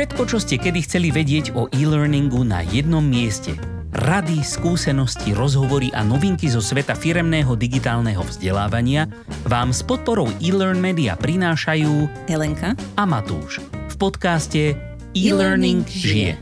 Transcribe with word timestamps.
Všetko, 0.00 0.24
čo 0.32 0.40
ste 0.40 0.56
kedy 0.56 0.80
chceli 0.88 1.12
vedieť 1.12 1.52
o 1.52 1.68
e-learningu 1.76 2.40
na 2.40 2.64
jednom 2.64 3.04
mieste. 3.04 3.52
Rady, 3.92 4.40
skúsenosti, 4.40 5.36
rozhovory 5.36 5.92
a 5.92 6.00
novinky 6.00 6.48
zo 6.48 6.64
sveta 6.64 6.96
firemného 6.96 7.52
digitálneho 7.52 8.24
vzdelávania 8.24 9.12
vám 9.44 9.76
s 9.76 9.84
podporou 9.84 10.32
e-learn 10.40 10.80
media 10.80 11.20
prinášajú 11.20 12.08
Helenka 12.32 12.72
a 12.96 13.04
Matúš 13.04 13.60
v 13.60 13.94
podcaste 14.00 14.72
E-Learning 15.12 15.84
žije. 15.84 16.40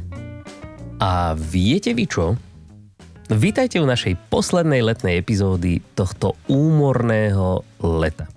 A 1.03 1.35
viete 1.35 1.99
vy 1.99 2.07
čo? 2.07 2.39
Vítajte 3.27 3.83
u 3.83 3.91
našej 3.91 4.31
poslednej 4.31 4.87
letnej 4.87 5.19
epizódy 5.19 5.83
tohto 5.99 6.39
úmorného 6.47 7.67
leta. 7.83 8.31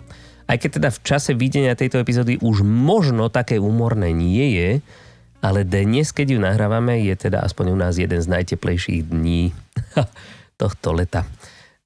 Aj 0.50 0.58
keď 0.58 0.82
teda 0.82 0.90
v 0.90 1.00
čase 1.06 1.38
videnia 1.38 1.78
tejto 1.78 2.02
epizódy 2.02 2.42
už 2.42 2.66
možno 2.66 3.30
také 3.30 3.62
úmorné 3.62 4.18
nie 4.18 4.58
je, 4.58 4.70
ale 5.42 5.66
dnes, 5.66 6.14
keď 6.14 6.38
ju 6.38 6.40
nahrávame, 6.40 7.02
je 7.02 7.18
teda 7.18 7.42
aspoň 7.42 7.74
u 7.74 7.78
nás 7.78 7.98
jeden 7.98 8.22
z 8.22 8.30
najteplejších 8.30 9.10
dní 9.10 9.52
tohto 10.62 10.94
leta. 10.94 11.26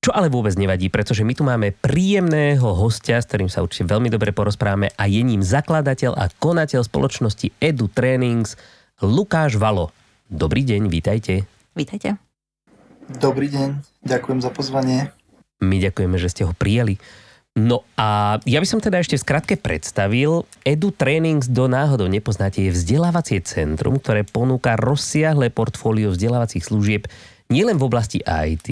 Čo 0.03 0.13
ale 0.13 0.29
vôbec 0.29 0.53
nevadí, 0.53 0.93
pretože 0.93 1.25
my 1.25 1.33
tu 1.33 1.41
máme 1.41 1.73
príjemného 1.73 2.77
hostia, 2.77 3.17
s 3.17 3.25
ktorým 3.25 3.49
sa 3.49 3.65
určite 3.65 3.89
veľmi 3.89 4.13
dobre 4.13 4.29
porozprávame 4.29 4.93
a 4.93 5.09
je 5.09 5.25
ním 5.25 5.41
zakladateľ 5.41 6.13
a 6.13 6.29
konateľ 6.29 6.85
spoločnosti 6.85 7.49
Edu 7.57 7.89
Trainings 7.89 8.53
Lukáš 9.01 9.57
Valo. 9.57 9.89
Dobrý 10.29 10.61
deň, 10.61 10.93
vítajte. 10.93 11.49
Vítajte. 11.73 12.21
Dobrý 13.17 13.49
deň, 13.49 13.81
ďakujem 14.05 14.39
za 14.45 14.53
pozvanie. 14.53 15.09
My 15.63 15.81
ďakujeme, 15.81 16.21
že 16.21 16.29
ste 16.29 16.43
ho 16.45 16.53
prijali. 16.53 17.01
No 17.55 17.87
a 17.95 18.35
ja 18.43 18.59
by 18.59 18.67
som 18.67 18.83
teda 18.83 18.99
ešte 18.99 19.15
v 19.15 19.23
skratke 19.23 19.55
predstavil. 19.55 20.43
Edu 20.67 20.91
Trainings 20.91 21.47
do 21.47 21.71
náhodou 21.71 22.11
nepoznáte 22.11 22.59
je 22.59 22.75
vzdelávacie 22.75 23.39
centrum, 23.47 23.95
ktoré 23.95 24.27
ponúka 24.27 24.75
rozsiahle 24.75 25.47
portfólio 25.55 26.11
vzdelávacích 26.11 26.67
služieb 26.67 27.07
nielen 27.47 27.79
v 27.79 27.85
oblasti 27.87 28.19
IT, 28.25 28.67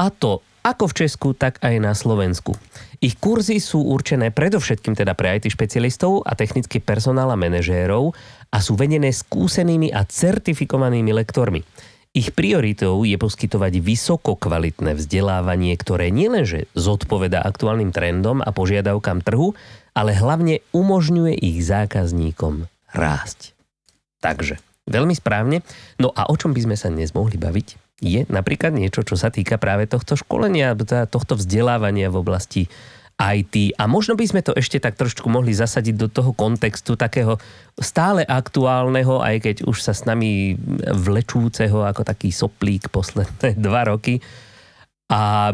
a 0.00 0.08
to 0.08 0.40
ako 0.60 0.92
v 0.92 0.96
Česku, 1.04 1.28
tak 1.32 1.56
aj 1.64 1.76
na 1.80 1.92
Slovensku. 1.96 2.52
Ich 3.00 3.16
kurzy 3.16 3.60
sú 3.64 3.80
určené 3.80 4.28
predovšetkým 4.28 4.92
teda 4.92 5.16
pre 5.16 5.40
IT 5.40 5.48
špecialistov 5.48 6.20
a 6.24 6.36
technický 6.36 6.84
personál 6.84 7.32
a 7.32 7.36
manažérov 7.36 8.12
a 8.52 8.58
sú 8.60 8.76
vedené 8.76 9.08
skúsenými 9.08 9.88
a 9.88 10.04
certifikovanými 10.04 11.16
lektormi. 11.16 11.64
Ich 12.10 12.34
prioritou 12.34 13.06
je 13.06 13.14
poskytovať 13.14 13.78
vysoko 13.78 14.34
kvalitné 14.34 14.98
vzdelávanie, 14.98 15.78
ktoré 15.78 16.10
nielenže 16.10 16.66
zodpoveda 16.74 17.38
aktuálnym 17.38 17.94
trendom 17.94 18.42
a 18.42 18.50
požiadavkám 18.50 19.22
trhu, 19.22 19.54
ale 19.94 20.18
hlavne 20.18 20.58
umožňuje 20.74 21.38
ich 21.38 21.62
zákazníkom 21.62 22.66
rásť. 22.90 23.54
Takže, 24.18 24.58
veľmi 24.90 25.14
správne. 25.14 25.62
No 26.02 26.10
a 26.10 26.26
o 26.26 26.34
čom 26.34 26.50
by 26.50 26.66
sme 26.66 26.74
sa 26.74 26.90
dnes 26.90 27.14
mohli 27.14 27.38
baviť? 27.38 28.02
Je 28.02 28.26
napríklad 28.26 28.74
niečo, 28.74 29.06
čo 29.06 29.14
sa 29.14 29.30
týka 29.30 29.54
práve 29.62 29.86
tohto 29.86 30.18
školenia, 30.18 30.74
teda 30.74 31.06
tohto 31.06 31.38
vzdelávania 31.38 32.10
v 32.10 32.18
oblasti 32.18 32.62
IT. 33.20 33.76
A 33.76 33.84
možno 33.84 34.16
by 34.16 34.24
sme 34.24 34.40
to 34.40 34.56
ešte 34.56 34.80
tak 34.80 34.96
trošku 34.96 35.28
mohli 35.28 35.52
zasadiť 35.52 35.94
do 35.94 36.08
toho 36.08 36.32
kontextu 36.32 36.96
takého 36.96 37.36
stále 37.76 38.24
aktuálneho, 38.24 39.20
aj 39.20 39.36
keď 39.44 39.56
už 39.68 39.84
sa 39.84 39.92
s 39.92 40.08
nami 40.08 40.56
vlečúceho 40.88 41.84
ako 41.84 42.00
taký 42.08 42.32
soplík 42.32 42.88
posledné 42.88 43.54
dva 43.68 43.92
roky. 43.92 44.24
A 45.12 45.52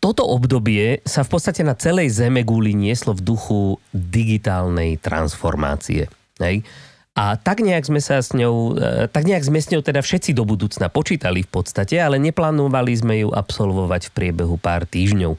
toto 0.00 0.24
obdobie 0.24 1.04
sa 1.04 1.26
v 1.26 1.36
podstate 1.36 1.60
na 1.60 1.76
celej 1.76 2.16
Zeme 2.16 2.46
gúli 2.46 2.72
nieslo 2.72 3.12
v 3.12 3.22
duchu 3.22 3.60
digitálnej 3.92 4.96
transformácie. 4.96 6.08
Hej? 6.38 6.64
A 7.12 7.36
tak 7.36 7.60
nejak 7.60 7.84
sme 7.84 8.00
sa 8.00 8.24
s 8.24 8.32
ňou, 8.32 8.72
e, 8.72 9.04
tak 9.12 9.28
nejak 9.28 9.44
sme 9.44 9.60
s 9.60 9.68
ňou 9.68 9.84
teda 9.84 10.00
všetci 10.00 10.32
do 10.32 10.48
budúcna 10.48 10.88
počítali 10.88 11.44
v 11.44 11.50
podstate, 11.50 12.00
ale 12.00 12.16
neplánovali 12.16 12.92
sme 12.96 13.14
ju 13.20 13.28
absolvovať 13.28 14.08
v 14.08 14.14
priebehu 14.16 14.56
pár 14.56 14.88
týždňov. 14.88 15.36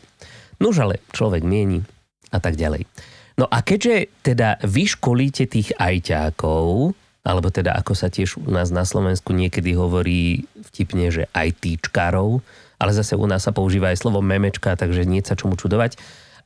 Nuž 0.63 0.79
ale 0.79 1.03
človek 1.11 1.43
mieni 1.43 1.83
a 2.31 2.39
tak 2.39 2.55
ďalej. 2.55 2.87
No 3.35 3.51
a 3.51 3.59
keďže 3.59 4.07
teda 4.23 4.63
vy 4.63 4.87
školíte 4.87 5.43
tých 5.49 5.75
ajťákov, 5.75 6.95
alebo 7.23 7.47
teda 7.51 7.75
ako 7.75 7.91
sa 7.97 8.07
tiež 8.07 8.39
u 8.39 8.51
nás 8.51 8.71
na 8.71 8.87
Slovensku 8.87 9.35
niekedy 9.35 9.75
hovorí 9.75 10.47
vtipne, 10.71 11.11
že 11.11 11.27
ITčkárov, 11.35 12.39
ale 12.79 12.91
zase 12.91 13.15
u 13.15 13.25
nás 13.27 13.43
sa 13.43 13.55
používa 13.55 13.91
aj 13.91 14.03
slovo 14.03 14.19
memečka, 14.23 14.75
takže 14.75 15.07
nie 15.07 15.23
sa 15.23 15.35
čomu 15.35 15.55
čudovať. 15.55 15.99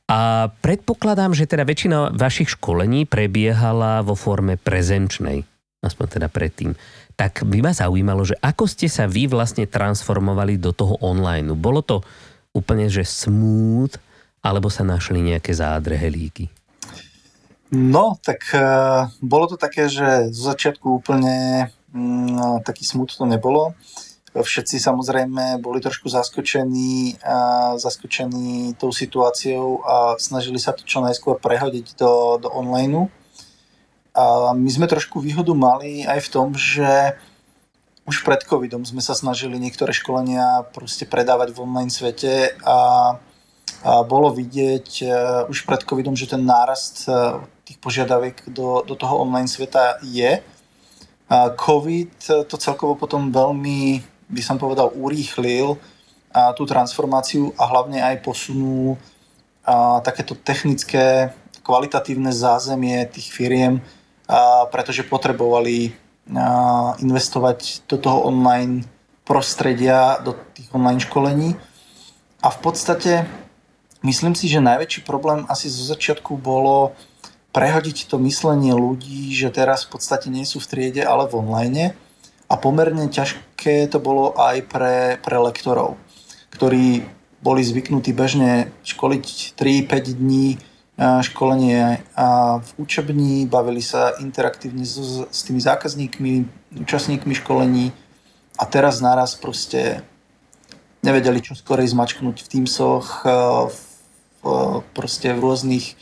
A 0.08 0.48
predpokladám, 0.64 1.36
že 1.36 1.44
teda 1.44 1.68
väčšina 1.68 2.16
vašich 2.16 2.56
školení 2.56 3.04
prebiehala 3.04 4.00
vo 4.00 4.16
forme 4.16 4.56
prezenčnej, 4.56 5.44
aspoň 5.84 6.06
teda 6.08 6.28
predtým. 6.32 6.72
Tak 7.18 7.44
by 7.44 7.58
ma 7.60 7.72
zaujímalo, 7.76 8.24
že 8.24 8.38
ako 8.40 8.64
ste 8.64 8.88
sa 8.88 9.04
vy 9.04 9.28
vlastne 9.28 9.68
transformovali 9.68 10.56
do 10.56 10.72
toho 10.72 10.96
online. 11.04 11.52
Bolo 11.52 11.84
to 11.84 12.00
úplne, 12.56 12.88
že 12.88 13.04
smooth, 13.04 13.92
alebo 14.42 14.70
sa 14.70 14.86
našli 14.86 15.20
nejaké 15.20 15.50
zádrhelíky? 15.54 16.48
No, 17.68 18.16
tak 18.24 18.48
uh, 18.56 19.12
bolo 19.20 19.44
to 19.44 19.56
také, 19.60 19.92
že 19.92 20.32
zo 20.32 20.48
začiatku 20.48 20.88
úplne 20.88 21.68
um, 21.92 22.64
taký 22.64 22.88
smut 22.88 23.12
to 23.12 23.28
nebolo. 23.28 23.76
Všetci 24.32 24.80
samozrejme 24.80 25.60
boli 25.60 25.82
trošku 25.84 26.08
zaskočení, 26.08 27.20
uh, 27.20 27.76
zaskočení 27.76 28.72
tou 28.80 28.88
situáciou 28.88 29.84
a 29.84 29.94
snažili 30.16 30.56
sa 30.56 30.72
to 30.72 30.80
čo 30.88 31.04
najskôr 31.04 31.36
prehodiť 31.36 31.98
do, 32.00 32.40
do 32.40 32.48
online. 32.48 33.12
A 34.16 34.56
my 34.56 34.70
sme 34.72 34.88
trošku 34.88 35.20
výhodu 35.20 35.52
mali 35.52 36.08
aj 36.08 36.24
v 36.24 36.32
tom, 36.32 36.56
že 36.56 37.20
už 38.08 38.24
pred 38.24 38.40
covidom 38.48 38.88
sme 38.88 39.04
sa 39.04 39.12
snažili 39.12 39.60
niektoré 39.60 39.92
školenia 39.92 40.64
proste 40.72 41.04
predávať 41.04 41.52
v 41.52 41.68
online 41.68 41.92
svete 41.92 42.56
a 42.64 42.76
a 43.20 43.27
bolo 43.84 44.34
vidieť 44.34 44.88
uh, 45.06 45.10
už 45.46 45.62
pred 45.62 45.86
covidom, 45.86 46.18
že 46.18 46.26
ten 46.26 46.42
nárast 46.42 47.06
uh, 47.06 47.38
tých 47.62 47.78
požiadaviek 47.78 48.50
do, 48.50 48.82
do 48.82 48.94
toho 48.98 49.22
online 49.22 49.48
sveta 49.48 50.00
je. 50.02 50.40
COVID 51.60 52.48
to 52.48 52.56
celkovo 52.56 52.96
potom 52.96 53.28
veľmi, 53.28 54.00
by 54.32 54.40
som 54.40 54.56
povedal, 54.56 54.88
urýchlil 54.96 55.76
tú 56.56 56.64
transformáciu 56.64 57.52
a 57.60 57.68
hlavne 57.68 58.00
aj 58.00 58.24
posunul 58.24 58.96
takéto 60.00 60.32
technické, 60.32 61.36
kvalitatívne 61.60 62.32
zázemie 62.32 63.04
tých 63.12 63.28
firiem, 63.28 63.84
pretože 64.72 65.04
potrebovali 65.04 65.92
investovať 67.04 67.84
do 67.84 68.00
toho 68.00 68.24
online 68.24 68.88
prostredia, 69.28 70.16
do 70.24 70.32
tých 70.56 70.72
online 70.72 71.04
školení. 71.04 71.52
A 72.40 72.48
v 72.48 72.58
podstate 72.64 73.28
Myslím 74.02 74.38
si, 74.38 74.46
že 74.46 74.62
najväčší 74.62 75.02
problém 75.02 75.42
asi 75.50 75.66
zo 75.66 75.82
začiatku 75.82 76.38
bolo 76.38 76.94
prehodiť 77.50 78.06
to 78.06 78.22
myslenie 78.22 78.70
ľudí, 78.70 79.34
že 79.34 79.50
teraz 79.50 79.82
v 79.88 79.98
podstate 79.98 80.30
nie 80.30 80.46
sú 80.46 80.62
v 80.62 80.70
triede, 80.70 81.02
ale 81.02 81.26
v 81.26 81.42
online. 81.42 81.84
A 82.48 82.54
pomerne 82.54 83.10
ťažké 83.10 83.90
to 83.90 83.98
bolo 83.98 84.32
aj 84.38 84.62
pre, 84.70 85.18
pre 85.20 85.36
lektorov, 85.42 85.98
ktorí 86.54 87.04
boli 87.42 87.62
zvyknutí 87.62 88.14
bežne 88.14 88.70
školiť 88.86 89.54
3-5 89.58 90.18
dní 90.18 90.46
e, 90.54 90.58
školenie 91.22 92.02
a 92.14 92.58
v 92.62 92.70
učební, 92.78 93.46
bavili 93.46 93.82
sa 93.82 94.16
interaktívne 94.18 94.82
s, 94.82 95.26
s 95.26 95.40
tými 95.46 95.60
zákazníkmi, 95.62 96.32
účastníkmi 96.82 97.34
školení 97.38 97.92
a 98.58 98.64
teraz 98.66 98.98
naraz 98.98 99.38
proste 99.38 100.02
nevedeli 101.04 101.38
čo 101.38 101.54
skorej 101.54 101.94
zmačknúť 101.94 102.42
v 102.42 102.48
Teamsoch, 102.50 103.22
e, 103.22 103.30
v 103.70 103.87
proste 104.94 105.32
v 105.34 105.42
rôznych 105.42 105.98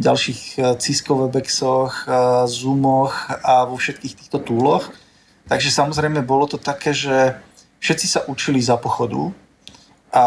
ďalších 0.00 0.40
e, 0.56 0.58
Cisco 0.78 1.12
Webexoch, 1.16 2.06
e, 2.06 2.12
Zoomoch 2.46 3.14
a 3.42 3.66
vo 3.66 3.76
všetkých 3.76 4.16
týchto 4.16 4.38
túloch. 4.40 4.94
Takže 5.50 5.70
samozrejme 5.70 6.22
bolo 6.22 6.46
to 6.46 6.56
také, 6.56 6.94
že 6.94 7.36
všetci 7.82 8.06
sa 8.06 8.20
učili 8.30 8.62
za 8.62 8.78
pochodu 8.78 9.34
a 10.10 10.24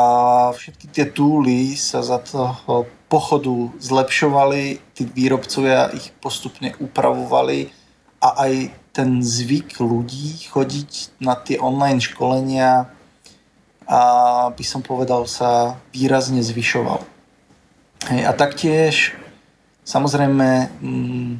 všetky 0.55 0.85
tie 0.91 1.05
túly 1.07 1.75
sa 1.75 2.03
za 2.03 2.19
toho 2.19 2.87
pochodu 3.11 3.71
zlepšovali, 3.83 4.79
tí 4.95 5.03
výrobcovia 5.05 5.91
ich 5.91 6.11
postupne 6.23 6.71
upravovali 6.79 7.67
a 8.23 8.47
aj 8.47 8.53
ten 8.95 9.19
zvyk 9.19 9.83
ľudí 9.83 10.47
chodiť 10.47 11.19
na 11.19 11.35
tie 11.35 11.59
online 11.59 11.99
školenia 11.99 12.87
a 13.83 14.01
by 14.55 14.63
som 14.63 14.79
povedal 14.79 15.27
sa 15.27 15.75
výrazne 15.91 16.39
zvyšoval. 16.39 17.12
Hej, 18.03 18.27
a 18.27 18.35
taktiež 18.35 19.15
samozrejme 19.87 20.67
m, 20.83 20.87
mm, 20.87 21.31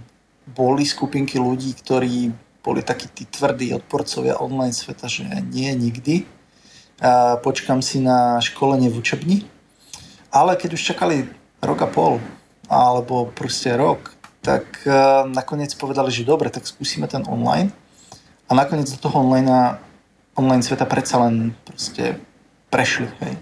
boli 0.55 0.87
skupinky 0.87 1.35
ľudí, 1.35 1.75
ktorí 1.75 2.31
boli 2.63 2.79
takí 2.79 3.11
tí 3.11 3.27
tvrdí 3.27 3.75
odporcovia 3.75 4.39
online 4.39 4.71
sveta, 4.71 5.11
že 5.11 5.27
nie 5.51 5.67
nikdy. 5.75 6.23
A 7.03 7.35
počkam 7.43 7.83
si 7.83 7.99
na 7.99 8.39
školenie 8.39 8.87
v 8.87 8.95
učebni. 8.95 9.37
Ale 10.31 10.55
keď 10.55 10.79
už 10.79 10.87
čakali 10.95 11.27
rok 11.59 11.83
a 11.83 11.89
pol, 11.91 12.23
alebo 12.71 13.27
proste 13.27 13.75
rok, 13.75 14.15
tak 14.39 14.63
uh, 14.87 15.27
nakoniec 15.27 15.75
povedali, 15.75 16.15
že 16.15 16.23
dobre, 16.23 16.47
tak 16.47 16.63
skúsime 16.63 17.11
ten 17.11 17.27
online. 17.27 17.75
A 18.47 18.55
nakoniec 18.55 18.87
do 18.87 18.99
toho 19.03 19.19
online, 19.19 19.79
online 20.39 20.63
sveta 20.63 20.87
predsa 20.87 21.27
len 21.27 21.51
proste 21.67 22.15
prešli. 22.71 23.11
Hej. 23.19 23.35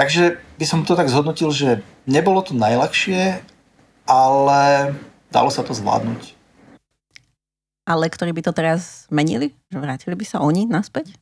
Takže 0.00 0.40
by 0.56 0.64
som 0.64 0.80
to 0.80 0.96
tak 0.96 1.12
zhodnotil, 1.12 1.52
že 1.52 1.84
nebolo 2.08 2.40
to 2.40 2.56
najľahšie, 2.56 3.44
ale 4.08 4.96
dalo 5.28 5.52
sa 5.52 5.60
to 5.60 5.76
zvládnuť. 5.76 6.32
A 7.84 7.92
lektori 8.00 8.32
by 8.32 8.40
to 8.40 8.56
teraz 8.56 9.04
menili? 9.12 9.52
Že 9.68 9.76
vrátili 9.84 10.16
by 10.16 10.24
sa 10.24 10.40
oni 10.40 10.64
naspäť 10.64 11.12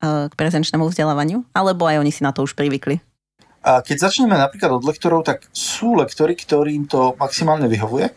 k 0.00 0.32
prezenčnému 0.40 0.88
vzdelávaniu? 0.88 1.44
Alebo 1.52 1.84
aj 1.84 2.00
oni 2.00 2.08
si 2.08 2.24
na 2.24 2.32
to 2.32 2.48
už 2.48 2.56
privykli? 2.56 3.04
A 3.60 3.84
keď 3.84 4.08
začneme 4.08 4.40
napríklad 4.40 4.72
od 4.72 4.88
lektorov, 4.88 5.28
tak 5.28 5.44
sú 5.52 5.92
lektory, 5.92 6.32
ktorým 6.32 6.88
to 6.88 7.12
maximálne 7.20 7.68
vyhovuje. 7.68 8.08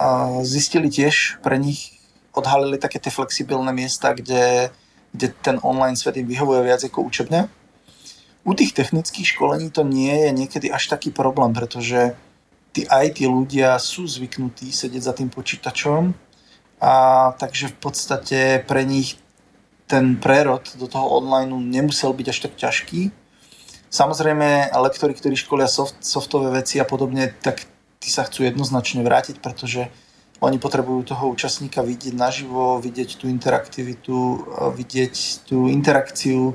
A 0.00 0.40
zistili 0.48 0.88
tiež 0.88 1.44
pre 1.44 1.60
nich, 1.60 2.00
odhalili 2.32 2.80
také 2.80 2.96
tie 2.96 3.12
flexibilné 3.12 3.68
miesta, 3.76 4.16
kde, 4.16 4.72
kde 5.12 5.28
ten 5.44 5.60
online 5.60 6.00
svet 6.00 6.16
im 6.16 6.24
vyhovuje 6.24 6.72
viac 6.72 6.80
ako 6.88 7.04
učebňa. 7.04 7.65
U 8.46 8.54
tých 8.54 8.78
technických 8.78 9.34
školení 9.34 9.74
to 9.74 9.82
nie 9.82 10.14
je 10.14 10.30
niekedy 10.30 10.70
až 10.70 10.86
taký 10.86 11.10
problém, 11.10 11.50
pretože 11.50 12.14
tí 12.70 12.86
IT 12.86 13.26
ľudia 13.26 13.74
sú 13.82 14.06
zvyknutí 14.06 14.70
sedieť 14.70 15.02
za 15.02 15.12
tým 15.18 15.26
počítačom 15.34 16.14
a 16.78 16.94
takže 17.34 17.74
v 17.74 17.76
podstate 17.82 18.38
pre 18.62 18.86
nich 18.86 19.18
ten 19.90 20.14
prerod 20.14 20.62
do 20.78 20.86
toho 20.86 21.10
online 21.10 21.50
nemusel 21.50 22.14
byť 22.14 22.26
až 22.30 22.38
tak 22.46 22.54
ťažký. 22.54 23.10
Samozrejme, 23.90 24.74
lektori, 24.78 25.14
ktorí 25.14 25.34
školia 25.34 25.66
soft, 25.66 25.98
softové 26.02 26.62
veci 26.62 26.78
a 26.78 26.86
podobne, 26.86 27.34
tak 27.42 27.66
tí 27.98 28.10
sa 28.10 28.26
chcú 28.26 28.46
jednoznačne 28.46 29.02
vrátiť, 29.02 29.42
pretože 29.42 29.90
oni 30.38 30.60
potrebujú 30.60 31.16
toho 31.16 31.32
účastníka 31.32 31.80
vidieť 31.80 32.12
naživo, 32.12 32.76
vidieť 32.78 33.16
tú 33.16 33.26
interaktivitu, 33.26 34.18
vidieť 34.76 35.48
tú 35.48 35.66
interakciu, 35.72 36.52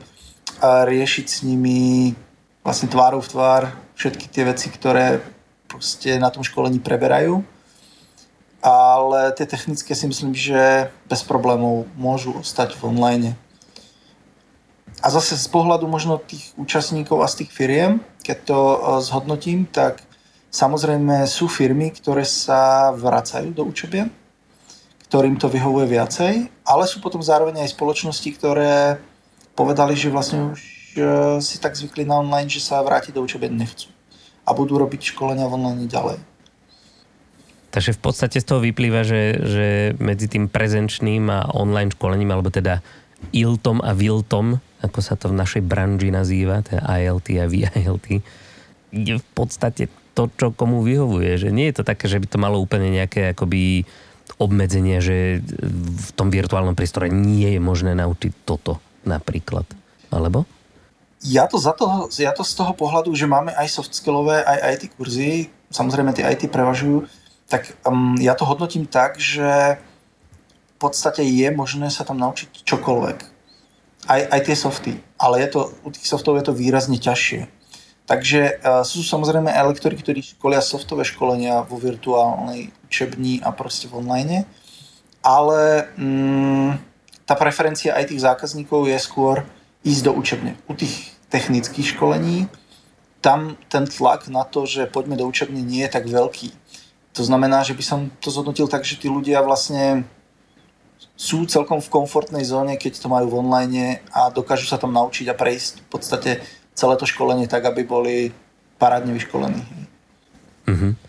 a 0.62 0.86
riešiť 0.86 1.26
s 1.26 1.38
nimi 1.42 2.14
vlastne 2.62 2.86
tvárou 2.86 3.20
v 3.26 3.32
tvár 3.34 3.64
všetky 3.98 4.30
tie 4.30 4.46
veci, 4.46 4.70
ktoré 4.70 5.26
proste 5.66 6.22
na 6.22 6.30
tom 6.30 6.46
školení 6.46 6.78
preberajú. 6.78 7.42
Ale 8.62 9.34
tie 9.34 9.50
technické 9.50 9.98
si 9.98 10.06
myslím, 10.06 10.38
že 10.38 10.94
bez 11.10 11.26
problémov 11.26 11.90
môžu 11.98 12.38
ostať 12.38 12.78
v 12.78 12.94
online. 12.94 13.30
A 15.02 15.10
zase 15.10 15.34
z 15.34 15.50
pohľadu 15.50 15.90
možno 15.90 16.22
tých 16.22 16.54
účastníkov 16.62 17.26
a 17.26 17.32
z 17.32 17.42
tých 17.42 17.52
firiem, 17.58 18.06
keď 18.22 18.38
to 18.46 18.60
e, 18.62 18.78
zhodnotím, 19.02 19.66
tak 19.66 20.06
samozrejme 20.54 21.26
sú 21.26 21.50
firmy, 21.50 21.90
ktoré 21.90 22.22
sa 22.22 22.94
vracajú 22.94 23.50
do 23.50 23.66
učebie, 23.66 24.14
ktorým 25.10 25.42
to 25.42 25.50
vyhovuje 25.50 25.90
viacej, 25.90 26.34
ale 26.62 26.84
sú 26.86 27.02
potom 27.02 27.26
zároveň 27.26 27.66
aj 27.66 27.74
spoločnosti, 27.74 28.30
ktoré 28.38 29.02
povedali, 29.54 29.94
že 29.96 30.14
vlastne 30.14 30.54
už 30.56 30.60
e, 30.60 30.72
si 31.44 31.58
tak 31.60 31.76
zvykli 31.78 32.08
na 32.08 32.20
online, 32.20 32.52
že 32.52 32.64
sa 32.64 32.84
vrátiť 32.84 33.16
do 33.16 33.24
učebie 33.24 33.52
nechcú. 33.52 33.92
A 34.48 34.56
budú 34.58 34.78
robiť 34.82 35.14
školenia 35.14 35.48
v 35.48 35.56
online 35.56 35.86
ďalej. 35.88 36.18
Takže 37.72 37.96
v 37.96 38.02
podstate 38.04 38.38
z 38.42 38.46
toho 38.48 38.60
vyplýva, 38.60 39.08
že, 39.08 39.40
že 39.40 39.68
medzi 40.02 40.28
tým 40.28 40.52
prezenčným 40.52 41.24
a 41.32 41.56
online 41.56 41.96
školením, 41.96 42.36
alebo 42.36 42.52
teda 42.52 42.84
ILTom 43.32 43.80
a 43.80 43.96
VILTom 43.96 44.60
ako 44.82 45.00
sa 45.00 45.14
to 45.14 45.30
v 45.30 45.38
našej 45.38 45.62
branži 45.62 46.10
nazýva, 46.10 46.66
teda 46.66 46.82
ILT 46.82 47.28
a 47.38 47.46
VILT, 47.46 48.06
je 48.92 49.16
v 49.16 49.28
podstate 49.38 49.88
to, 50.18 50.28
čo 50.36 50.52
komu 50.52 50.84
vyhovuje. 50.84 51.38
Že 51.38 51.50
nie 51.54 51.70
je 51.72 51.76
to 51.80 51.84
také, 51.88 52.10
že 52.10 52.20
by 52.20 52.28
to 52.28 52.42
malo 52.42 52.58
úplne 52.60 52.90
nejaké 52.90 53.32
akoby 53.38 53.86
obmedzenie, 54.42 55.00
že 55.00 55.40
v 55.46 56.10
tom 56.18 56.34
virtuálnom 56.34 56.74
priestore 56.74 57.14
nie 57.14 57.56
je 57.56 57.62
možné 57.62 57.94
naučiť 57.94 58.34
toto 58.44 58.82
napríklad. 59.08 59.66
Alebo? 60.12 60.44
Ja 61.22 61.46
to, 61.46 61.62
za 61.62 61.78
toho, 61.78 62.10
ja 62.18 62.34
to 62.34 62.42
z 62.42 62.54
toho 62.58 62.74
pohľadu, 62.74 63.14
že 63.14 63.30
máme 63.30 63.54
aj 63.54 63.68
soft 63.70 63.94
skillové, 63.94 64.42
aj 64.42 64.82
IT 64.82 64.84
kurzy, 64.98 65.54
samozrejme 65.70 66.18
tie 66.18 66.26
IT 66.26 66.50
prevažujú, 66.50 67.06
tak 67.46 67.78
um, 67.86 68.18
ja 68.18 68.34
to 68.34 68.48
hodnotím 68.48 68.90
tak, 68.90 69.22
že 69.22 69.78
v 69.78 70.76
podstate 70.82 71.22
je 71.22 71.46
možné 71.54 71.94
sa 71.94 72.02
tam 72.02 72.18
naučiť 72.18 72.66
čokoľvek 72.66 73.32
aj, 74.10 74.22
aj 74.34 74.42
tie 74.50 74.56
softy, 74.58 74.92
ale 75.22 75.46
je 75.46 75.48
to, 75.54 75.62
u 75.86 75.90
tých 75.94 76.08
softov 76.10 76.38
je 76.38 76.46
to 76.50 76.58
výrazne 76.58 76.98
ťažšie. 76.98 77.46
Takže 78.10 78.40
uh, 78.60 78.82
sú 78.82 79.06
samozrejme 79.06 79.54
lektory, 79.54 79.94
ktorí 79.96 80.26
školia 80.26 80.60
softové 80.60 81.06
školenia 81.06 81.62
vo 81.64 81.78
virtuálnej 81.78 82.74
učební 82.90 83.46
a 83.46 83.54
proste 83.54 83.86
v 83.86 84.02
online, 84.02 84.50
ale 85.22 85.86
um, 86.02 86.74
tá 87.32 87.40
preferencia 87.40 87.96
aj 87.96 88.12
tých 88.12 88.28
zákazníkov 88.28 88.92
je 88.92 89.00
skôr 89.00 89.48
ísť 89.88 90.04
do 90.04 90.12
učebne. 90.12 90.60
U 90.68 90.76
tých 90.76 91.16
technických 91.32 91.96
školení 91.96 92.52
tam 93.24 93.56
ten 93.72 93.88
tlak 93.88 94.28
na 94.28 94.44
to, 94.44 94.68
že 94.68 94.92
poďme 94.92 95.16
do 95.16 95.24
učebne 95.24 95.64
nie 95.64 95.88
je 95.88 95.96
tak 95.96 96.12
veľký. 96.12 96.52
To 97.16 97.24
znamená, 97.24 97.64
že 97.64 97.72
by 97.72 97.84
som 97.88 98.12
to 98.20 98.28
zhodnotil 98.28 98.68
tak, 98.68 98.84
že 98.84 99.00
tí 99.00 99.08
ľudia 99.08 99.40
vlastne 99.48 100.04
sú 101.16 101.48
celkom 101.48 101.80
v 101.80 101.88
komfortnej 101.88 102.44
zóne, 102.44 102.76
keď 102.76 103.00
to 103.00 103.08
majú 103.08 103.32
v 103.32 103.38
online 103.48 104.04
a 104.12 104.28
dokážu 104.28 104.68
sa 104.68 104.76
tam 104.76 104.92
naučiť 104.92 105.32
a 105.32 105.38
prejsť 105.38 105.74
v 105.86 105.88
podstate 105.88 106.32
celé 106.76 107.00
to 107.00 107.08
školenie 107.08 107.48
tak, 107.48 107.64
aby 107.64 107.88
boli 107.88 108.36
parádne 108.76 109.16
vyškolení. 109.16 109.64
Uh-huh. 110.68 111.00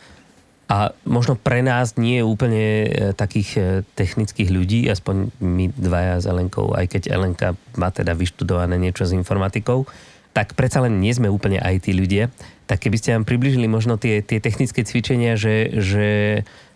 A 0.72 0.96
možno 1.04 1.36
pre 1.36 1.60
nás 1.60 2.00
nie 2.00 2.16
je 2.16 2.24
úplne 2.24 2.64
e, 2.64 2.88
takých 3.12 3.50
e, 3.60 3.62
technických 3.92 4.48
ľudí, 4.48 4.88
aspoň 4.88 5.28
my 5.36 5.68
dvaja 5.68 6.16
s 6.16 6.24
Elenkou, 6.24 6.72
aj 6.72 6.96
keď 6.96 7.12
Elenka 7.12 7.52
má 7.76 7.92
teda 7.92 8.16
vyštudované 8.16 8.80
niečo 8.80 9.04
s 9.04 9.12
informatikou, 9.12 9.84
tak 10.32 10.56
predsa 10.56 10.80
len 10.80 10.96
nie 10.96 11.12
sme 11.12 11.28
úplne 11.28 11.60
tí 11.76 11.92
ľudia. 11.92 12.32
Tak 12.64 12.88
keby 12.88 12.96
ste 12.96 13.12
nám 13.12 13.28
približili 13.28 13.68
možno 13.68 14.00
tie, 14.00 14.24
tie 14.24 14.40
technické 14.40 14.80
cvičenia, 14.80 15.36
že, 15.36 15.76
že 15.76 16.08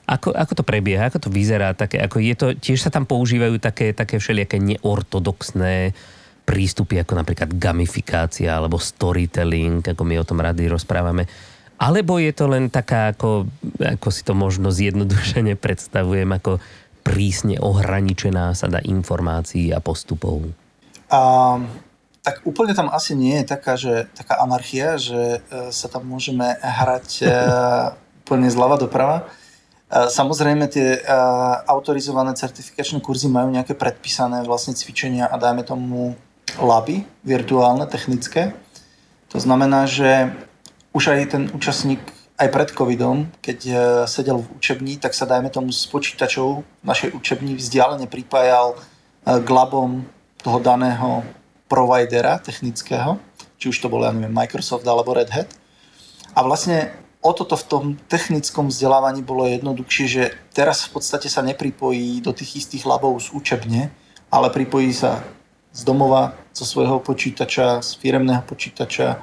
ako, 0.05 0.37
ako 0.37 0.53
to 0.61 0.65
prebieha, 0.69 1.09
ako 1.09 1.27
to 1.27 1.31
vyzerá? 1.33 1.73
Také, 1.73 1.97
ako 1.97 2.21
je 2.21 2.35
to, 2.37 2.47
tiež 2.53 2.85
sa 2.85 2.93
tam 2.93 3.09
používajú 3.09 3.57
také, 3.57 3.97
také 3.97 4.21
všelijaké 4.21 4.61
neortodoxné 4.61 5.97
prístupy, 6.45 7.01
ako 7.01 7.17
napríklad 7.17 7.49
gamifikácia 7.57 8.61
alebo 8.61 8.77
storytelling, 8.77 9.81
ako 9.81 10.05
my 10.05 10.21
o 10.21 10.29
tom 10.29 10.45
rady 10.45 10.69
rozprávame. 10.69 11.25
Alebo 11.77 12.17
je 12.17 12.33
to 12.33 12.49
len 12.49 12.73
taká, 12.73 13.13
ako, 13.13 13.45
ako 13.77 14.09
si 14.09 14.25
to 14.25 14.33
možno 14.33 14.73
zjednodušene 14.73 15.61
predstavujem, 15.61 16.29
ako 16.33 16.57
prísne 17.05 17.61
ohraničená 17.61 18.57
sada 18.57 18.81
informácií 18.81 19.71
a 19.71 19.79
postupov? 19.79 20.51
Um, 21.13 21.69
tak 22.25 22.43
úplne 22.49 22.73
tam 22.75 22.89
asi 22.91 23.15
nie 23.15 23.39
je 23.39 23.47
taká, 23.47 23.77
že, 23.77 24.09
taká 24.17 24.41
anarchia, 24.41 24.97
že 24.97 25.39
uh, 25.39 25.71
sa 25.71 25.87
tam 25.87 26.09
môžeme 26.09 26.57
hrať 26.59 27.09
uh, 27.23 27.95
úplne 28.27 28.51
zľava 28.51 28.81
doprava. 28.81 29.31
Samozrejme 29.87 30.67
tie 30.67 30.99
autorizované 31.71 32.35
certifikačné 32.35 32.99
kurzy 32.99 33.31
majú 33.31 33.55
nejaké 33.55 33.79
predpísané 33.79 34.43
vlastne 34.43 34.75
cvičenia 34.75 35.31
a 35.31 35.39
dajme 35.39 35.63
tomu 35.63 36.19
laby 36.59 37.07
virtuálne, 37.23 37.87
technické. 37.87 38.51
To 39.31 39.39
znamená, 39.39 39.87
že 39.87 40.35
už 40.97 41.13
aj 41.13 41.37
ten 41.37 41.43
účastník 41.53 42.01
aj 42.41 42.49
pred 42.49 42.69
covidom, 42.73 43.29
keď 43.45 43.59
e, 43.69 43.75
sedel 44.09 44.41
v 44.41 44.49
učebni, 44.57 44.97
tak 44.97 45.13
sa 45.13 45.29
dajme 45.29 45.53
tomu 45.53 45.73
s 45.73 45.85
počítačov 45.89 46.65
našej 46.85 47.13
učebni 47.13 47.57
vzdialene 47.57 48.09
pripájal 48.09 48.77
k 49.27 49.49
labom 49.49 50.05
toho 50.41 50.63
daného 50.63 51.27
providera 51.67 52.39
technického, 52.39 53.19
či 53.59 53.75
už 53.75 53.77
to 53.83 53.91
bol, 53.91 54.07
ja 54.07 54.15
neviem, 54.15 54.31
Microsoft 54.31 54.87
alebo 54.87 55.17
Red 55.17 55.35
Hat. 55.35 55.51
A 56.37 56.47
vlastne 56.47 56.95
o 57.19 57.35
toto 57.35 57.59
v 57.59 57.67
tom 57.67 57.85
technickom 58.07 58.71
vzdelávaní 58.71 59.27
bolo 59.27 59.51
jednoduchšie, 59.51 60.07
že 60.07 60.25
teraz 60.55 60.87
v 60.87 61.01
podstate 61.01 61.27
sa 61.27 61.43
nepripojí 61.43 62.23
do 62.23 62.31
tých 62.31 62.63
istých 62.63 62.87
labov 62.87 63.19
z 63.19 63.35
učebne, 63.35 63.91
ale 64.31 64.49
pripojí 64.55 64.95
sa 64.95 65.27
z 65.75 65.83
domova, 65.83 66.39
zo 66.55 66.65
svojho 66.65 67.03
počítača, 67.03 67.83
z 67.83 67.91
firemného 67.99 68.47
počítača 68.47 69.21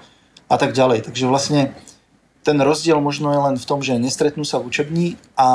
a 0.54 0.56
tak 0.62 0.78
ďalej. 0.78 1.10
Takže 1.10 1.26
vlastne 1.26 1.74
ten 2.46 2.62
rozdiel 2.62 3.02
možno 3.02 3.34
je 3.34 3.42
len 3.42 3.56
v 3.58 3.66
tom, 3.66 3.82
že 3.82 3.98
nestretnú 3.98 4.46
sa 4.46 4.62
v 4.62 4.70
učebni 4.70 5.08
a 5.34 5.50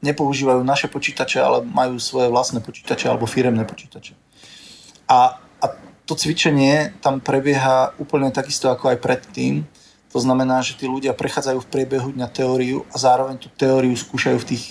nepoužívajú 0.00 0.64
naše 0.64 0.88
počítače, 0.88 1.42
ale 1.44 1.60
majú 1.68 2.00
svoje 2.00 2.32
vlastné 2.32 2.64
počítače 2.64 3.12
alebo 3.12 3.28
firemné 3.28 3.68
počítače. 3.68 4.16
A, 5.12 5.36
a 5.36 5.66
to 6.08 6.16
cvičenie 6.16 6.96
tam 7.04 7.20
prebieha 7.20 7.92
úplne 8.00 8.32
takisto 8.32 8.72
ako 8.72 8.96
aj 8.96 8.98
predtým, 9.04 9.68
to 10.16 10.18
znamená, 10.24 10.64
že 10.64 10.80
tí 10.80 10.88
ľudia 10.88 11.12
prechádzajú 11.12 11.60
v 11.60 11.68
priebehu 11.68 12.08
dňa 12.16 12.28
teóriu 12.32 12.88
a 12.88 12.96
zároveň 12.96 13.36
tú 13.36 13.52
teóriu 13.52 13.92
skúšajú 13.92 14.38
v 14.40 14.48
tých 14.56 14.64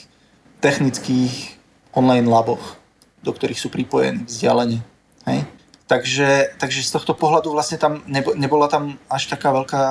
technických 0.58 1.62
online 1.94 2.26
laboch, 2.26 2.82
do 3.22 3.30
ktorých 3.30 3.60
sú 3.62 3.70
pripojení 3.70 4.26
vzdialene. 4.26 4.82
Hej? 5.30 5.46
Takže, 5.86 6.58
takže 6.58 6.82
z 6.82 6.92
tohto 6.98 7.14
pohľadu 7.14 7.54
vlastne 7.54 7.78
tam 7.78 8.02
nebola 8.34 8.66
tam 8.66 8.98
až 9.06 9.30
taká 9.30 9.54
veľká, 9.54 9.82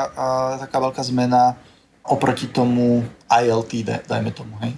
taká 0.67 0.79
veľká 0.83 1.03
zmena 1.07 1.55
oproti 2.03 2.51
tomu 2.51 3.07
ILT, 3.31 3.73
dajme 4.11 4.35
tomu, 4.35 4.59
hej. 4.67 4.75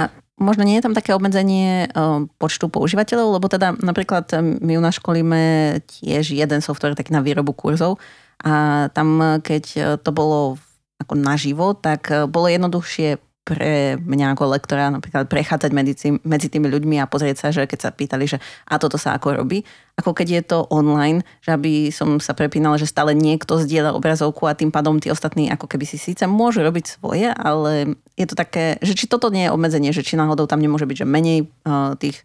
A 0.00 0.08
možno 0.40 0.64
nie 0.64 0.80
je 0.80 0.84
tam 0.88 0.96
také 0.96 1.12
obmedzenie 1.12 1.92
uh, 1.92 2.24
počtu 2.40 2.72
používateľov, 2.72 3.36
lebo 3.36 3.46
teda 3.52 3.76
napríklad 3.76 4.32
my 4.40 4.80
u 4.80 4.82
nás 4.82 4.96
školíme 4.96 5.42
tiež 5.84 6.32
jeden 6.32 6.64
software 6.64 6.96
taký 6.96 7.12
na 7.12 7.20
výrobu 7.20 7.52
kurzov 7.52 8.00
a 8.40 8.88
tam, 8.96 9.38
keď 9.44 9.64
to 10.00 10.10
bolo 10.10 10.56
ako 10.98 11.14
naživo, 11.14 11.76
tak 11.76 12.08
bolo 12.32 12.48
jednoduchšie 12.48 13.20
pre 13.42 13.98
mňa 13.98 14.38
ako 14.38 14.54
lektora 14.54 14.86
napríklad 14.94 15.26
prechádzať 15.26 15.70
medzi, 15.74 15.94
medzi 16.22 16.46
tými 16.46 16.70
ľuďmi 16.70 17.02
a 17.02 17.10
pozrieť 17.10 17.36
sa, 17.42 17.48
že 17.50 17.66
keď 17.66 17.78
sa 17.82 17.90
pýtali, 17.90 18.30
že 18.30 18.38
a 18.70 18.78
toto 18.78 18.94
sa 18.94 19.18
ako 19.18 19.42
robí, 19.42 19.66
ako 19.98 20.14
keď 20.14 20.28
je 20.30 20.42
to 20.46 20.58
online, 20.70 21.26
že 21.42 21.50
aby 21.50 21.90
som 21.90 22.22
sa 22.22 22.38
prepínala, 22.38 22.78
že 22.78 22.86
stále 22.86 23.18
niekto 23.18 23.58
zdieľa 23.58 23.98
obrazovku 23.98 24.46
a 24.46 24.54
tým 24.54 24.70
pádom 24.70 25.02
tí 25.02 25.10
ostatní 25.10 25.50
ako 25.50 25.66
keby 25.66 25.84
si 25.90 25.98
síce 25.98 26.22
môžu 26.30 26.62
robiť 26.62 27.02
svoje, 27.02 27.34
ale 27.34 27.98
je 28.14 28.26
to 28.30 28.38
také, 28.38 28.78
že 28.78 28.94
či 28.94 29.10
toto 29.10 29.26
nie 29.34 29.50
je 29.50 29.54
obmedzenie, 29.54 29.90
že 29.90 30.06
či 30.06 30.14
náhodou 30.14 30.46
tam 30.46 30.62
nemôže 30.62 30.86
byť, 30.86 31.02
že 31.02 31.06
menej 31.06 31.50
uh, 31.66 31.98
tých 31.98 32.22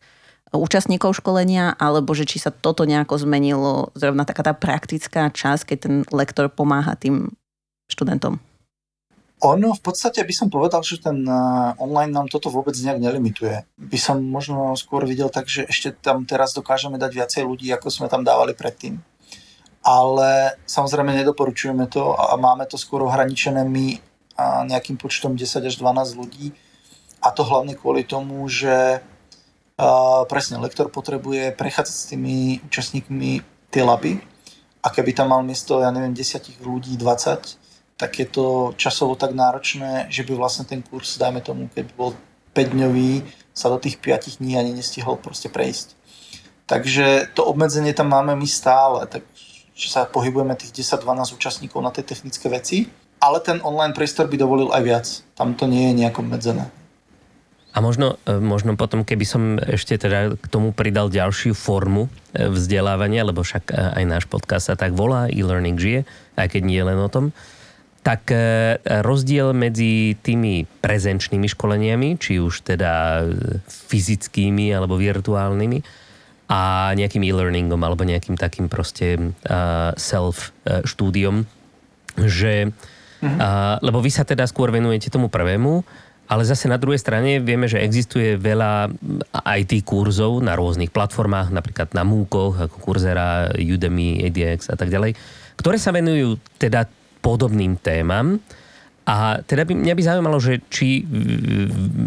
účastníkov 0.53 1.19
školenia, 1.19 1.75
alebo 1.75 2.15
že 2.15 2.23
či 2.23 2.39
sa 2.39 2.55
toto 2.55 2.87
nejako 2.87 3.19
zmenilo, 3.19 3.91
zrovna 3.99 4.23
taká 4.23 4.47
tá 4.47 4.53
praktická 4.55 5.27
časť, 5.27 5.73
keď 5.73 5.77
ten 5.81 5.95
lektor 6.13 6.47
pomáha 6.47 6.95
tým 6.95 7.35
študentom. 7.91 8.39
Ono 9.37 9.69
v 9.69 9.81
podstate 9.85 10.25
by 10.25 10.33
som 10.33 10.49
povedal, 10.49 10.81
že 10.81 10.97
ten 10.97 11.21
eh, 11.21 11.33
online 11.77 12.09
nám 12.09 12.27
toto 12.27 12.49
vôbec 12.49 12.73
nejak 12.73 12.97
nelimituje. 12.97 13.69
By 13.77 13.99
som 14.01 14.17
možno 14.25 14.73
skôr 14.73 15.05
videl 15.05 15.29
tak, 15.29 15.45
že 15.45 15.69
ešte 15.69 15.93
tam 15.93 16.25
teraz 16.25 16.57
dokážeme 16.57 16.97
dať 16.97 17.11
viacej 17.13 17.43
ľudí, 17.45 17.69
ako 17.69 17.93
sme 17.93 18.07
tam 18.09 18.25
dávali 18.25 18.57
predtým. 18.57 18.97
Ale 19.85 20.57
samozrejme 20.65 21.13
nedoporučujeme 21.21 21.85
to 21.87 22.17
a 22.17 22.35
máme 22.35 22.65
to 22.65 22.75
skôr 22.75 23.05
ohraničené 23.07 23.63
my 23.63 24.01
nejakým 24.67 24.99
počtom 24.99 25.33
10 25.33 25.63
až 25.63 25.75
12 25.79 26.19
ľudí. 26.19 26.53
A 27.23 27.33
to 27.33 27.41
hlavne 27.41 27.73
kvôli 27.73 28.05
tomu, 28.05 28.45
že 28.45 29.01
uh, 29.01 30.21
presne 30.29 30.61
lektor 30.61 30.93
potrebuje 30.93 31.57
prechádzať 31.57 31.95
s 31.97 32.09
tými 32.13 32.61
účastníkmi 32.69 33.41
tie 33.73 33.81
laby 33.81 34.21
a 34.85 34.87
keby 34.93 35.17
tam 35.17 35.33
mal 35.33 35.41
miesto, 35.41 35.81
ja 35.81 35.89
neviem, 35.89 36.13
10 36.13 36.61
ľudí, 36.61 36.93
20, 36.95 37.66
tak 37.97 38.21
je 38.21 38.27
to 38.29 38.77
časovo 38.77 39.17
tak 39.17 39.33
náročné, 39.33 40.05
že 40.13 40.21
by 40.21 40.37
vlastne 40.37 40.69
ten 40.69 40.85
kurz, 40.85 41.17
dajme 41.17 41.41
tomu, 41.41 41.65
keď 41.73 41.85
bol 41.97 42.13
5-dňový, 42.53 43.25
sa 43.57 43.73
do 43.73 43.81
tých 43.81 43.97
5 43.97 44.37
dní 44.37 44.53
ani 44.53 44.77
nestihol 44.77 45.17
proste 45.17 45.49
prejsť. 45.49 45.97
Takže 46.69 47.33
to 47.33 47.41
obmedzenie 47.41 47.97
tam 47.97 48.13
máme 48.13 48.37
my 48.37 48.45
stále, 48.45 49.09
takže 49.09 49.87
sa 49.89 50.05
pohybujeme 50.05 50.53
tých 50.53 50.85
10-12 50.85 51.33
účastníkov 51.33 51.81
na 51.81 51.89
tie 51.89 52.05
technické 52.05 52.45
veci, 52.53 52.85
ale 53.17 53.41
ten 53.41 53.57
online 53.65 53.97
priestor 53.97 54.29
by 54.29 54.37
dovolil 54.37 54.69
aj 54.69 54.83
viac. 54.85 55.05
Tam 55.33 55.57
to 55.57 55.65
nie 55.65 55.89
je 55.89 55.97
nejako 56.05 56.21
obmedzené. 56.21 56.69
A 57.73 57.81
možno, 57.81 58.17
e, 58.25 58.41
možno 58.41 58.73
potom, 58.73 59.05
keby 59.05 59.25
som 59.25 59.61
ešte 59.61 60.01
teda 60.01 60.33
k 60.33 60.45
tomu 60.49 60.73
pridal 60.73 61.13
ďalšiu 61.13 61.53
formu 61.53 62.09
e, 62.33 62.49
vzdelávania, 62.49 63.21
lebo 63.21 63.45
však 63.45 63.63
e, 63.69 64.01
aj 64.01 64.03
náš 64.05 64.25
podcast 64.25 64.73
sa 64.73 64.75
tak 64.77 64.97
volá, 64.97 65.29
e-learning 65.29 65.77
žije, 65.77 66.01
aj 66.41 66.57
keď 66.57 66.61
nie 66.65 66.81
len 66.81 66.97
o 66.97 67.05
tom, 67.05 67.29
tak 68.07 68.31
e, 68.31 68.39
rozdiel 69.03 69.51
medzi 69.51 70.15
tými 70.23 70.63
prezenčnými 70.79 71.51
školeniami, 71.51 72.15
či 72.15 72.39
už 72.39 72.63
teda 72.63 73.27
fyzickými 73.67 74.71
alebo 74.71 74.95
virtuálnymi, 74.95 76.07
a 76.47 76.91
nejakým 76.95 77.27
e-learningom 77.27 77.83
alebo 77.83 78.07
nejakým 78.07 78.39
takým 78.39 78.71
proste 78.71 79.19
uh, 79.19 79.91
self-štúdiom, 79.99 81.43
že, 82.23 82.71
uh-huh. 82.71 83.27
uh, 83.27 83.75
lebo 83.83 83.99
vy 83.99 84.07
sa 84.07 84.23
teda 84.23 84.47
skôr 84.47 84.71
venujete 84.71 85.11
tomu 85.11 85.27
prvému, 85.27 85.83
ale 86.27 86.47
zase 86.47 86.71
na 86.71 86.79
druhej 86.79 87.03
strane 87.03 87.43
vieme, 87.43 87.67
že 87.67 87.83
existuje 87.83 88.39
veľa 88.39 88.91
IT 89.59 89.83
kurzov 89.83 90.39
na 90.39 90.55
rôznych 90.55 90.91
platformách, 90.91 91.51
napríklad 91.51 91.91
na 91.91 92.07
MOOCoch, 92.07 92.71
ako 92.71 92.75
Coursera, 92.79 93.51
Udemy, 93.51 94.23
ADX 94.27 94.71
a 94.71 94.75
tak 94.79 94.87
ďalej, 94.87 95.19
ktoré 95.59 95.75
sa 95.79 95.91
venujú 95.91 96.39
teda 96.59 96.87
podobným 97.19 97.79
témam. 97.79 98.39
A 99.07 99.39
teda 99.39 99.63
by, 99.63 99.71
mňa 99.71 99.95
by 99.95 100.03
zaujímalo, 100.03 100.37
že 100.43 100.59
či 100.67 101.07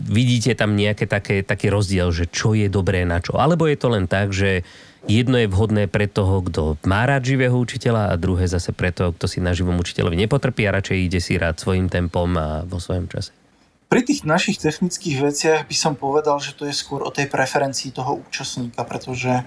vidíte 0.04 0.52
tam 0.52 0.76
nejaké 0.76 1.08
také, 1.08 1.40
taký 1.40 1.72
rozdiel, 1.72 2.12
že 2.12 2.28
čo 2.28 2.52
je 2.52 2.68
dobré 2.68 3.08
na 3.08 3.24
čo. 3.24 3.40
Alebo 3.40 3.64
je 3.64 3.80
to 3.80 3.88
len 3.88 4.04
tak, 4.04 4.36
že 4.36 4.68
jedno 5.08 5.40
je 5.40 5.48
vhodné 5.48 5.88
pre 5.88 6.04
toho, 6.04 6.44
kto 6.44 6.76
má 6.84 7.08
rád 7.08 7.24
živého 7.24 7.56
učiteľa 7.56 8.12
a 8.12 8.20
druhé 8.20 8.44
zase 8.44 8.76
pre 8.76 8.92
toho, 8.92 9.16
kto 9.16 9.32
si 9.32 9.40
na 9.40 9.56
živom 9.56 9.80
učiteľovi 9.80 10.28
nepotrpí 10.28 10.68
a 10.68 10.76
radšej 10.76 10.98
ide 11.00 11.20
si 11.24 11.40
rád 11.40 11.56
svojim 11.56 11.88
tempom 11.88 12.28
a 12.36 12.68
vo 12.68 12.76
svojom 12.76 13.08
čase. 13.08 13.32
Pri 13.88 14.04
tých 14.04 14.22
našich 14.22 14.60
technických 14.60 15.24
veciach 15.24 15.60
by 15.66 15.74
som 15.74 15.96
povedal, 15.96 16.36
že 16.38 16.52
to 16.52 16.68
je 16.68 16.76
skôr 16.76 17.00
o 17.00 17.10
tej 17.10 17.32
preferencii 17.32 17.96
toho 17.96 18.22
účastníka, 18.22 18.84
pretože 18.84 19.40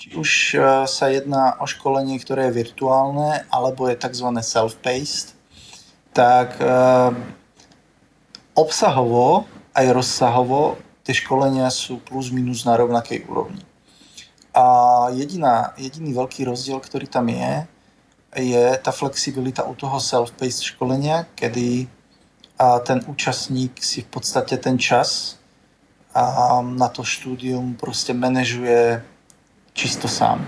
či 0.00 0.16
už 0.16 0.56
e, 0.56 0.58
sa 0.88 1.06
jedná 1.12 1.60
o 1.60 1.68
školenie, 1.68 2.16
ktoré 2.16 2.48
je 2.48 2.64
virtuálne, 2.64 3.44
alebo 3.52 3.84
je 3.84 4.00
tzv. 4.00 4.32
self-paced, 4.40 5.36
tak 6.16 6.56
e, 6.56 6.72
obsahovo 8.56 9.44
aj 9.76 9.86
rozsahovo 9.92 10.80
tie 11.04 11.12
školenia 11.12 11.68
sú 11.68 12.00
plus 12.00 12.32
minus 12.32 12.64
na 12.64 12.80
rovnakej 12.80 13.28
úrovni. 13.28 13.60
A 14.56 14.64
jediná, 15.12 15.76
jediný 15.76 16.16
veľký 16.16 16.48
rozdiel, 16.48 16.80
ktorý 16.80 17.06
tam 17.06 17.28
je, 17.28 17.68
je 18.40 18.64
tá 18.80 18.90
flexibilita 18.90 19.68
u 19.68 19.76
toho 19.76 20.00
self-paced 20.00 20.74
školenia, 20.74 21.28
kedy 21.38 21.86
ten 22.84 22.98
účastník 23.08 23.78
si 23.80 24.04
v 24.04 24.08
podstate 24.10 24.58
ten 24.60 24.76
čas 24.76 25.38
na 26.62 26.88
to 26.90 27.06
štúdium 27.06 27.78
proste 27.78 28.10
manažuje 28.12 29.00
čisto 29.74 30.08
sám. 30.08 30.42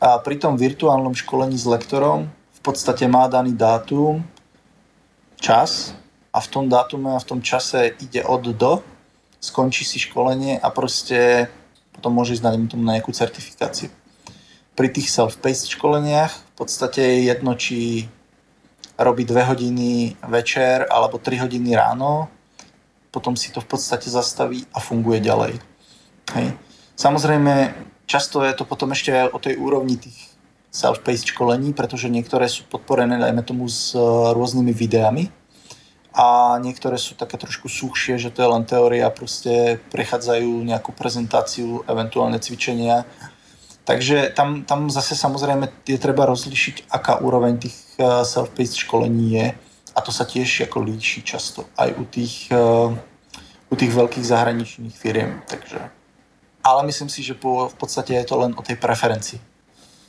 A 0.00 0.20
pri 0.20 0.36
tom 0.36 0.58
virtuálnom 0.58 1.16
školení 1.16 1.56
s 1.56 1.64
lektorom 1.64 2.28
v 2.28 2.60
podstate 2.60 3.08
má 3.08 3.28
daný 3.28 3.56
dátum, 3.56 4.24
čas 5.40 5.92
a 6.32 6.40
v 6.40 6.48
tom 6.48 6.64
dátume 6.68 7.12
a 7.14 7.22
v 7.22 7.28
tom 7.28 7.40
čase 7.44 7.92
ide 8.00 8.24
od 8.24 8.48
do, 8.56 8.80
skončí 9.44 9.84
si 9.84 10.00
školenie 10.00 10.56
a 10.56 10.72
proste 10.72 11.52
potom 11.92 12.16
môže 12.16 12.40
ísť 12.40 12.44
na, 12.44 12.52
na 12.56 12.92
nejakú 12.96 13.12
certifikáciu. 13.12 13.92
Pri 14.74 14.88
tých 14.90 15.12
self-paced 15.12 15.70
školeniach 15.70 16.32
v 16.32 16.52
podstate 16.56 16.98
je 16.98 17.28
jedno, 17.30 17.54
či 17.54 18.08
robí 18.98 19.22
2 19.22 19.50
hodiny 19.54 20.16
večer 20.26 20.88
alebo 20.90 21.20
3 21.20 21.46
hodiny 21.46 21.76
ráno, 21.76 22.32
potom 23.14 23.38
si 23.38 23.54
to 23.54 23.62
v 23.62 23.68
podstate 23.70 24.10
zastaví 24.10 24.66
a 24.74 24.82
funguje 24.82 25.22
ďalej. 25.22 25.54
Hej. 26.34 26.46
Samozrejme, 26.98 27.74
Často 28.04 28.44
je 28.44 28.52
to 28.52 28.68
potom 28.68 28.92
ešte 28.92 29.12
o 29.32 29.38
tej 29.40 29.56
úrovni 29.56 29.96
tých 29.96 30.34
self-paced 30.74 31.30
školení, 31.30 31.70
pretože 31.70 32.10
niektoré 32.10 32.50
sú 32.50 32.66
podporené, 32.66 33.14
dajme 33.16 33.46
tomu, 33.46 33.70
s 33.70 33.94
e, 33.94 34.02
rôznymi 34.34 34.74
videami 34.74 35.30
a 36.14 36.58
niektoré 36.58 36.98
sú 36.98 37.14
také 37.14 37.38
trošku 37.38 37.70
suchšie, 37.70 38.18
že 38.18 38.34
to 38.34 38.42
je 38.42 38.48
len 38.50 38.66
teória, 38.66 39.06
proste 39.14 39.78
prechádzajú 39.94 40.66
nejakú 40.66 40.90
prezentáciu, 40.90 41.86
eventuálne 41.86 42.42
cvičenia. 42.42 43.06
Takže 43.86 44.34
tam, 44.34 44.66
tam 44.66 44.90
zase 44.90 45.14
samozrejme 45.14 45.70
je 45.86 45.98
treba 45.98 46.26
rozlišiť, 46.26 46.90
aká 46.90 47.22
úroveň 47.22 47.62
tých 47.62 47.78
e, 47.94 48.26
self-paced 48.26 48.82
školení 48.82 49.24
je 49.30 49.46
a 49.94 49.98
to 50.02 50.10
sa 50.10 50.26
tiež 50.26 50.66
ako 50.66 50.82
líši 50.82 51.22
často 51.22 51.70
aj 51.78 51.94
u 51.94 52.04
tých, 52.10 52.50
e, 52.50 52.66
u 53.70 53.74
tých 53.78 53.94
veľkých 53.94 54.26
zahraničných 54.26 54.94
firiem. 54.98 55.38
Takže 55.46 55.93
ale 56.64 56.80
myslím 56.88 57.12
si, 57.12 57.20
že 57.20 57.36
po, 57.36 57.68
v 57.68 57.76
podstate 57.76 58.16
je 58.16 58.24
to 58.24 58.40
len 58.40 58.56
o 58.56 58.62
tej 58.64 58.80
preferencii. 58.80 59.38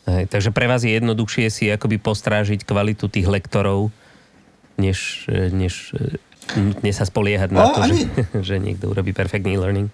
Hej, 0.07 0.31
takže 0.31 0.55
pre 0.55 0.69
vás 0.71 0.87
je 0.87 0.95
jednoduchšie 0.95 1.51
si 1.51 1.67
akoby 1.67 1.99
postrážiť 1.99 2.63
kvalitu 2.63 3.11
tých 3.11 3.27
lektorov, 3.27 3.91
než, 4.79 5.27
než 5.51 5.91
nutne 6.53 6.91
sa 6.93 7.03
spoliehať 7.03 7.49
na 7.51 7.73
to, 7.73 7.79
ani... 7.83 8.05
že, 8.05 8.07
že 8.53 8.55
niekto 8.61 8.87
urobí 8.87 9.11
perfektný 9.11 9.59
learning. 9.59 9.91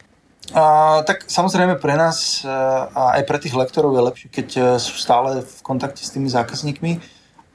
A, 0.51 0.99
tak 1.07 1.31
samozrejme 1.31 1.79
pre 1.79 1.95
nás 1.95 2.43
a 2.43 3.15
aj 3.15 3.23
pre 3.23 3.39
tých 3.39 3.55
lektorov 3.55 3.95
je 3.95 4.03
lepšie, 4.03 4.27
keď 4.27 4.47
e, 4.51 4.61
sú 4.83 4.99
stále 4.99 5.47
v 5.47 5.57
kontakte 5.63 6.03
s 6.03 6.11
tými 6.11 6.27
zákazníkmi, 6.27 6.99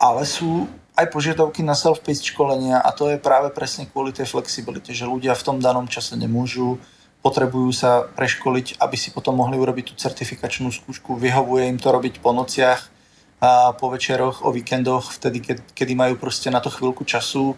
ale 0.01 0.25
sú 0.25 0.65
aj 0.97 1.13
požiadavky 1.13 1.61
na 1.61 1.77
self-paced 1.77 2.25
školenia 2.25 2.81
a 2.81 2.89
to 2.97 3.13
je 3.13 3.21
práve 3.21 3.53
presne 3.53 3.85
kvôli 3.85 4.17
tej 4.17 4.33
flexibilite, 4.33 4.97
že 4.97 5.05
ľudia 5.05 5.37
v 5.37 5.45
tom 5.45 5.61
danom 5.61 5.85
čase 5.85 6.17
nemôžu 6.17 6.81
potrebujú 7.27 7.75
sa 7.75 8.07
preškoliť, 8.07 8.79
aby 8.79 8.95
si 8.95 9.11
potom 9.11 9.35
mohli 9.35 9.59
urobiť 9.59 9.91
tú 9.91 9.95
certifikačnú 9.99 10.71
skúšku. 10.71 11.19
Vyhovuje 11.19 11.67
im 11.67 11.79
to 11.83 11.91
robiť 11.91 12.23
po 12.23 12.31
nociach, 12.31 12.95
a 13.37 13.75
po 13.77 13.93
večeroch, 13.93 14.47
o 14.47 14.55
víkendoch, 14.55 15.13
vtedy, 15.13 15.45
keď, 15.45 15.59
kedy 15.75 15.93
majú 15.93 16.17
proste 16.17 16.49
na 16.49 16.63
to 16.63 16.73
chvíľku 16.73 17.05
času, 17.05 17.53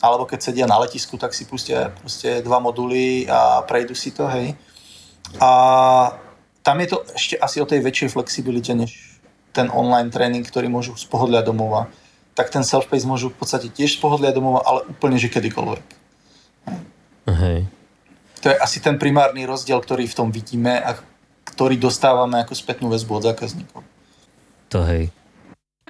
alebo 0.00 0.24
keď 0.24 0.38
sedia 0.40 0.66
na 0.70 0.78
letisku, 0.80 1.20
tak 1.20 1.34
si 1.34 1.44
pustia 1.44 1.92
proste 2.00 2.40
dva 2.40 2.62
moduly 2.62 3.28
a 3.28 3.60
prejdú 3.66 3.92
si 3.92 4.14
to, 4.14 4.24
hej. 4.30 4.56
A 5.42 5.50
tam 6.64 6.80
je 6.80 6.88
to 6.88 7.04
ešte 7.12 7.34
asi 7.36 7.60
o 7.60 7.68
tej 7.68 7.84
väčšej 7.84 8.14
flexibilite, 8.16 8.72
než 8.72 9.20
ten 9.52 9.68
online 9.68 10.08
tréning, 10.08 10.46
ktorý 10.48 10.72
môžu 10.72 10.96
z 10.96 11.04
pohodlia 11.04 11.44
domova. 11.44 11.92
Tak 12.32 12.48
ten 12.48 12.64
self-pace 12.64 13.04
môžu 13.04 13.28
v 13.28 13.36
podstate 13.42 13.68
tiež 13.68 13.98
z 13.98 14.00
pohodlia 14.00 14.32
domova, 14.32 14.64
ale 14.64 14.88
úplne, 14.88 15.20
že 15.20 15.28
kedykoľvek. 15.28 15.84
Hej. 17.28 17.68
To 18.42 18.46
je 18.50 18.56
asi 18.58 18.78
ten 18.78 18.98
primárny 18.98 19.42
rozdiel, 19.44 19.82
ktorý 19.82 20.06
v 20.06 20.16
tom 20.16 20.28
vidíme 20.30 20.78
a 20.78 20.94
ktorý 21.48 21.74
dostávame 21.74 22.38
ako 22.44 22.54
spätnú 22.54 22.86
väzbu 22.92 23.18
od 23.18 23.24
zákazníkov. 23.34 23.80
To 24.70 24.84
hej. 24.86 25.10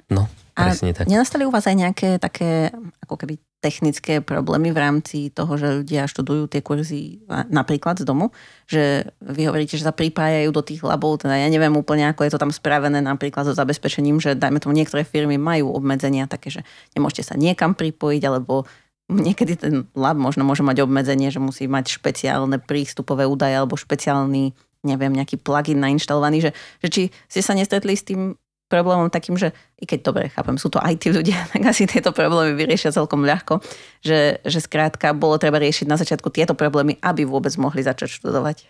No, 0.09 0.25
A 0.57 0.73
presne 0.73 0.97
tak. 0.97 1.05
nenastali 1.05 1.45
u 1.45 1.53
vás 1.53 1.69
aj 1.69 1.77
nejaké 1.77 2.09
také 2.17 2.73
ako 3.05 3.15
keby 3.21 3.37
technické 3.59 4.23
problémy 4.23 4.71
v 4.71 4.79
rámci 4.79 5.17
toho, 5.35 5.59
že 5.59 5.83
ľudia 5.83 6.07
študujú 6.07 6.47
tie 6.47 6.63
kurzy 6.63 7.19
a- 7.27 7.43
napríklad 7.43 7.99
z 7.99 8.07
domu, 8.07 8.31
že 8.65 9.11
vy 9.19 9.51
hovoríte, 9.51 9.75
že 9.75 9.83
sa 9.83 9.91
pripájajú 9.91 10.49
do 10.55 10.63
tých 10.63 10.79
labov, 10.79 11.19
teda 11.19 11.35
ja 11.35 11.51
neviem 11.51 11.75
úplne, 11.75 12.07
ako 12.07 12.23
je 12.23 12.31
to 12.31 12.39
tam 12.39 12.55
spravené 12.55 13.03
napríklad 13.03 13.43
so 13.43 13.53
zabezpečením, 13.53 14.23
že 14.23 14.39
dajme 14.39 14.63
tomu 14.63 14.79
niektoré 14.79 15.03
firmy 15.03 15.35
majú 15.35 15.75
obmedzenia 15.75 16.25
také, 16.31 16.49
že 16.55 16.61
nemôžete 16.95 17.27
sa 17.29 17.35
niekam 17.35 17.75
pripojiť, 17.75 18.23
alebo 18.23 18.63
niekedy 19.09 19.53
ten 19.57 19.75
lab 19.97 20.15
možno 20.15 20.45
môže 20.45 20.61
mať 20.61 20.85
obmedzenie, 20.85 21.33
že 21.33 21.41
musí 21.41 21.65
mať 21.65 21.97
špeciálne 21.97 22.61
prístupové 22.61 23.25
údaje 23.25 23.57
alebo 23.57 23.75
špeciálny, 23.75 24.53
neviem, 24.85 25.11
nejaký 25.11 25.41
plugin 25.41 25.81
nainštalovaný, 25.81 26.49
že, 26.49 26.51
že 26.85 26.87
či 26.87 27.01
ste 27.25 27.41
sa 27.41 27.57
nestretli 27.57 27.97
s 27.97 28.05
tým 28.05 28.37
problémom 28.69 29.09
takým, 29.09 29.33
že 29.33 29.49
i 29.81 29.89
keď 29.89 29.99
dobre, 30.05 30.23
chápem, 30.29 30.55
sú 30.61 30.69
to 30.69 30.77
IT 30.85 31.09
ľudia, 31.09 31.41
tak 31.51 31.65
asi 31.65 31.89
tieto 31.89 32.13
problémy 32.13 32.53
vyriešia 32.53 32.93
celkom 32.93 33.25
ľahko, 33.25 33.59
že, 34.05 34.39
že 34.45 34.61
skrátka 34.61 35.17
bolo 35.17 35.41
treba 35.41 35.57
riešiť 35.57 35.89
na 35.89 35.97
začiatku 35.97 36.29
tieto 36.29 36.53
problémy, 36.53 37.01
aby 37.01 37.25
vôbec 37.25 37.51
mohli 37.57 37.81
začať 37.81 38.13
študovať. 38.21 38.69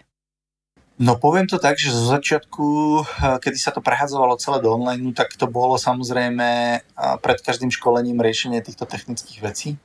No 0.99 1.15
poviem 1.15 1.47
to 1.47 1.55
tak, 1.63 1.79
že 1.79 1.95
zo 1.95 2.11
začiatku, 2.11 2.65
eh, 2.99 3.39
kedy 3.39 3.55
sa 3.55 3.71
to 3.71 3.79
prehádzovalo 3.79 4.35
celé 4.35 4.59
do 4.59 4.75
online, 4.75 5.15
tak 5.15 5.31
to 5.35 5.47
bolo 5.47 5.79
samozrejme 5.79 6.47
eh, 6.75 6.81
pred 7.23 7.39
každým 7.39 7.71
školením 7.71 8.19
riešenie 8.19 8.59
týchto 8.59 8.83
technických 8.83 9.39
vecí. 9.39 9.79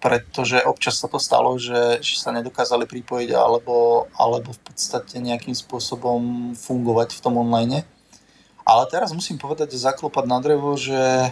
Pretože 0.00 0.64
občas 0.64 0.96
sa 0.96 1.12
to 1.12 1.20
stalo, 1.20 1.60
že, 1.60 2.00
že 2.00 2.16
sa 2.16 2.32
nedokázali 2.32 2.88
pripojiť 2.88 3.36
alebo, 3.36 4.08
alebo 4.16 4.56
v 4.56 4.60
podstate 4.64 5.20
nejakým 5.20 5.52
spôsobom 5.52 6.52
fungovať 6.56 7.12
v 7.16 7.20
tom 7.20 7.36
online. 7.36 7.84
Ale 8.64 8.82
teraz 8.88 9.12
musím 9.12 9.36
povedať, 9.36 9.76
zaklopať 9.76 10.24
na 10.24 10.40
drevo, 10.40 10.72
že 10.80 11.28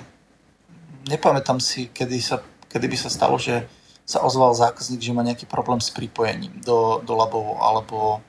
nepamätám 1.08 1.56
si, 1.64 1.88
kedy, 1.88 2.20
sa, 2.20 2.44
kedy 2.68 2.86
by 2.92 2.96
sa 3.00 3.08
stalo, 3.08 3.40
že 3.40 3.64
sa 4.08 4.20
ozval 4.24 4.52
zákazník, 4.56 5.00
že 5.00 5.16
má 5.16 5.24
nejaký 5.24 5.48
problém 5.48 5.80
s 5.80 5.92
pripojením 5.92 6.52
do, 6.64 7.00
do 7.04 7.12
labov 7.16 7.60
alebo 7.60 8.24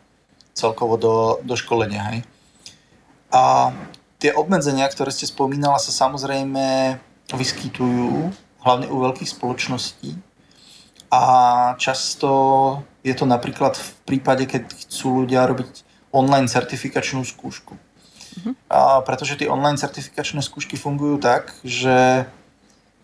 celkovo 0.55 0.99
do, 0.99 1.15
do 1.43 1.55
školenia. 1.55 2.03
Hej. 2.15 2.19
A 3.31 3.71
tie 4.19 4.35
obmedzenia, 4.35 4.91
ktoré 4.91 5.11
ste 5.11 5.23
spomínala, 5.23 5.79
sa 5.79 5.95
samozrejme 5.95 6.99
vyskytujú, 7.31 8.31
hlavne 8.59 8.91
u 8.91 8.97
veľkých 8.99 9.31
spoločností. 9.31 10.28
A 11.09 11.21
často 11.81 12.29
je 13.01 13.13
to 13.17 13.25
napríklad 13.25 13.73
v 13.73 13.89
prípade, 14.05 14.45
keď 14.45 14.69
chcú 14.85 15.25
ľudia 15.25 15.49
robiť 15.49 15.85
online 16.13 16.45
certifikačnú 16.45 17.25
skúšku. 17.25 17.73
A 18.69 19.01
pretože 19.03 19.35
tie 19.35 19.51
online 19.51 19.81
certifikačné 19.81 20.39
skúšky 20.45 20.77
fungujú 20.79 21.19
tak, 21.19 21.51
že 21.65 22.29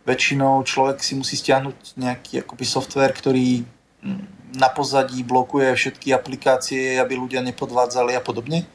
väčšinou 0.05 0.61
človek 0.63 1.01
si 1.01 1.17
musí 1.17 1.35
stiahnuť 1.35 1.97
nejaký 1.97 2.45
akoby 2.45 2.65
software, 2.65 3.11
ktorý 3.11 3.65
mm, 4.05 4.55
na 4.55 4.69
pozadí 4.69 5.25
blokuje 5.25 5.73
všetky 5.73 6.13
aplikácie, 6.13 7.01
aby 7.01 7.17
ľudia 7.17 7.41
nepodvádzali 7.41 8.13
a 8.15 8.21
podobne. 8.21 8.69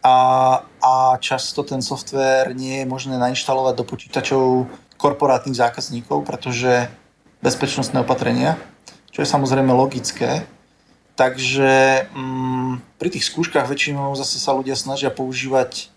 A, 0.00 0.16
a 0.80 0.92
často 1.20 1.60
ten 1.60 1.84
software 1.84 2.56
nie 2.56 2.80
je 2.82 2.88
možné 2.88 3.20
nainštalovať 3.20 3.74
do 3.76 3.84
počítačov 3.84 4.42
korporátnych 4.96 5.60
zákazníkov, 5.60 6.24
pretože 6.24 6.88
bezpečnostné 7.40 8.04
opatrenia, 8.04 8.60
čo 9.10 9.24
je 9.24 9.28
samozrejme 9.28 9.72
logické. 9.72 10.44
Takže 11.16 12.06
mm, 12.16 12.96
pri 12.96 13.08
tých 13.12 13.28
skúškach 13.28 13.68
väčšinou 13.68 14.16
zase 14.16 14.40
sa 14.40 14.56
ľudia 14.56 14.76
snažia 14.76 15.12
používať 15.12 15.92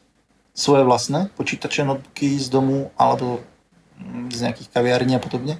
svoje 0.52 0.84
vlastné 0.84 1.32
počítače, 1.40 1.88
notebooky 1.88 2.36
z 2.38 2.48
domu 2.52 2.92
alebo 3.00 3.40
mm, 4.00 4.36
z 4.36 4.40
nejakých 4.50 4.70
kaviarní 4.72 5.16
a 5.16 5.24
podobne. 5.24 5.60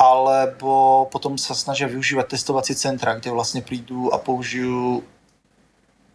Alebo 0.00 1.04
potom 1.12 1.36
sa 1.36 1.52
snažia 1.52 1.84
využívať 1.88 2.36
testovacie 2.36 2.72
centra, 2.72 3.16
kde 3.16 3.36
vlastne 3.36 3.60
prídu 3.60 4.08
a 4.08 4.16
použijú 4.16 5.04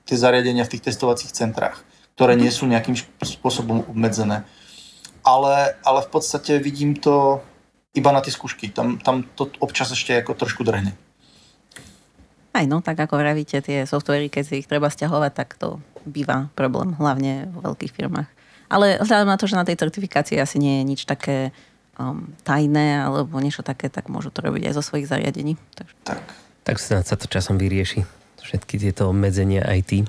tie 0.06 0.18
zariadenia 0.18 0.66
v 0.66 0.78
tých 0.78 0.90
testovacích 0.90 1.34
centrách, 1.34 1.82
ktoré 2.18 2.38
nie 2.38 2.50
sú 2.50 2.66
nejakým 2.66 2.98
spôsobom 3.22 3.86
obmedzené. 3.90 4.46
Ale, 5.26 5.74
ale 5.82 6.00
v 6.06 6.10
podstate 6.10 6.62
vidím 6.62 6.94
to 6.94 7.42
iba 7.96 8.10
na 8.12 8.22
tie 8.22 8.30
skúšky. 8.30 8.70
Tam, 8.70 9.00
tam 9.00 9.24
to 9.24 9.48
občas 9.64 9.90
ešte 9.96 10.20
ako 10.20 10.36
trošku 10.36 10.62
drhne. 10.68 10.94
Aj 12.56 12.64
no, 12.68 12.80
tak 12.80 13.00
ako 13.00 13.20
vravíte, 13.20 13.60
tie 13.60 13.84
softvery, 13.84 14.32
keď 14.32 14.44
si 14.44 14.54
ich 14.64 14.68
treba 14.70 14.88
stiahovať, 14.88 15.32
tak 15.36 15.60
to 15.60 15.80
býva 16.08 16.48
problém, 16.56 16.96
hlavne 16.96 17.52
vo 17.52 17.72
veľkých 17.72 17.92
firmách. 17.92 18.30
Ale 18.72 19.00
vzhľadom 19.04 19.28
na 19.28 19.40
to, 19.40 19.46
že 19.48 19.60
na 19.60 19.68
tej 19.68 19.76
certifikácii 19.76 20.40
asi 20.40 20.60
nie 20.60 20.80
je 20.80 20.84
nič 20.88 21.02
také 21.04 21.52
um, 22.00 22.32
tajné 22.48 23.04
alebo 23.04 23.44
niečo 23.44 23.60
také, 23.60 23.92
tak 23.92 24.08
môžu 24.08 24.32
to 24.32 24.40
robiť 24.40 24.72
aj 24.72 24.74
zo 24.80 24.84
svojich 24.84 25.10
zariadení. 25.10 25.60
Takže... 25.76 25.94
Tak. 26.08 26.24
Tak 26.66 26.82
snad 26.82 27.06
sa 27.06 27.20
to 27.20 27.30
časom 27.30 27.62
vyrieši. 27.62 28.08
Všetky 28.42 28.82
tieto 28.82 29.10
obmedzenia 29.10 29.66
IT. 29.74 30.06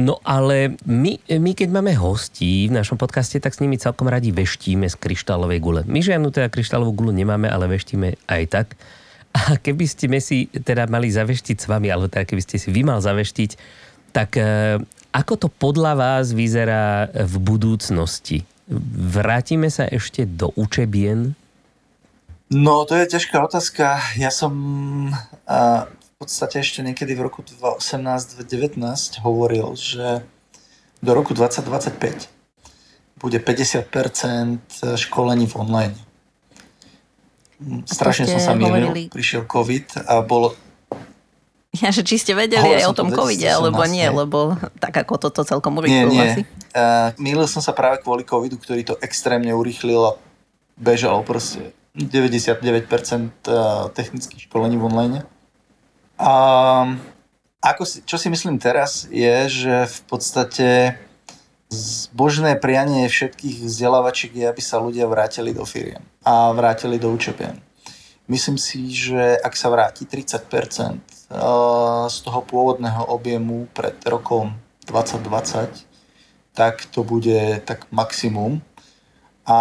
No 0.00 0.16
ale 0.24 0.80
my, 0.88 1.20
my 1.28 1.52
keď 1.52 1.68
máme 1.68 1.92
hostí 2.00 2.72
v 2.72 2.76
našom 2.80 2.96
podcaste, 2.96 3.36
tak 3.36 3.52
s 3.52 3.60
nimi 3.60 3.76
celkom 3.76 4.08
radi 4.08 4.32
veštíme 4.32 4.88
z 4.88 4.96
kryštálovej 4.96 5.60
gule. 5.60 5.82
My 5.84 6.00
žiadnu 6.00 6.32
teda 6.32 6.48
kryštálovú 6.48 7.04
gulu 7.04 7.12
nemáme, 7.12 7.52
ale 7.52 7.68
veštíme 7.68 8.16
aj 8.24 8.42
tak. 8.48 8.66
A 9.36 9.60
keby 9.60 9.84
ste 9.84 10.08
si 10.18 10.48
teda 10.48 10.88
mali 10.88 11.12
zaveštiť 11.12 11.56
s 11.60 11.66
vami, 11.68 11.92
alebo 11.92 12.08
teda 12.08 12.24
keby 12.24 12.42
ste 12.42 12.56
si 12.56 12.72
vy 12.72 12.82
mal 12.82 12.98
zaveštiť, 12.98 13.50
tak 14.10 14.40
e, 14.40 14.80
ako 15.12 15.46
to 15.46 15.48
podľa 15.52 15.92
vás 15.94 16.32
vyzerá 16.34 17.06
v 17.12 17.34
budúcnosti? 17.38 18.42
Vrátime 19.14 19.70
sa 19.70 19.86
ešte 19.86 20.26
do 20.26 20.50
učebien? 20.56 21.34
No, 22.50 22.82
to 22.82 22.98
je 22.98 23.06
ťažká 23.06 23.38
otázka. 23.46 24.02
Ja 24.18 24.34
som 24.34 24.54
v 25.46 25.99
podstate 26.20 26.60
ešte 26.60 26.84
niekedy 26.84 27.16
v 27.16 27.32
roku 27.32 27.40
2018-2019 27.40 28.76
hovoril, 29.24 29.72
že 29.72 30.20
do 31.00 31.16
roku 31.16 31.32
2025 31.32 32.28
bude 33.16 33.40
50% 33.40 34.60
školení 35.00 35.48
v 35.48 35.54
online. 35.56 35.96
Strašne 37.88 38.28
som 38.28 38.36
sa 38.36 38.52
mýlil, 38.52 38.92
hovorili- 38.92 39.08
prišiel 39.08 39.48
COVID 39.48 40.04
a 40.04 40.20
bolo, 40.20 40.52
Ja, 41.70 41.94
že 41.94 42.02
či 42.04 42.18
ste 42.20 42.34
vedeli 42.36 42.66
Hovoril 42.66 42.84
aj 42.84 42.90
o 42.90 42.92
to 42.92 42.98
tom 43.00 43.08
v 43.08 43.16
covide, 43.16 43.46
alebo 43.46 43.80
2018, 43.80 43.94
nie, 43.94 44.06
lebo 44.10 44.38
tak 44.76 44.90
ako 45.00 45.14
toto 45.22 45.40
celkom 45.46 45.78
Nie, 45.86 46.04
urýchlilo 46.04 46.20
asi. 46.20 46.42
Uh, 46.74 47.14
mýlil 47.16 47.46
som 47.46 47.62
sa 47.62 47.72
práve 47.72 48.02
kvôli 48.02 48.26
covidu, 48.26 48.58
ktorý 48.58 48.82
to 48.82 48.98
extrémne 49.00 49.54
urýchlil 49.54 50.02
a 50.02 50.12
bežal 50.76 51.22
proste 51.22 51.70
99% 51.94 52.90
uh, 53.46 53.86
technických 53.94 54.50
školení 54.50 54.76
v 54.76 54.84
online. 54.84 55.22
A 56.20 56.32
ako 57.64 57.82
si, 57.88 58.04
čo 58.04 58.20
si 58.20 58.28
myslím 58.28 58.60
teraz 58.60 59.08
je, 59.08 59.48
že 59.48 59.74
v 59.88 59.98
podstate 60.04 60.68
zbožné 61.72 62.58
prianie 62.60 63.08
všetkých 63.08 63.64
vzdelávačiek 63.64 64.32
je, 64.34 64.44
aby 64.44 64.62
sa 64.62 64.82
ľudia 64.82 65.06
vrátili 65.08 65.56
do 65.56 65.64
firiem 65.64 66.02
a 66.26 66.52
vrátili 66.52 67.00
do 67.00 67.08
učebien. 67.08 67.56
Myslím 68.30 68.58
si, 68.58 68.94
že 68.94 69.38
ak 69.42 69.54
sa 69.58 69.70
vráti 69.72 70.06
30% 70.06 70.44
eh, 70.46 71.00
z 72.06 72.16
toho 72.20 72.40
pôvodného 72.44 73.10
objemu 73.10 73.66
pred 73.72 73.96
rokom 74.06 74.54
2020, 74.86 75.88
tak 76.54 76.84
to 76.90 77.06
bude 77.06 77.62
tak 77.64 77.86
maximum 77.94 78.60
a 79.46 79.58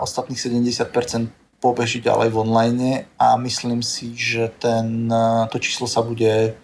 ostatných 0.00 0.38
70% 0.38 1.45
pobeží 1.66 1.98
ďalej 1.98 2.30
v 2.30 2.40
online 2.46 2.90
a 3.18 3.34
myslím 3.42 3.82
si, 3.82 4.14
že 4.14 4.54
ten, 4.62 5.10
eh, 5.10 5.50
to 5.50 5.58
číslo 5.58 5.90
sa 5.90 6.06
bude 6.06 6.54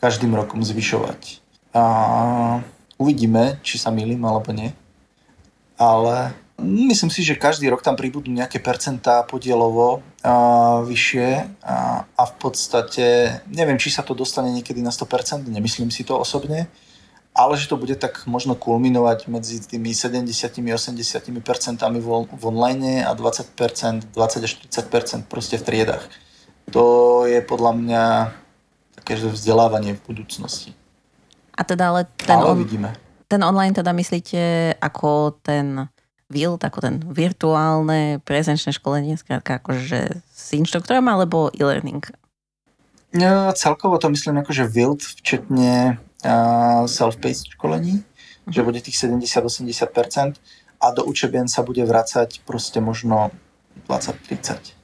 každým 0.00 0.32
rokom 0.32 0.64
zvyšovať. 0.64 1.44
A 1.76 1.84
uvidíme, 2.96 3.60
či 3.60 3.76
sa 3.76 3.92
milím 3.92 4.24
alebo 4.24 4.50
nie. 4.56 4.72
Ale 5.76 6.32
myslím 6.60 7.12
si, 7.12 7.24
že 7.24 7.40
každý 7.40 7.68
rok 7.68 7.84
tam 7.84 7.96
pribudú 7.96 8.32
nejaké 8.32 8.60
percentá 8.60 9.24
podielovo 9.24 10.04
a, 10.20 10.80
vyššie 10.84 11.28
a, 11.64 12.04
a 12.04 12.22
v 12.28 12.34
podstate 12.36 13.06
neviem, 13.48 13.80
či 13.80 13.88
sa 13.88 14.04
to 14.04 14.12
dostane 14.12 14.52
niekedy 14.52 14.84
na 14.84 14.92
100%, 14.92 15.48
nemyslím 15.48 15.88
si 15.88 16.04
to 16.04 16.20
osobne, 16.20 16.68
ale 17.30 17.54
že 17.56 17.70
to 17.70 17.78
bude 17.78 17.94
tak 17.96 18.26
možno 18.26 18.58
kulminovať 18.58 19.30
medzi 19.30 19.62
tými 19.62 19.94
70-80% 19.94 22.02
vo- 22.02 22.26
v 22.26 22.44
online 22.44 23.06
a 23.06 23.14
20%, 23.14 24.10
20 24.10 24.46
až 24.46 24.52
30% 24.66 25.30
proste 25.30 25.56
v 25.56 25.62
triedach. 25.62 26.02
To 26.74 27.22
je 27.26 27.42
podľa 27.42 27.72
mňa 27.74 28.04
také 29.00 29.16
vzdelávanie 29.16 29.98
v 29.98 30.00
budúcnosti. 30.06 30.74
A 31.54 31.64
teda 31.66 31.88
ale 31.94 32.06
ten, 32.18 32.36
ale 32.36 32.46
on, 32.50 32.56
uvidíme. 32.60 32.94
ten 33.26 33.42
online 33.42 33.74
teda 33.74 33.92
myslíte 33.92 34.74
ako 34.78 35.34
ten 35.42 35.88
VILT, 36.30 36.62
ako 36.62 36.78
ten 36.78 37.02
virtuálne 37.02 38.22
prezenčné 38.22 38.70
školenie, 38.70 39.18
skrátka 39.18 39.58
akože 39.58 40.22
s 40.22 40.44
inštruktorom 40.54 41.02
alebo 41.10 41.50
e-learning? 41.50 42.06
No, 43.10 43.50
celkovo 43.58 43.98
to 43.98 44.06
myslím 44.14 44.38
že 44.54 44.70
Wild, 44.70 45.02
včetne 45.02 45.98
self-paced 46.86 47.56
školení, 47.56 48.00
uh-huh. 48.00 48.52
že 48.52 48.60
bude 48.60 48.80
tých 48.80 48.96
70-80% 49.00 50.36
a 50.80 50.86
do 50.96 51.02
učebien 51.04 51.48
sa 51.48 51.60
bude 51.60 51.84
vracať 51.84 52.40
proste 52.48 52.80
možno 52.80 53.32
20-30. 53.88 54.76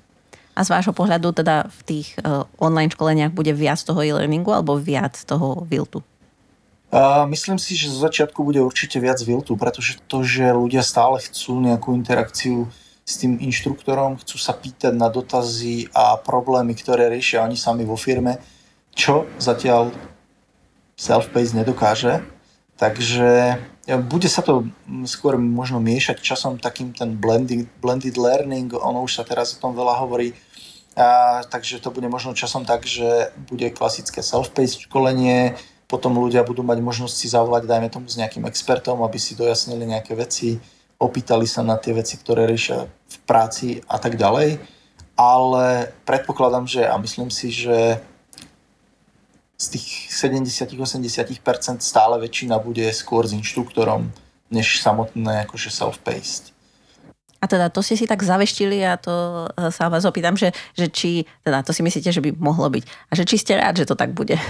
A 0.57 0.65
z 0.65 0.73
vášho 0.73 0.97
pohľadu 0.97 1.37
teda 1.37 1.69
v 1.69 1.81
tých 1.85 2.17
uh, 2.25 2.49
online 2.57 2.89
školeniach 2.89 3.33
bude 3.37 3.53
viac 3.53 3.77
toho 3.85 4.01
e-learningu 4.01 4.57
alebo 4.57 4.81
viac 4.81 5.21
toho 5.29 5.69
Wiltu? 5.69 6.01
Uh, 6.89 7.29
myslím 7.29 7.61
si, 7.61 7.77
že 7.77 7.93
zo 7.93 8.01
začiatku 8.01 8.41
bude 8.41 8.65
určite 8.65 8.97
viac 8.97 9.21
Wiltu, 9.21 9.53
pretože 9.61 10.01
to, 10.09 10.25
že 10.25 10.57
ľudia 10.57 10.81
stále 10.81 11.21
chcú 11.21 11.61
nejakú 11.61 11.93
interakciu 11.93 12.73
s 13.05 13.21
tým 13.21 13.37
inštruktorom, 13.37 14.17
chcú 14.25 14.37
sa 14.41 14.57
pýtať 14.57 14.97
na 14.97 15.13
dotazy 15.13 15.93
a 15.93 16.17
problémy, 16.17 16.73
ktoré 16.73 17.13
riešia 17.13 17.45
oni 17.45 17.61
sami 17.61 17.85
vo 17.85 18.01
firme, 18.01 18.41
čo 18.97 19.29
zatiaľ 19.37 19.93
self-paced 20.97 21.55
nedokáže. 21.55 22.25
Takže 22.77 23.61
bude 24.11 24.29
sa 24.29 24.43
to 24.43 24.69
skôr 25.09 25.39
možno 25.39 25.81
miešať 25.81 26.21
časom 26.21 26.59
takým 26.59 26.93
ten 26.93 27.17
blended, 27.17 27.71
blended 27.81 28.19
learning, 28.19 28.75
ono 28.75 29.07
už 29.07 29.21
sa 29.21 29.25
teraz 29.25 29.57
o 29.57 29.61
tom 29.63 29.73
veľa 29.73 30.03
hovorí, 30.03 30.37
a, 30.97 31.41
takže 31.47 31.81
to 31.81 31.93
bude 31.93 32.09
možno 32.09 32.33
časom 32.33 32.65
tak, 32.65 32.89
že 32.89 33.31
bude 33.49 33.69
klasické 33.73 34.21
self-paced 34.21 34.89
školenie, 34.89 35.55
potom 35.87 36.19
ľudia 36.19 36.43
budú 36.43 36.67
mať 36.67 36.83
možnosť 36.83 37.15
si 37.15 37.29
zavolať, 37.31 37.69
dajme 37.69 37.89
tomu, 37.93 38.11
s 38.11 38.19
nejakým 38.19 38.43
expertom, 38.49 39.05
aby 39.07 39.17
si 39.23 39.39
dojasnili 39.39 39.87
nejaké 39.87 40.19
veci, 40.19 40.59
opýtali 40.99 41.47
sa 41.47 41.63
na 41.63 41.79
tie 41.79 41.95
veci, 41.95 42.19
ktoré 42.19 42.49
riešia 42.49 42.89
v 42.89 43.17
práci 43.29 43.85
a 43.87 44.01
tak 44.01 44.19
ďalej. 44.19 44.59
Ale 45.17 45.95
predpokladám, 46.05 46.67
že 46.69 46.85
a 46.85 46.97
myslím 47.01 47.31
si, 47.33 47.49
že 47.49 48.03
z 49.57 49.67
tých 49.77 50.13
70-80% 50.13 51.81
stále 51.81 52.21
väčšina 52.21 52.61
bude 52.61 52.85
skôr 52.93 53.25
s 53.25 53.33
inštruktorom, 53.33 54.13
než 54.53 54.85
samotné 54.85 55.49
akože 55.49 55.73
self-paced. 55.73 56.53
A 57.41 57.45
teda 57.49 57.69
to 57.69 57.85
ste 57.85 58.01
si 58.01 58.09
tak 58.09 58.25
zaveštili 58.25 58.81
a 58.85 58.97
to 58.97 59.47
e, 59.53 59.69
sa 59.69 59.93
vás 59.93 60.09
opýtam, 60.09 60.37
že, 60.37 60.57
že 60.73 60.89
či, 60.89 61.11
teda 61.45 61.61
to 61.61 61.73
si 61.73 61.85
myslíte, 61.85 62.09
že 62.09 62.25
by 62.25 62.33
mohlo 62.33 62.69
byť. 62.73 62.85
A 62.85 63.13
že 63.13 63.29
či 63.29 63.37
ste 63.37 63.61
rád, 63.61 63.77
že 63.77 63.89
to 63.89 63.97
tak 63.97 64.17
bude. 64.17 64.41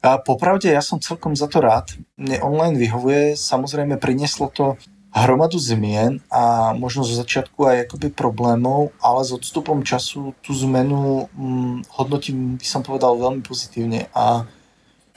A 0.00 0.16
popravde 0.16 0.72
ja 0.72 0.80
som 0.80 0.96
celkom 0.96 1.36
za 1.36 1.44
to 1.44 1.60
rád. 1.60 1.92
Mne 2.16 2.40
online 2.40 2.80
vyhovuje, 2.80 3.36
samozrejme 3.36 4.00
prinieslo 4.00 4.48
to 4.48 4.80
hromadu 5.10 5.58
zmien 5.58 6.22
a 6.30 6.70
možno 6.74 7.02
zo 7.02 7.18
začiatku 7.18 7.66
aj 7.66 7.90
akoby 7.90 8.14
problémov, 8.14 8.94
ale 9.02 9.26
s 9.26 9.34
odstupom 9.34 9.82
času 9.82 10.38
tú 10.38 10.54
zmenu 10.66 11.26
hm, 11.34 11.90
hodnotím, 11.98 12.54
by 12.54 12.66
som 12.66 12.86
povedal, 12.86 13.18
veľmi 13.18 13.42
pozitívne 13.42 14.06
a 14.14 14.46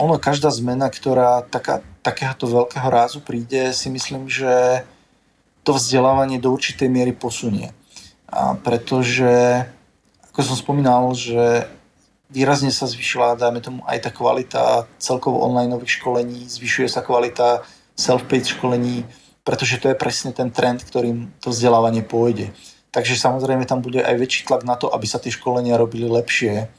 ono, 0.02 0.18
každá 0.18 0.50
zmena, 0.50 0.90
ktorá 0.90 1.46
taká, 1.46 1.86
takéhoto 2.02 2.50
veľkého 2.50 2.90
rázu 2.90 3.22
príde, 3.22 3.72
si 3.78 3.94
myslím, 3.94 4.26
že 4.26 4.84
to 5.62 5.78
vzdelávanie 5.78 6.42
do 6.42 6.52
určitej 6.52 6.90
miery 6.90 7.14
posunie. 7.14 7.72
A 8.28 8.58
pretože, 8.58 9.64
ako 10.34 10.40
som 10.42 10.58
spomínal, 10.58 11.14
že 11.14 11.70
výrazne 12.34 12.74
sa 12.74 12.90
zvyšila, 12.90 13.38
dajme 13.38 13.62
tomu, 13.62 13.80
aj 13.86 14.10
tá 14.10 14.10
kvalita 14.10 14.90
celkovo 14.98 15.46
online 15.46 15.78
školení, 15.86 16.50
zvyšuje 16.50 16.90
sa 16.90 17.06
kvalita 17.06 17.62
self-paced 17.94 18.58
školení, 18.58 19.06
pretože 19.44 19.80
to 19.80 19.92
je 19.92 20.00
presne 20.00 20.32
ten 20.32 20.50
trend, 20.50 20.84
ktorým 20.84 21.32
to 21.44 21.52
vzdelávanie 21.52 22.04
pôjde. 22.04 22.56
Takže 22.96 23.20
samozrejme 23.20 23.68
tam 23.68 23.84
bude 23.84 24.00
aj 24.00 24.16
väčší 24.16 24.48
tlak 24.48 24.64
na 24.64 24.80
to, 24.80 24.88
aby 24.88 25.04
sa 25.04 25.20
tie 25.20 25.34
školenia 25.34 25.76
robili 25.76 26.08
lepšie. 26.08 26.72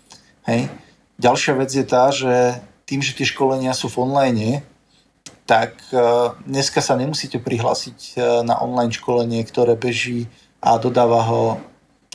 Hej. 0.48 0.72
Ďalšia 1.20 1.52
vec 1.60 1.70
je 1.70 1.84
tá, 1.84 2.10
že 2.10 2.58
tým, 2.88 3.04
že 3.04 3.16
tie 3.16 3.26
školenia 3.28 3.76
sú 3.76 3.92
v 3.92 4.00
online, 4.08 4.62
tak 5.44 5.76
e, 5.92 6.00
dneska 6.48 6.80
sa 6.80 6.96
nemusíte 6.96 7.36
prihlásiť 7.36 7.98
e, 8.16 8.44
na 8.48 8.56
online 8.60 8.92
školenie, 8.92 9.44
ktoré 9.44 9.76
beží 9.76 10.26
a 10.64 10.80
dodáva 10.80 11.20
ho 11.28 11.60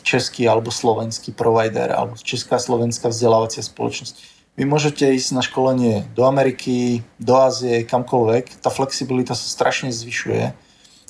český 0.01 0.49
alebo 0.49 0.73
slovenský 0.73 1.35
provider 1.35 1.93
alebo 1.93 2.17
česká 2.17 2.57
slovenská 2.57 3.12
vzdelávacia 3.13 3.62
spoločnosť 3.62 4.38
vy 4.59 4.67
môžete 4.67 5.07
ísť 5.07 5.31
na 5.31 5.39
školenie 5.39 6.03
do 6.11 6.27
Ameriky, 6.27 6.99
do 7.15 7.39
Ázie, 7.39 7.87
kamkoľvek. 7.87 8.59
Tá 8.59 8.67
flexibilita 8.67 9.31
sa 9.31 9.47
strašne 9.47 9.87
zvyšuje 9.87 10.51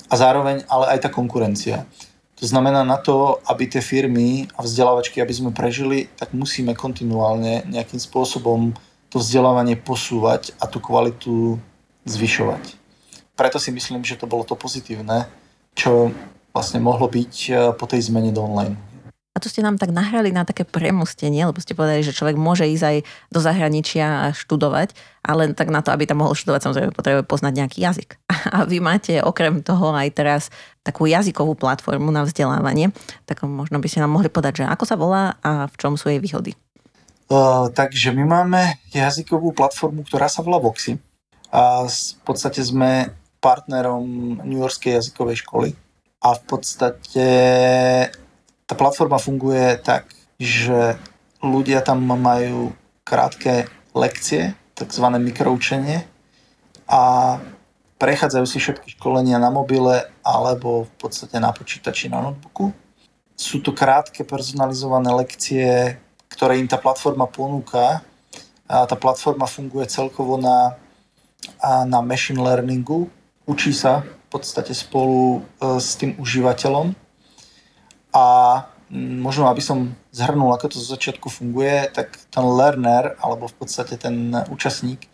a 0.06 0.14
zároveň 0.14 0.62
ale 0.70 0.94
aj 0.94 0.98
tá 1.02 1.10
konkurencia. 1.10 1.82
To 2.38 2.46
znamená 2.46 2.86
na 2.86 2.96
to, 2.96 3.42
aby 3.50 3.66
tie 3.66 3.82
firmy 3.82 4.46
a 4.54 4.62
vzdelávačky, 4.62 5.18
aby 5.18 5.34
sme 5.34 5.50
prežili, 5.50 6.06
tak 6.14 6.30
musíme 6.30 6.78
kontinuálne 6.78 7.66
nejakým 7.66 7.98
spôsobom 7.98 8.70
to 9.10 9.18
vzdelávanie 9.18 9.74
posúvať 9.74 10.54
a 10.62 10.70
tú 10.70 10.78
kvalitu 10.78 11.58
zvyšovať. 12.06 12.78
Preto 13.34 13.58
si 13.58 13.74
myslím, 13.74 14.06
že 14.06 14.14
to 14.14 14.30
bolo 14.30 14.46
to 14.46 14.54
pozitívne, 14.54 15.26
čo 15.74 16.14
vlastne 16.54 16.78
mohlo 16.78 17.10
byť 17.10 17.34
eh, 17.50 17.54
po 17.74 17.84
tej 17.90 18.06
zmene 18.06 18.30
do 18.30 18.46
online. 18.46 18.78
A 19.30 19.38
to 19.38 19.46
ste 19.46 19.62
nám 19.62 19.78
tak 19.78 19.94
nahrali 19.94 20.34
na 20.34 20.42
také 20.42 20.66
premostenie, 20.66 21.46
lebo 21.46 21.62
ste 21.62 21.78
povedali, 21.78 22.02
že 22.02 22.10
človek 22.10 22.34
môže 22.34 22.66
ísť 22.66 22.82
aj 22.82 22.96
do 23.30 23.38
zahraničia 23.38 24.34
študovať, 24.34 24.90
ale 25.22 25.54
tak 25.54 25.70
na 25.70 25.86
to, 25.86 25.94
aby 25.94 26.02
tam 26.02 26.26
mohol 26.26 26.34
študovať, 26.34 26.66
samozrejme 26.66 26.90
potrebuje 26.90 27.24
poznať 27.30 27.52
nejaký 27.54 27.78
jazyk. 27.78 28.18
A 28.54 28.66
vy 28.66 28.82
máte 28.82 29.22
okrem 29.22 29.62
toho 29.62 29.94
aj 29.94 30.10
teraz 30.18 30.42
takú 30.82 31.06
jazykovú 31.06 31.54
platformu 31.54 32.10
na 32.10 32.26
vzdelávanie, 32.26 32.90
tak 33.30 33.46
možno 33.46 33.78
by 33.78 33.86
ste 33.86 34.02
nám 34.02 34.10
mohli 34.10 34.26
podať, 34.26 34.62
že 34.62 34.64
ako 34.66 34.84
sa 34.84 34.98
volá 34.98 35.38
a 35.46 35.70
v 35.70 35.74
čom 35.78 35.94
sú 35.94 36.10
jej 36.10 36.18
výhody. 36.18 36.58
Uh, 37.30 37.70
takže 37.70 38.10
my 38.10 38.26
máme 38.26 38.82
jazykovú 38.90 39.54
platformu, 39.54 40.02
ktorá 40.02 40.26
sa 40.26 40.42
volá 40.42 40.58
Voxy. 40.58 40.98
A 41.54 41.86
v 41.86 42.22
podstate 42.26 42.58
sme 42.66 43.14
partnerom 43.38 44.42
New 44.42 44.58
Yorkskej 44.58 44.98
jazykovej 44.98 45.46
školy. 45.46 45.70
A 46.26 46.34
v 46.34 46.42
podstate 46.50 47.26
tá 48.70 48.78
platforma 48.78 49.18
funguje 49.18 49.82
tak, 49.82 50.06
že 50.38 50.94
ľudia 51.42 51.82
tam 51.82 52.06
majú 52.06 52.70
krátke 53.02 53.66
lekcie, 53.98 54.54
tzv. 54.78 55.06
mikroučenie 55.18 56.06
a 56.86 57.02
prechádzajú 57.98 58.46
si 58.46 58.62
všetky 58.62 58.94
školenia 58.94 59.42
na 59.42 59.50
mobile 59.50 60.06
alebo 60.22 60.86
v 60.86 60.92
podstate 61.02 61.42
na 61.42 61.50
počítači 61.50 62.06
na 62.06 62.22
notebooku. 62.22 62.70
Sú 63.34 63.58
to 63.58 63.74
krátke 63.74 64.22
personalizované 64.22 65.10
lekcie, 65.18 65.98
ktoré 66.30 66.62
im 66.62 66.70
tá 66.70 66.78
platforma 66.78 67.26
ponúka. 67.26 68.06
A 68.70 68.86
tá 68.86 68.94
platforma 68.94 69.50
funguje 69.50 69.90
celkovo 69.90 70.38
na, 70.38 70.78
na 71.90 71.98
machine 71.98 72.38
learningu. 72.38 73.10
Učí 73.50 73.74
sa 73.74 74.06
v 74.06 74.38
podstate 74.38 74.70
spolu 74.70 75.42
e, 75.58 75.80
s 75.82 75.98
tým 75.98 76.14
užívateľom 76.22 76.94
a 78.10 78.26
možno, 78.98 79.46
aby 79.46 79.62
som 79.62 79.94
zhrnul, 80.10 80.50
ako 80.50 80.74
to 80.74 80.78
z 80.82 80.90
začiatku 80.98 81.30
funguje, 81.30 81.86
tak 81.94 82.18
ten 82.30 82.42
learner, 82.42 83.14
alebo 83.22 83.46
v 83.46 83.54
podstate 83.62 83.94
ten 83.94 84.34
účastník, 84.50 85.06
e, 85.06 85.08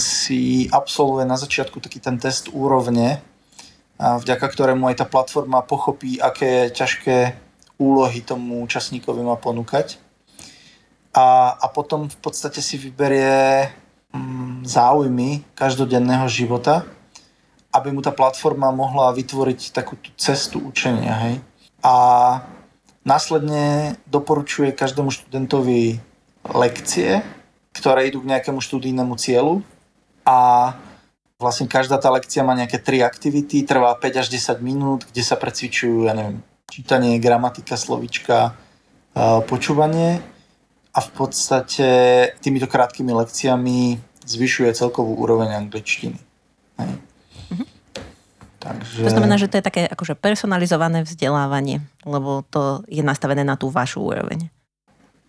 si 0.00 0.66
absolvuje 0.72 1.28
na 1.28 1.36
začiatku 1.36 1.76
taký 1.80 2.00
ten 2.00 2.16
test 2.16 2.48
úrovne, 2.48 3.20
vďaka 3.96 4.52
ktorému 4.52 4.92
aj 4.92 4.96
tá 5.00 5.06
platforma 5.08 5.64
pochopí, 5.64 6.20
aké 6.20 6.68
ťažké 6.68 7.32
úlohy 7.80 8.20
tomu 8.20 8.60
účastníkovi 8.64 9.24
má 9.24 9.40
ponúkať. 9.40 9.96
A, 11.16 11.56
a 11.56 11.66
potom 11.72 12.12
v 12.12 12.18
podstate 12.20 12.60
si 12.60 12.76
vyberie 12.76 13.72
mm, 14.12 14.68
záujmy 14.68 15.48
každodenného 15.56 16.28
života, 16.28 16.84
aby 17.72 17.88
mu 17.88 18.04
tá 18.04 18.12
platforma 18.12 18.68
mohla 18.68 19.12
vytvoriť 19.16 19.72
takú 19.72 19.96
tú 19.96 20.12
cestu 20.20 20.60
učenia. 20.60 21.16
Hej 21.24 21.40
a 21.86 21.94
následne 23.06 23.94
doporučuje 24.10 24.74
každému 24.74 25.14
študentovi 25.14 26.02
lekcie, 26.50 27.22
ktoré 27.78 28.10
idú 28.10 28.26
k 28.26 28.34
nejakému 28.34 28.58
študijnému 28.58 29.14
cieľu 29.14 29.62
a 30.26 30.74
vlastne 31.38 31.70
každá 31.70 32.02
tá 32.02 32.10
lekcia 32.10 32.42
má 32.42 32.58
nejaké 32.58 32.82
tri 32.82 33.06
aktivity, 33.06 33.62
trvá 33.62 33.94
5 33.94 34.02
až 34.18 34.26
10 34.34 34.58
minút, 34.66 35.06
kde 35.06 35.22
sa 35.22 35.38
precvičujú, 35.38 36.10
ja 36.10 36.18
neviem, 36.18 36.42
čítanie, 36.66 37.22
gramatika, 37.22 37.78
slovička, 37.78 38.58
počúvanie 39.46 40.18
a 40.90 40.98
v 40.98 41.10
podstate 41.14 41.88
týmito 42.42 42.66
krátkými 42.66 43.14
lekciami 43.14 44.02
zvyšuje 44.26 44.74
celkovú 44.74 45.14
úroveň 45.22 45.54
angličtiny. 45.62 46.18
Takže... 48.66 49.06
To 49.06 49.14
znamená, 49.14 49.38
že 49.38 49.46
to 49.46 49.62
je 49.62 49.64
také 49.64 49.82
akože 49.86 50.18
personalizované 50.18 51.06
vzdelávanie, 51.06 51.86
lebo 52.02 52.42
to 52.50 52.82
je 52.90 53.06
nastavené 53.06 53.46
na 53.46 53.54
tú 53.54 53.70
vašu 53.70 54.02
úroveň. 54.02 54.50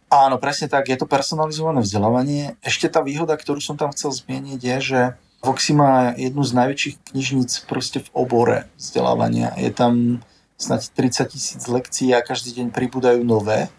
Áno, 0.08 0.39
presne 0.39 0.71
tak, 0.71 0.88
je 0.88 0.97
to 0.97 1.06
personalizované 1.06 1.84
vzdelávanie. 1.84 2.56
Ešte 2.63 2.88
tá 2.88 3.04
výhoda, 3.04 3.36
ktorú 3.36 3.60
som 3.60 3.76
tam 3.76 3.91
chcel 3.91 4.15
zmieniť, 4.15 4.60
je, 4.60 4.78
že 4.80 5.00
Voxy 5.43 5.78
má 5.78 6.17
jednu 6.17 6.41
z 6.41 6.52
najväčších 6.58 6.95
knižníc 7.13 7.52
proste 7.69 8.02
v 8.02 8.10
obore 8.17 8.65
vzdelávania. 8.80 9.54
Je 9.60 9.69
tam 9.69 10.23
snad 10.58 10.82
30 10.82 11.30
tisíc 11.30 11.62
lekcií 11.69 12.15
a 12.17 12.26
každý 12.26 12.58
deň 12.58 12.73
pribúdajú 12.73 13.21
nové. 13.21 13.69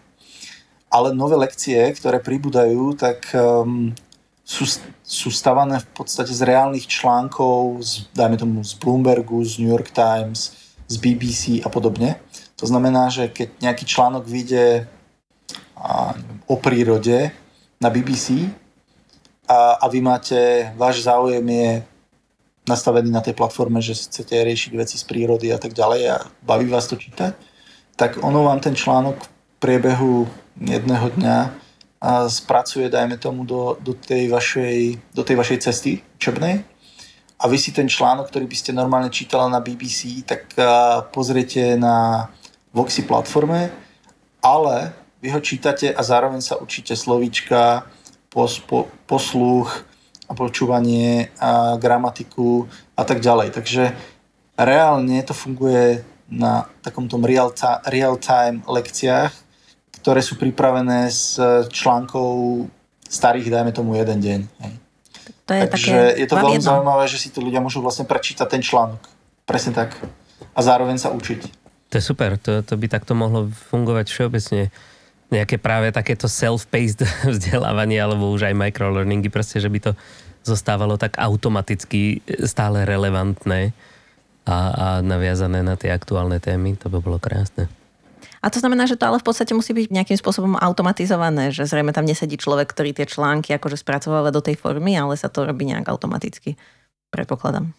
ale 0.89 1.13
nové 1.13 1.37
lekcie, 1.37 1.77
ktoré 1.93 2.17
pribúdajú, 2.17 2.97
tak 2.97 3.21
um, 3.37 3.93
sú, 4.49 4.65
sú 5.05 5.29
stavané 5.29 5.77
v 5.77 5.87
podstate 5.93 6.33
z 6.33 6.41
reálnych 6.41 6.89
článkov, 6.89 7.85
z, 7.85 8.09
dajme 8.17 8.33
tomu 8.33 8.65
z 8.65 8.73
Bloombergu, 8.81 9.45
z 9.45 9.61
New 9.61 9.69
York 9.69 9.93
Times, 9.93 10.57
z 10.89 10.95
BBC 10.97 11.61
a 11.61 11.69
podobne. 11.69 12.17
To 12.57 12.65
znamená, 12.65 13.13
že 13.13 13.29
keď 13.29 13.61
nejaký 13.61 13.85
článok 13.85 14.25
vyjde 14.25 14.89
a, 15.77 16.17
neviem, 16.17 16.41
o 16.49 16.57
prírode 16.57 17.29
na 17.77 17.93
BBC 17.93 18.49
a, 19.45 19.77
a 19.77 19.85
vy 19.85 20.01
máte, 20.01 20.73
váš 20.73 21.05
záujem 21.05 21.45
je 21.45 21.69
nastavený 22.65 23.13
na 23.13 23.21
tej 23.21 23.37
platforme, 23.37 23.77
že 23.85 23.93
chcete 23.93 24.33
riešiť 24.33 24.71
veci 24.73 24.97
z 24.97 25.05
prírody 25.05 25.53
a 25.53 25.61
tak 25.61 25.77
ďalej 25.77 26.01
a 26.09 26.17
baví 26.41 26.65
vás 26.65 26.89
to 26.89 26.97
čítať, 26.97 27.37
tak 27.93 28.17
ono 28.25 28.49
vám 28.49 28.59
ten 28.65 28.73
článok 28.73 29.17
v 29.21 29.29
priebehu 29.61 30.25
jedného 30.57 31.13
dňa 31.21 31.68
a 31.99 32.31
spracuje, 32.31 32.87
dajme 32.87 33.19
tomu, 33.19 33.43
do, 33.43 33.75
do, 33.83 33.91
tej 33.93 34.31
vašej, 34.31 34.99
do 35.11 35.23
tej 35.23 35.35
vašej 35.35 35.57
cesty 35.67 35.99
učebnej 36.15 36.63
a 37.39 37.43
vy 37.47 37.57
si 37.59 37.71
ten 37.71 37.87
článok, 37.87 38.27
ktorý 38.27 38.47
by 38.47 38.55
ste 38.55 38.71
normálne 38.75 39.11
čítala 39.11 39.47
na 39.47 39.63
BBC, 39.63 40.23
tak 40.27 40.51
pozriete 41.15 41.79
na 41.79 42.27
Voxy 42.75 43.07
platforme, 43.07 43.71
ale 44.43 44.91
vy 45.23 45.31
ho 45.31 45.39
čítate 45.39 45.91
a 45.91 46.01
zároveň 46.03 46.43
sa 46.43 46.59
učíte 46.59 46.95
slovíčka, 46.95 47.87
pos, 48.31 48.59
po, 48.59 48.87
posluch 49.07 49.71
a 50.29 50.35
počúvanie 50.37 51.33
a 51.39 51.75
gramatiku 51.75 52.69
a 52.95 53.03
tak 53.03 53.19
ďalej. 53.19 53.55
Takže 53.55 53.83
reálne 54.55 55.19
to 55.25 55.33
funguje 55.33 56.03
na 56.29 56.69
takomto 56.85 57.17
real-time 57.17 57.81
real 57.89 58.15
lekciách, 58.67 59.33
ktoré 59.97 60.21
sú 60.21 60.37
pripravené 60.37 61.09
z 61.09 61.41
článkov 61.73 62.67
starých, 63.09 63.49
dajme 63.49 63.71
tomu, 63.73 63.97
jeden 63.97 64.21
deň. 64.21 64.39
Hej. 64.45 64.73
To 65.49 65.51
je 65.57 65.61
Takže 65.65 65.95
také 65.97 66.21
je 66.21 66.27
to 66.29 66.35
veľmi 66.37 66.61
zaujímavé, 66.61 67.03
že 67.09 67.17
si 67.17 67.29
tu 67.33 67.41
ľudia 67.41 67.57
môžu 67.57 67.81
vlastne 67.81 68.05
prečítať 68.05 68.45
ten 68.45 68.61
článok. 68.61 69.01
Presne 69.49 69.73
tak. 69.73 69.97
A 70.53 70.59
zároveň 70.61 71.01
sa 71.01 71.09
učiť. 71.09 71.41
To 71.89 71.93
je 71.97 72.03
super, 72.05 72.37
to, 72.37 72.61
to 72.61 72.77
by 72.77 72.85
takto 72.85 73.17
mohlo 73.17 73.49
fungovať 73.73 74.13
všeobecne. 74.13 74.69
Nejaké 75.33 75.57
práve 75.57 75.89
takéto 75.89 76.29
self-paced 76.29 77.01
vzdelávanie 77.33 77.97
alebo 77.97 78.29
už 78.29 78.45
aj 78.45 78.53
microlearningy, 78.53 79.33
proste, 79.33 79.57
že 79.57 79.73
by 79.73 79.79
to 79.89 79.91
zostávalo 80.45 81.01
tak 81.01 81.17
automaticky 81.17 82.21
stále 82.45 82.85
relevantné 82.85 83.73
a, 84.45 84.57
a 84.69 84.87
naviazané 85.01 85.65
na 85.65 85.75
tie 85.75 85.89
aktuálne 85.93 86.37
témy, 86.37 86.77
to 86.77 86.93
by 86.93 87.01
bolo 87.01 87.17
krásne. 87.17 87.69
A 88.39 88.47
to 88.47 88.63
znamená, 88.63 88.87
že 88.87 88.95
to 88.95 89.03
ale 89.03 89.19
v 89.19 89.27
podstate 89.27 89.51
musí 89.51 89.75
byť 89.75 89.91
nejakým 89.91 90.15
spôsobom 90.15 90.55
automatizované, 90.55 91.51
že 91.51 91.67
zrejme 91.67 91.91
tam 91.91 92.07
nesedí 92.07 92.39
človek, 92.39 92.71
ktorý 92.71 92.95
tie 92.95 93.03
články 93.03 93.51
akože 93.59 93.75
spracováva 93.75 94.31
do 94.31 94.39
tej 94.39 94.55
formy, 94.55 94.95
ale 94.95 95.19
sa 95.19 95.27
to 95.27 95.43
robí 95.43 95.67
nejak 95.67 95.91
automaticky. 95.91 96.55
Predpokladám. 97.11 97.75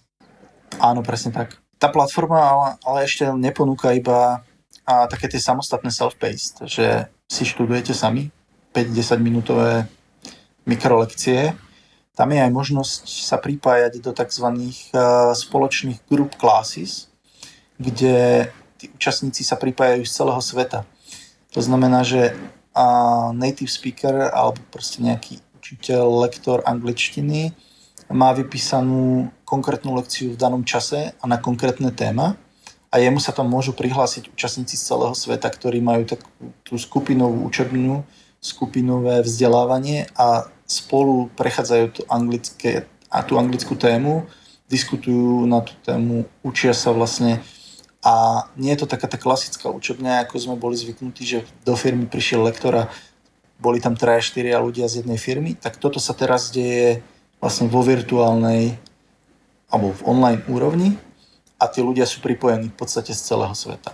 Áno, 0.77 1.01
presne 1.01 1.33
tak. 1.33 1.57
Tá 1.81 1.89
platforma 1.89 2.45
ale, 2.45 2.69
ale 2.85 2.99
ešte 3.09 3.25
neponúka 3.33 3.97
iba 3.97 4.45
a 4.85 5.09
také 5.09 5.33
tie 5.33 5.41
samostatné 5.41 5.89
self-paced, 5.89 6.69
že 6.69 7.09
si 7.25 7.43
študujete 7.49 7.97
sami 7.97 8.29
5-10 8.77 9.17
minútové 9.23 9.89
mikrolekcie. 10.69 11.57
Tam 12.13 12.29
je 12.29 12.43
aj 12.43 12.53
možnosť 12.53 13.05
sa 13.25 13.41
pripájať 13.41 14.03
do 14.05 14.13
tzv. 14.13 14.47
spoločných 15.33 16.05
group 16.05 16.37
classes, 16.37 17.09
kde 17.81 18.51
tí 18.81 18.89
účastníci 18.89 19.45
sa 19.45 19.61
pripájajú 19.61 20.09
z 20.09 20.13
celého 20.17 20.41
sveta. 20.41 20.89
To 21.53 21.61
znamená, 21.61 22.01
že 22.01 22.33
a 22.73 22.87
native 23.37 23.69
speaker 23.69 24.33
alebo 24.33 24.63
proste 24.73 25.05
nejaký 25.05 25.43
učiteľ, 25.61 26.25
lektor 26.25 26.63
angličtiny 26.65 27.53
má 28.09 28.33
vypísanú 28.33 29.29
konkrétnu 29.45 29.93
lekciu 29.99 30.33
v 30.33 30.41
danom 30.41 30.65
čase 30.65 31.13
a 31.19 31.25
na 31.29 31.37
konkrétne 31.37 31.91
téma 31.93 32.39
a 32.91 32.99
jemu 32.99 33.23
sa 33.23 33.31
tam 33.31 33.51
môžu 33.51 33.75
prihlásiť 33.75 34.35
účastníci 34.35 34.75
z 34.75 34.87
celého 34.87 35.15
sveta, 35.15 35.47
ktorí 35.47 35.79
majú 35.79 36.07
takú 36.11 36.27
tú 36.67 36.75
skupinovú 36.75 37.47
učebňu, 37.47 38.03
skupinové 38.43 39.23
vzdelávanie 39.23 40.11
a 40.19 40.51
spolu 40.67 41.31
prechádzajú 41.39 41.87
to 41.91 42.03
anglické, 42.11 42.87
a 43.11 43.27
tú 43.27 43.39
anglickú 43.39 43.75
tému, 43.75 44.27
diskutujú 44.71 45.47
na 45.47 45.63
tú 45.63 45.75
tému, 45.83 46.27
učia 46.47 46.71
sa 46.71 46.95
vlastne 46.95 47.43
a 48.01 48.47
nie 48.57 48.73
je 48.73 48.81
to 48.85 48.89
taká 48.89 49.05
tá 49.05 49.21
klasická 49.21 49.69
učebňa, 49.69 50.25
ako 50.25 50.41
sme 50.41 50.57
boli 50.57 50.77
zvyknutí, 50.77 51.23
že 51.29 51.39
do 51.69 51.77
firmy 51.77 52.09
prišiel 52.09 52.41
lektor 52.41 52.73
a 52.73 52.89
boli 53.61 53.77
tam 53.77 53.93
3-4 53.93 54.57
ľudia 54.57 54.89
z 54.89 55.05
jednej 55.05 55.21
firmy, 55.21 55.53
tak 55.53 55.77
toto 55.77 56.01
sa 56.01 56.17
teraz 56.17 56.49
deje 56.49 57.05
vlastne 57.45 57.69
vo 57.69 57.85
virtuálnej 57.85 58.81
alebo 59.69 59.93
v 59.93 60.03
online 60.09 60.43
úrovni 60.49 60.97
a 61.61 61.69
tí 61.69 61.85
ľudia 61.85 62.09
sú 62.09 62.25
pripojení 62.25 62.73
v 62.73 62.77
podstate 62.77 63.13
z 63.13 63.21
celého 63.21 63.53
sveta. 63.53 63.93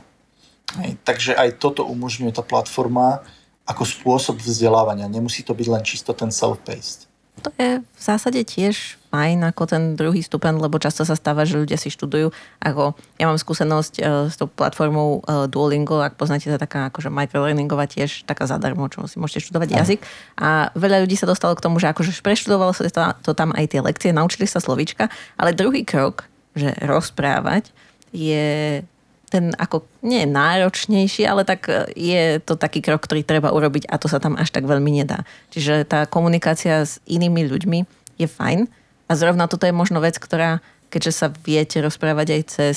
Hej. 0.83 0.99
Takže 1.03 1.35
aj 1.35 1.59
toto 1.59 1.83
umožňuje 1.83 2.31
tá 2.31 2.47
platforma 2.47 3.27
ako 3.67 3.83
spôsob 3.83 4.39
vzdelávania. 4.39 5.11
Nemusí 5.11 5.43
to 5.43 5.51
byť 5.51 5.67
len 5.67 5.83
čisto 5.83 6.15
ten 6.15 6.31
self-paced. 6.31 7.11
To 7.43 7.51
je 7.59 7.83
v 7.83 8.01
zásade 8.01 8.41
tiež 8.47 8.97
fajn 9.17 9.49
ako 9.49 9.63
ten 9.65 9.83
druhý 9.97 10.21
stupeň, 10.21 10.61
lebo 10.61 10.77
často 10.77 11.09
sa 11.09 11.17
stáva, 11.17 11.49
že 11.49 11.57
ľudia 11.57 11.81
si 11.81 11.89
študujú. 11.89 12.29
Ako 12.61 12.93
ja 13.17 13.25
mám 13.25 13.41
skúsenosť 13.41 13.95
uh, 14.05 14.29
s 14.29 14.37
tou 14.37 14.45
platformou 14.45 15.25
uh, 15.25 15.49
Duolingo, 15.49 16.05
ak 16.05 16.21
poznáte, 16.21 16.53
to 16.53 16.61
taká 16.61 16.93
akože 16.93 17.09
microlearningová 17.09 17.89
tiež 17.89 18.29
taká 18.29 18.45
zadarmo, 18.45 18.93
čo 18.93 19.09
si 19.09 19.17
môžete 19.17 19.49
študovať 19.49 19.69
Aha. 19.73 19.79
jazyk. 19.81 20.01
A 20.37 20.69
veľa 20.77 21.09
ľudí 21.09 21.17
sa 21.17 21.25
dostalo 21.25 21.57
k 21.57 21.65
tomu, 21.65 21.81
že 21.81 21.89
akože 21.89 22.13
preštudovalo 22.21 22.77
sa 22.77 22.85
to, 22.85 23.01
to 23.25 23.33
tam 23.33 23.57
aj 23.57 23.73
tie 23.73 23.81
lekcie, 23.81 24.13
naučili 24.13 24.45
sa 24.45 24.61
slovíčka, 24.61 25.09
ale 25.41 25.57
druhý 25.57 25.89
krok, 25.89 26.29
že 26.53 26.77
rozprávať, 26.85 27.73
je 28.13 28.85
ten 29.27 29.51
ako 29.59 29.83
nie 30.07 30.23
je 30.23 30.29
náročnejší, 30.31 31.27
ale 31.27 31.43
tak 31.43 31.67
e, 31.67 31.91
je 31.99 32.39
to 32.39 32.55
taký 32.55 32.79
krok, 32.79 33.03
ktorý 33.03 33.27
treba 33.27 33.51
urobiť 33.51 33.91
a 33.91 33.99
to 33.99 34.07
sa 34.07 34.23
tam 34.23 34.39
až 34.39 34.55
tak 34.55 34.65
veľmi 34.65 35.03
nedá. 35.03 35.27
Čiže 35.51 35.83
tá 35.83 36.07
komunikácia 36.07 36.87
s 36.87 37.03
inými 37.11 37.51
ľuďmi 37.51 37.79
je 38.23 38.29
fajn 38.31 38.71
a 39.07 39.13
zrovna 39.15 39.47
toto 39.47 39.67
je 39.67 39.75
možno 39.75 40.03
vec, 40.03 40.19
ktorá, 40.19 40.59
keďže 40.91 41.13
sa 41.15 41.27
viete 41.31 41.79
rozprávať 41.79 42.27
aj 42.37 42.43
cez 42.51 42.77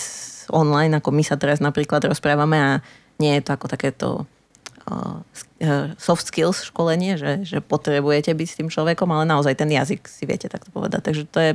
online, 0.50 0.98
ako 0.98 1.10
my 1.14 1.24
sa 1.26 1.38
teraz 1.38 1.62
napríklad 1.62 2.06
rozprávame 2.06 2.58
a 2.58 2.72
nie 3.22 3.38
je 3.38 3.46
to 3.46 3.52
ako 3.54 3.68
takéto 3.70 4.08
uh, 4.90 5.22
soft 5.98 6.30
skills 6.30 6.66
školenie, 6.66 7.18
že, 7.18 7.46
že 7.46 7.58
potrebujete 7.60 8.34
byť 8.34 8.48
s 8.48 8.58
tým 8.58 8.70
človekom, 8.72 9.10
ale 9.12 9.30
naozaj 9.30 9.58
ten 9.58 9.70
jazyk 9.70 10.06
si 10.08 10.24
viete 10.26 10.50
takto 10.50 10.74
povedať. 10.74 11.02
Takže 11.06 11.24
to 11.30 11.40
je, 11.42 11.52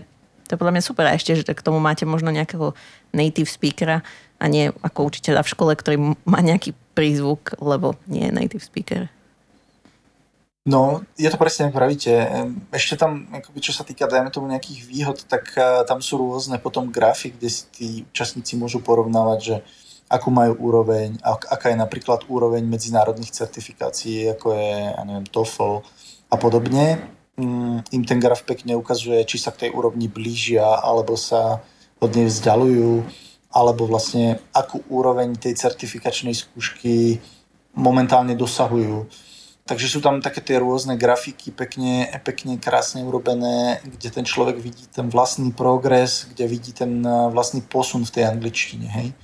to 0.46 0.50
je 0.54 0.60
podľa 0.60 0.74
mňa 0.78 0.84
super. 0.84 1.04
A 1.08 1.16
ešte, 1.16 1.34
že 1.34 1.42
k 1.46 1.64
tomu 1.64 1.80
máte 1.82 2.04
možno 2.06 2.30
nejakého 2.30 2.76
native 3.10 3.50
speakera, 3.50 4.04
a 4.42 4.50
nie 4.50 4.68
ako 4.82 5.08
učiteľa 5.08 5.46
v 5.46 5.52
škole, 5.56 5.72
ktorý 5.72 5.96
má 6.26 6.40
nejaký 6.42 6.74
prízvuk, 6.92 7.56
lebo 7.62 7.96
nie 8.10 8.28
je 8.28 8.36
native 8.36 8.64
speaker. 8.64 9.08
No, 10.64 11.04
je 11.20 11.28
to 11.28 11.36
presne, 11.36 11.68
ako 11.68 11.76
pravíte. 11.76 12.12
Ešte 12.72 12.96
tam, 12.96 13.28
akoby, 13.28 13.60
čo 13.60 13.76
sa 13.76 13.84
týka, 13.84 14.08
dajme 14.08 14.32
tomu 14.32 14.48
nejakých 14.48 14.80
výhod, 14.88 15.18
tak 15.28 15.52
uh, 15.60 15.84
tam 15.84 16.00
sú 16.00 16.16
rôzne 16.16 16.56
potom 16.56 16.88
grafy, 16.88 17.36
kde 17.36 17.48
si 17.52 17.62
tí 17.68 17.88
účastníci 18.08 18.56
môžu 18.56 18.80
porovnávať, 18.80 19.38
že 19.44 19.56
akú 20.08 20.32
majú 20.32 20.56
úroveň, 20.56 21.20
ak, 21.20 21.52
aká 21.52 21.66
je 21.68 21.76
napríklad 21.76 22.24
úroveň 22.32 22.64
medzinárodných 22.64 23.36
certifikácií, 23.36 24.32
ako 24.32 24.56
je, 24.56 24.72
ja 24.88 25.02
neviem, 25.04 25.28
TOEFL 25.28 25.84
a 26.32 26.36
podobne. 26.40 27.12
Um, 27.36 27.84
Im 27.92 28.08
ten 28.08 28.16
graf 28.16 28.48
pekne 28.48 28.72
ukazuje, 28.72 29.20
či 29.28 29.36
sa 29.36 29.52
k 29.52 29.68
tej 29.68 29.70
úrovni 29.76 30.08
blížia, 30.08 30.64
alebo 30.64 31.12
sa 31.20 31.60
od 32.00 32.10
nej 32.16 32.24
vzdialujú 32.24 33.04
alebo 33.54 33.86
vlastne 33.86 34.42
akú 34.50 34.82
úroveň 34.90 35.38
tej 35.38 35.54
certifikačnej 35.54 36.34
skúšky 36.34 37.22
momentálne 37.78 38.34
dosahujú. 38.34 39.06
Takže 39.64 39.88
sú 39.88 40.04
tam 40.04 40.20
také 40.20 40.44
tie 40.44 40.60
rôzne 40.60 41.00
grafiky, 41.00 41.48
pekne, 41.48 42.04
pekne 42.20 42.60
krásne 42.60 43.00
urobené, 43.00 43.80
kde 43.80 44.12
ten 44.12 44.24
človek 44.28 44.60
vidí 44.60 44.84
ten 44.92 45.08
vlastný 45.08 45.56
progres, 45.56 46.28
kde 46.28 46.44
vidí 46.44 46.76
ten 46.76 47.00
eh, 47.00 47.32
vlastný 47.32 47.64
posun 47.64 48.04
v 48.04 48.12
tej 48.12 48.24
angličtine. 48.28 48.84
Hej? 48.84 49.16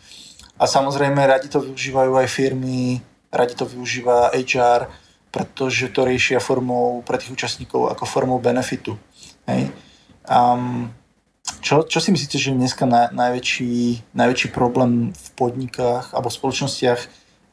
A 0.57 0.65
samozrejme 0.65 1.21
radi 1.29 1.53
to 1.53 1.61
využívajú 1.61 2.17
aj 2.17 2.29
firmy, 2.33 3.05
radi 3.29 3.53
to 3.53 3.69
využíva 3.69 4.33
HR, 4.33 4.89
pretože 5.29 5.93
to 5.93 6.09
riešia 6.09 6.41
formou 6.41 7.05
pre 7.05 7.21
tých 7.21 7.37
účastníkov 7.37 7.93
ako 7.93 8.05
formou 8.09 8.41
benefitu. 8.41 8.97
Hej? 9.45 9.69
Um, 10.25 10.89
čo, 11.61 11.85
čo 11.85 12.01
si 12.01 12.13
myslíte, 12.13 12.41
že 12.41 12.51
je 12.53 12.61
dneska 12.61 12.89
na, 12.89 13.13
najväčší, 13.13 14.09
najväčší 14.17 14.49
problém 14.57 15.13
v 15.13 15.27
podnikách 15.37 16.17
alebo 16.17 16.33
v 16.33 16.39
spoločnostiach, 16.41 17.01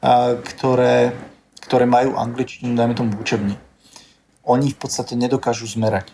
a, 0.00 0.36
ktoré, 0.40 1.12
ktoré 1.68 1.84
majú 1.84 2.16
angličtinu, 2.16 2.72
dajme 2.72 2.96
tomu 2.96 3.12
v 3.12 3.20
učebni? 3.20 3.54
Oni 4.48 4.72
v 4.72 4.78
podstate 4.80 5.12
nedokážu 5.12 5.68
zmerať. 5.68 6.08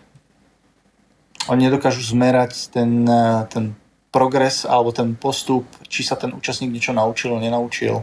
Oni 1.47 1.71
nedokážu 1.71 2.03
zmerať 2.03 2.75
ten, 2.75 3.07
ten 3.55 3.79
progres 4.11 4.67
alebo 4.67 4.91
ten 4.91 5.15
postup, 5.15 5.63
či 5.87 6.03
sa 6.03 6.19
ten 6.19 6.35
účastník 6.35 6.75
niečo 6.75 6.91
naučil, 6.91 7.39
nenaučil 7.39 8.03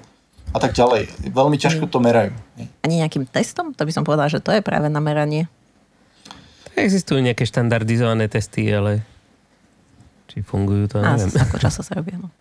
a 0.52 0.58
tak 0.60 0.72
ďalej. 0.72 1.12
Veľmi 1.32 1.60
ťažko 1.60 1.92
to 1.92 2.00
merajú. 2.00 2.32
Ani 2.88 3.04
nejakým 3.04 3.28
testom? 3.28 3.76
To 3.76 3.84
by 3.84 3.92
som 3.92 4.08
povedala, 4.08 4.32
že 4.32 4.40
to 4.40 4.56
je 4.56 4.64
práve 4.64 4.88
nameranie. 4.88 5.52
Existujú 6.76 7.20
nejaké 7.20 7.44
štandardizované 7.44 8.32
testy, 8.32 8.68
ale 8.72 9.04
či 10.32 10.40
fungujú, 10.40 10.88
to 10.88 11.04
A 11.04 11.20
neviem. 11.20 11.36
ako 11.36 11.60
často 11.60 11.84
sa 11.84 11.92
robia. 12.00 12.16
No. 12.16 12.32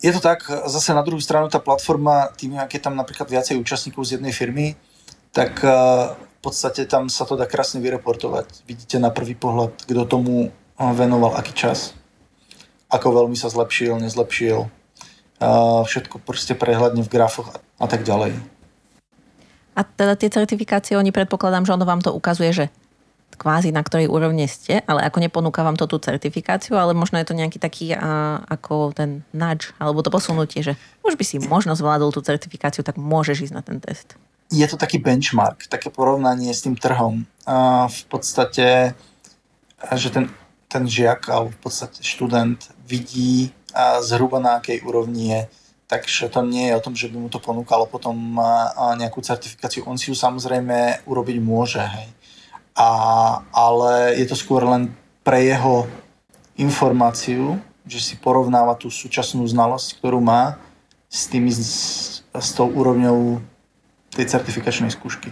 Je 0.00 0.12
to 0.16 0.20
tak, 0.20 0.48
zase 0.48 0.96
na 0.96 1.04
druhú 1.04 1.20
stranu 1.20 1.52
tá 1.52 1.60
platforma, 1.60 2.32
tým, 2.32 2.56
ak 2.56 2.72
je 2.72 2.80
tam 2.80 2.96
napríklad 2.96 3.28
viacej 3.28 3.60
účastníkov 3.60 4.08
z 4.08 4.16
jednej 4.16 4.32
firmy, 4.32 4.72
tak 5.28 5.60
eh, 5.60 5.70
v 6.16 6.38
podstate 6.40 6.88
tam 6.88 7.12
sa 7.12 7.28
to 7.28 7.36
dá 7.36 7.44
krásne 7.44 7.84
vyreportovať. 7.84 8.64
Vidíte 8.64 8.96
na 8.96 9.12
prvý 9.12 9.36
pohľad, 9.36 9.76
kto 9.84 10.08
tomu 10.08 10.48
eh, 10.48 10.92
venoval 10.96 11.36
aký 11.36 11.52
čas, 11.52 11.92
ako 12.88 13.12
veľmi 13.12 13.36
sa 13.36 13.52
zlepšil, 13.52 14.00
nezlepšil. 14.00 14.58
Eh, 14.64 15.82
Všetko 15.84 16.24
proste 16.24 16.56
prehľadne 16.56 17.04
v 17.04 17.12
grafoch 17.12 17.52
a 17.76 17.86
tak 17.86 18.00
ďalej. 18.00 18.32
A 19.76 19.80
teda 19.84 20.16
tie 20.16 20.32
certifikácie, 20.32 20.96
oni 20.96 21.12
predpokladám, 21.12 21.68
že 21.68 21.76
ono 21.76 21.84
vám 21.84 22.00
to 22.00 22.12
ukazuje, 22.12 22.50
že 22.52 22.64
kvázi 23.36 23.70
na 23.70 23.84
ktorej 23.84 24.10
úrovne 24.10 24.48
ste, 24.48 24.82
ale 24.84 25.04
ako 25.04 25.18
neponúka 25.20 25.62
vám 25.62 25.78
to 25.78 25.86
tú 25.90 26.00
certifikáciu, 26.00 26.78
ale 26.78 26.96
možno 26.96 27.18
je 27.20 27.26
to 27.28 27.38
nejaký 27.38 27.58
taký 27.60 27.94
a, 27.94 28.42
ako 28.48 28.94
ten 28.94 29.26
nudge, 29.34 29.74
alebo 29.80 30.02
to 30.04 30.12
posunutie, 30.12 30.64
že 30.64 30.78
už 31.06 31.16
by 31.16 31.24
si 31.24 31.36
možno 31.40 31.72
zvládol 31.72 32.12
tú 32.12 32.20
certifikáciu, 32.20 32.84
tak 32.84 33.00
môžeš 33.00 33.48
ísť 33.48 33.54
na 33.56 33.62
ten 33.64 33.80
test. 33.80 34.18
je 34.50 34.66
to 34.66 34.76
taký 34.76 34.98
benchmark, 34.98 35.70
také 35.70 35.94
porovnanie 35.94 36.50
s 36.50 36.66
tým 36.66 36.74
trhom. 36.74 37.22
A 37.46 37.86
v 37.86 38.02
podstate, 38.10 38.98
že 39.94 40.08
ten, 40.10 40.26
ten 40.66 40.84
žiak 40.90 41.30
alebo 41.30 41.54
v 41.54 41.60
podstate 41.62 42.02
študent 42.02 42.58
vidí 42.82 43.54
a 43.70 44.02
zhruba 44.02 44.42
na 44.42 44.58
akej 44.58 44.82
úrovni 44.82 45.30
je. 45.30 45.42
Takže 45.86 46.30
to 46.30 46.42
nie 46.46 46.70
je 46.70 46.78
o 46.78 46.82
tom, 46.82 46.94
že 46.94 47.10
by 47.10 47.18
mu 47.18 47.28
to 47.30 47.42
ponúkalo 47.42 47.86
potom 47.86 48.14
nejakú 48.98 49.22
certifikáciu. 49.22 49.86
On 49.86 49.98
si 49.98 50.10
ju 50.10 50.18
samozrejme 50.18 51.06
urobiť 51.06 51.36
môže, 51.42 51.82
hej. 51.82 52.10
A, 52.80 52.88
ale 53.52 54.16
je 54.16 54.24
to 54.24 54.32
skôr 54.32 54.64
len 54.64 54.88
pre 55.20 55.44
jeho 55.44 55.84
informáciu, 56.56 57.60
že 57.84 58.00
si 58.00 58.14
porovnáva 58.16 58.72
tú 58.72 58.88
súčasnú 58.88 59.44
znalosť, 59.44 60.00
ktorú 60.00 60.24
má 60.24 60.56
s, 61.12 61.28
tými, 61.28 61.52
s, 61.52 62.24
s 62.24 62.48
tou 62.56 62.72
úrovňou 62.72 63.44
tej 64.16 64.32
certifikačnej 64.32 64.88
skúšky, 64.88 65.28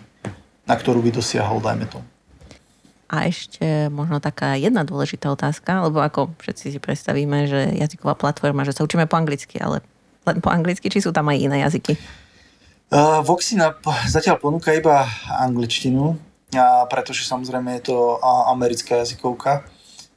na 0.68 0.76
ktorú 0.76 1.00
by 1.00 1.10
dosiahol, 1.16 1.64
dajme 1.64 1.88
tomu. 1.88 2.04
A 3.08 3.24
ešte 3.24 3.88
možno 3.88 4.20
taká 4.20 4.60
jedna 4.60 4.84
dôležitá 4.84 5.32
otázka, 5.32 5.80
lebo 5.88 6.04
ako 6.04 6.36
všetci 6.44 6.76
si 6.76 6.78
predstavíme, 6.78 7.48
že 7.48 7.72
jazyková 7.80 8.12
platforma, 8.12 8.68
že 8.68 8.76
sa 8.76 8.84
učíme 8.84 9.08
po 9.08 9.16
anglicky, 9.16 9.56
ale 9.56 9.80
len 10.28 10.44
po 10.44 10.52
anglicky, 10.52 10.92
či 10.92 11.00
sú 11.00 11.08
tam 11.08 11.32
aj 11.32 11.40
iné 11.40 11.64
jazyky? 11.64 11.96
Uh, 12.92 13.24
Voxina 13.24 13.72
zatiaľ 14.04 14.36
ponúka 14.36 14.76
iba 14.76 15.08
angličtinu, 15.40 16.27
a 16.56 16.88
pretože 16.88 17.28
samozrejme 17.28 17.76
je 17.78 17.92
to 17.92 18.16
americká 18.48 19.04
jazykovka, 19.04 19.68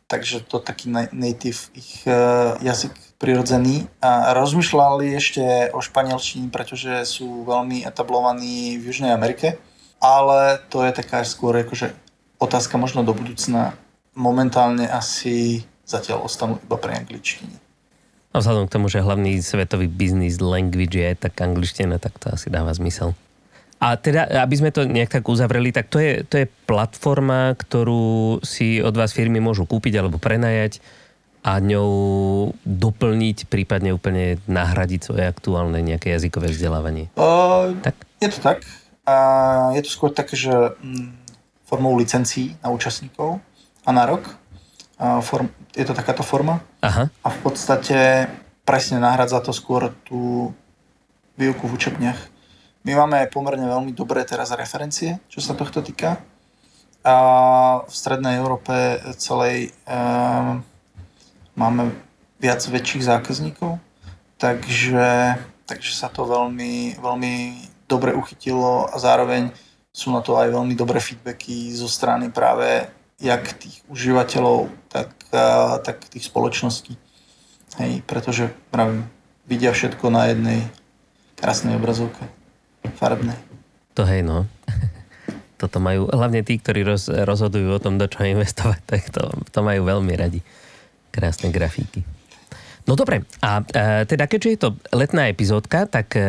takže 0.07 0.43
to 0.47 0.63
taký 0.63 0.87
na- 0.87 1.11
native 1.11 1.71
ich 1.75 2.07
uh, 2.07 2.55
jazyk 2.63 2.95
prirodzený. 3.19 3.87
A 3.99 4.31
rozmýšľali 4.35 5.15
ešte 5.15 5.43
o 5.75 5.79
španielčine, 5.83 6.47
pretože 6.47 7.03
sú 7.03 7.43
veľmi 7.43 7.83
etablovaní 7.83 8.79
v 8.79 8.91
Južnej 8.91 9.11
Amerike, 9.11 9.59
ale 9.99 10.59
to 10.71 10.81
je 10.87 10.91
taká 10.95 11.21
skôr 11.27 11.55
akože 11.61 11.91
otázka 12.39 12.79
možno 12.79 13.03
do 13.03 13.11
budúcna. 13.11 13.75
Momentálne 14.15 14.87
asi 14.87 15.63
zatiaľ 15.87 16.27
ostanú 16.27 16.59
iba 16.63 16.75
pre 16.75 16.95
angličtine. 16.95 17.55
A 18.31 18.39
vzhľadom 18.39 18.71
k 18.71 18.73
tomu, 18.79 18.87
že 18.87 19.03
hlavný 19.03 19.43
svetový 19.43 19.91
business 19.91 20.39
language 20.39 20.95
je 20.95 21.11
tak 21.19 21.35
angličtina, 21.35 21.99
tak 21.99 22.15
to 22.15 22.31
asi 22.31 22.47
dáva 22.47 22.71
zmysel. 22.71 23.11
A 23.81 23.97
teda, 23.97 24.29
aby 24.45 24.55
sme 24.61 24.69
to 24.69 24.85
nejak 24.85 25.09
tak 25.09 25.25
uzavreli, 25.25 25.73
tak 25.73 25.89
to 25.89 25.97
je, 25.97 26.21
to 26.21 26.45
je 26.45 26.47
platforma, 26.69 27.57
ktorú 27.57 28.37
si 28.45 28.77
od 28.77 28.93
vás 28.93 29.09
firmy 29.09 29.41
môžu 29.41 29.65
kúpiť 29.65 29.97
alebo 29.97 30.21
prenajať 30.21 30.77
a 31.41 31.57
ňou 31.57 31.89
doplniť, 32.61 33.49
prípadne 33.49 33.97
úplne 33.97 34.37
nahradiť 34.45 35.01
svoje 35.01 35.25
aktuálne 35.25 35.81
nejaké 35.81 36.13
jazykové 36.13 36.53
vzdelávanie. 36.53 37.09
Uh, 37.17 37.73
Tak. 37.81 37.97
Je 38.21 38.29
to 38.29 38.37
tak. 38.37 38.61
A 39.09 39.15
je 39.73 39.81
to 39.81 39.89
skôr 39.89 40.13
také, 40.13 40.37
že 40.37 40.53
mm, 40.53 41.17
formou 41.65 41.97
licencií 41.97 42.53
na 42.61 42.69
účastníkov 42.69 43.41
a 43.81 43.89
na 43.89 44.05
rok. 44.05 44.29
A 45.01 45.25
form, 45.25 45.49
je 45.73 45.81
to 45.81 45.97
takáto 45.97 46.21
forma. 46.21 46.61
Aha, 46.85 47.09
A 47.09 47.27
v 47.33 47.37
podstate 47.41 48.29
presne 48.61 49.01
nahradza 49.01 49.41
to 49.41 49.49
skôr 49.49 49.89
tú 50.05 50.53
výuku 51.33 51.65
v 51.65 51.73
učebniach. 51.73 52.19
My 52.81 52.97
máme 52.97 53.29
pomerne 53.29 53.69
veľmi 53.69 53.93
dobré 53.93 54.25
teraz 54.25 54.49
referencie, 54.57 55.21
čo 55.29 55.37
sa 55.37 55.53
tohto 55.53 55.85
týka. 55.85 56.17
A 57.05 57.15
v 57.85 57.93
strednej 57.93 58.41
Európe 58.41 58.73
celej 59.17 59.73
um, 59.85 60.61
máme 61.53 61.93
viac 62.41 62.61
väčších 62.65 63.05
zákazníkov, 63.05 63.77
takže, 64.41 65.37
takže 65.69 65.91
sa 65.93 66.09
to 66.09 66.25
veľmi, 66.25 66.97
veľmi 66.97 67.33
dobre 67.85 68.17
uchytilo 68.17 68.89
a 68.89 68.97
zároveň 68.97 69.53
sú 69.93 70.09
na 70.09 70.25
to 70.25 70.37
aj 70.41 70.49
veľmi 70.49 70.73
dobré 70.73 70.97
feedbacky 70.97 71.69
zo 71.77 71.85
strany 71.85 72.33
práve 72.33 72.89
jak 73.21 73.53
tých 73.61 73.85
užívateľov, 73.93 74.73
tak, 74.89 75.13
a, 75.29 75.77
tak 75.85 76.01
tých 76.09 76.25
spoločností. 76.25 76.97
Hej, 77.77 78.01
pretože 78.09 78.49
pravím, 78.73 79.05
vidia 79.45 79.69
všetko 79.69 80.09
na 80.09 80.33
jednej 80.33 80.65
krásnej 81.37 81.77
obrazovke, 81.77 82.25
farebnej. 82.95 83.37
to 83.95 84.03
hej 84.07 84.23
no. 84.23 84.47
Toto 85.61 85.77
majú, 85.77 86.09
hlavne 86.09 86.41
tí, 86.41 86.57
ktorí 86.57 86.81
roz, 86.81 87.05
rozhodujú 87.05 87.77
o 87.77 87.77
tom, 87.77 88.01
do 88.01 88.09
čo 88.09 88.25
investovať, 88.25 88.81
tak 88.91 89.01
to, 89.13 89.29
to 89.53 89.59
majú 89.61 89.85
veľmi 89.85 90.13
radi. 90.17 90.41
Krásne 91.11 91.53
grafíky. 91.53 92.01
No 92.89 92.97
dobre, 92.97 93.21
a 93.45 93.61
e, 93.61 94.09
teda 94.09 94.25
keďže 94.25 94.49
je 94.49 94.59
to 94.59 94.69
letná 94.89 95.29
epizódka, 95.29 95.85
tak 95.85 96.17
e, 96.17 96.19
e, 96.19 96.25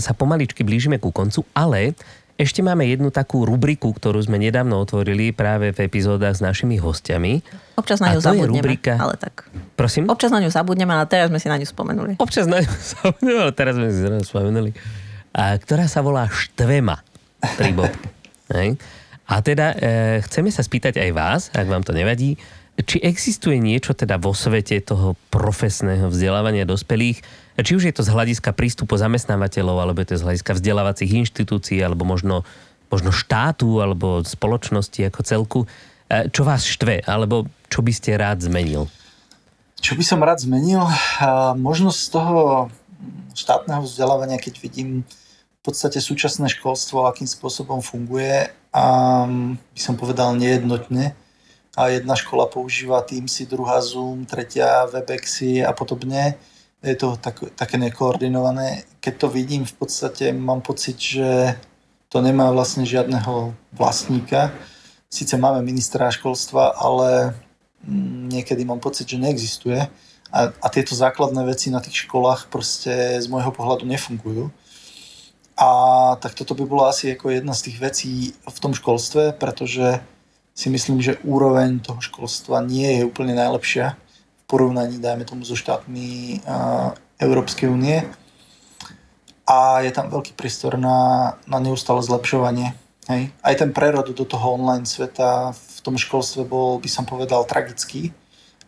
sa 0.00 0.16
pomaličky 0.16 0.64
blížime 0.64 0.96
ku 0.96 1.12
koncu, 1.12 1.44
ale 1.52 1.92
ešte 2.40 2.64
máme 2.64 2.88
jednu 2.88 3.12
takú 3.12 3.44
rubriku, 3.44 3.92
ktorú 3.92 4.16
sme 4.24 4.40
nedávno 4.40 4.80
otvorili 4.80 5.28
práve 5.36 5.76
v 5.76 5.84
epizódach 5.84 6.32
s 6.32 6.40
našimi 6.40 6.80
hostiami. 6.80 7.44
Občas 7.76 8.00
na 8.00 8.16
ňu 8.16 8.24
zabudneme, 8.24 8.64
rubrika- 8.64 8.96
ale 8.96 9.20
tak. 9.20 9.44
Prosím? 9.76 10.08
Občas 10.08 10.32
na 10.32 10.40
ňu 10.40 10.48
zabudneme, 10.48 10.96
ale 10.96 11.04
teraz 11.04 11.28
sme 11.28 11.36
si 11.36 11.52
na 11.52 11.60
ňu 11.60 11.68
spomenuli. 11.68 12.12
Občas 12.16 12.48
na 12.48 12.64
ňu 12.64 12.72
spomenuli, 12.96 13.38
ale 13.44 13.52
teraz 13.52 13.76
sme 13.76 13.92
si 13.92 14.00
zrovna 14.00 14.24
spomenuli. 14.24 14.72
A, 15.30 15.54
ktorá 15.58 15.86
sa 15.86 16.02
volá 16.02 16.26
Štvema. 16.26 17.02
Tri 17.56 17.70
bodky. 17.70 18.08
Hej. 18.56 18.76
A 19.30 19.34
teda 19.46 19.66
e, 19.72 19.76
chceme 20.26 20.50
sa 20.50 20.66
spýtať 20.66 20.98
aj 20.98 21.10
vás, 21.14 21.42
ak 21.54 21.70
vám 21.70 21.86
to 21.86 21.94
nevadí, 21.94 22.34
či 22.82 22.98
existuje 22.98 23.62
niečo 23.62 23.94
teda 23.94 24.18
vo 24.18 24.34
svete 24.34 24.82
toho 24.82 25.14
profesného 25.30 26.10
vzdelávania 26.10 26.66
dospelých, 26.66 27.22
či 27.60 27.72
už 27.76 27.86
je 27.86 27.94
to 27.94 28.02
z 28.02 28.10
hľadiska 28.10 28.50
prístupu 28.56 28.98
zamestnávateľov, 28.98 29.76
alebo 29.78 30.02
je 30.02 30.10
to 30.10 30.18
z 30.18 30.26
hľadiska 30.26 30.52
vzdelávacích 30.58 31.10
inštitúcií, 31.12 31.78
alebo 31.78 32.02
možno, 32.02 32.42
možno 32.90 33.14
štátu, 33.14 33.78
alebo 33.78 34.26
spoločnosti 34.26 35.06
ako 35.06 35.20
celku, 35.22 35.60
e, 36.10 36.26
čo 36.34 36.42
vás 36.42 36.66
štve, 36.66 37.06
alebo 37.06 37.46
čo 37.70 37.86
by 37.86 37.92
ste 37.94 38.18
rád 38.18 38.42
zmenil? 38.42 38.90
Čo 39.78 39.94
by 39.94 40.04
som 40.04 40.20
rád 40.20 40.42
zmenil? 40.44 40.84
Možno 41.56 41.88
z 41.88 42.12
toho 42.12 42.68
štátneho 43.34 43.82
vzdelávania, 43.82 44.42
keď 44.42 44.54
vidím 44.60 45.04
v 45.60 45.60
podstate 45.62 46.00
súčasné 46.00 46.48
školstvo, 46.48 47.04
akým 47.04 47.28
spôsobom 47.28 47.84
funguje, 47.84 48.48
a 48.70 48.84
by 49.58 49.80
som 49.80 49.98
povedal 49.98 50.38
nejednotne. 50.38 51.12
A 51.74 51.90
jedna 51.90 52.14
škola 52.14 52.46
používa 52.46 53.02
Teamsy, 53.02 53.46
druhá 53.46 53.78
Zoom, 53.82 54.26
tretia 54.26 54.86
Webexy 54.90 55.62
a 55.62 55.70
podobne. 55.74 56.34
Je 56.82 56.96
to 56.96 57.14
tak, 57.18 57.44
také 57.54 57.78
nekoordinované. 57.78 58.86
Keď 58.98 59.14
to 59.16 59.28
vidím, 59.28 59.62
v 59.66 59.74
podstate 59.74 60.32
mám 60.32 60.62
pocit, 60.62 60.98
že 60.98 61.54
to 62.10 62.18
nemá 62.22 62.50
vlastne 62.50 62.82
žiadneho 62.82 63.54
vlastníka. 63.70 64.50
Sice 65.10 65.38
máme 65.38 65.62
ministra 65.62 66.10
školstva, 66.10 66.74
ale 66.74 67.34
mm, 67.86 68.34
niekedy 68.34 68.66
mám 68.66 68.82
pocit, 68.82 69.06
že 69.06 69.18
neexistuje. 69.18 69.86
A, 70.30 70.54
a 70.54 70.66
tieto 70.70 70.94
základné 70.94 71.42
veci 71.42 71.74
na 71.74 71.82
tých 71.82 72.06
školách 72.06 72.46
proste 72.50 73.18
z 73.18 73.26
môjho 73.26 73.50
pohľadu 73.50 73.82
nefungujú. 73.86 74.54
A 75.60 75.68
tak 76.22 76.32
toto 76.32 76.56
by 76.56 76.64
bolo 76.64 76.88
asi 76.88 77.12
ako 77.12 77.34
jedna 77.34 77.52
z 77.52 77.68
tých 77.68 77.78
vecí 77.82 78.12
v 78.32 78.58
tom 78.62 78.72
školstve, 78.72 79.36
pretože 79.36 80.00
si 80.56 80.72
myslím, 80.72 81.04
že 81.04 81.20
úroveň 81.20 81.84
toho 81.84 82.00
školstva 82.00 82.64
nie 82.64 83.00
je 83.00 83.02
úplne 83.04 83.36
najlepšia 83.36 83.96
v 83.96 84.42
porovnaní, 84.48 84.96
dajme 84.96 85.28
tomu, 85.28 85.44
so 85.44 85.58
štátmi 85.58 86.40
a, 86.48 86.96
Európskej 87.20 87.68
únie. 87.68 88.06
A 89.44 89.82
je 89.82 89.92
tam 89.92 90.08
veľký 90.08 90.32
priestor 90.38 90.78
na, 90.80 91.34
na 91.44 91.58
neustále 91.58 92.00
zlepšovanie. 92.00 92.72
Hej. 93.10 93.34
Aj 93.42 93.54
ten 93.58 93.74
prerod 93.74 94.06
do 94.14 94.24
toho 94.24 94.54
online 94.56 94.86
sveta 94.86 95.50
v 95.52 95.78
tom 95.82 95.98
školstve 95.98 96.46
bol, 96.46 96.78
by 96.78 96.88
som 96.88 97.02
povedal, 97.02 97.42
tragický. 97.44 98.14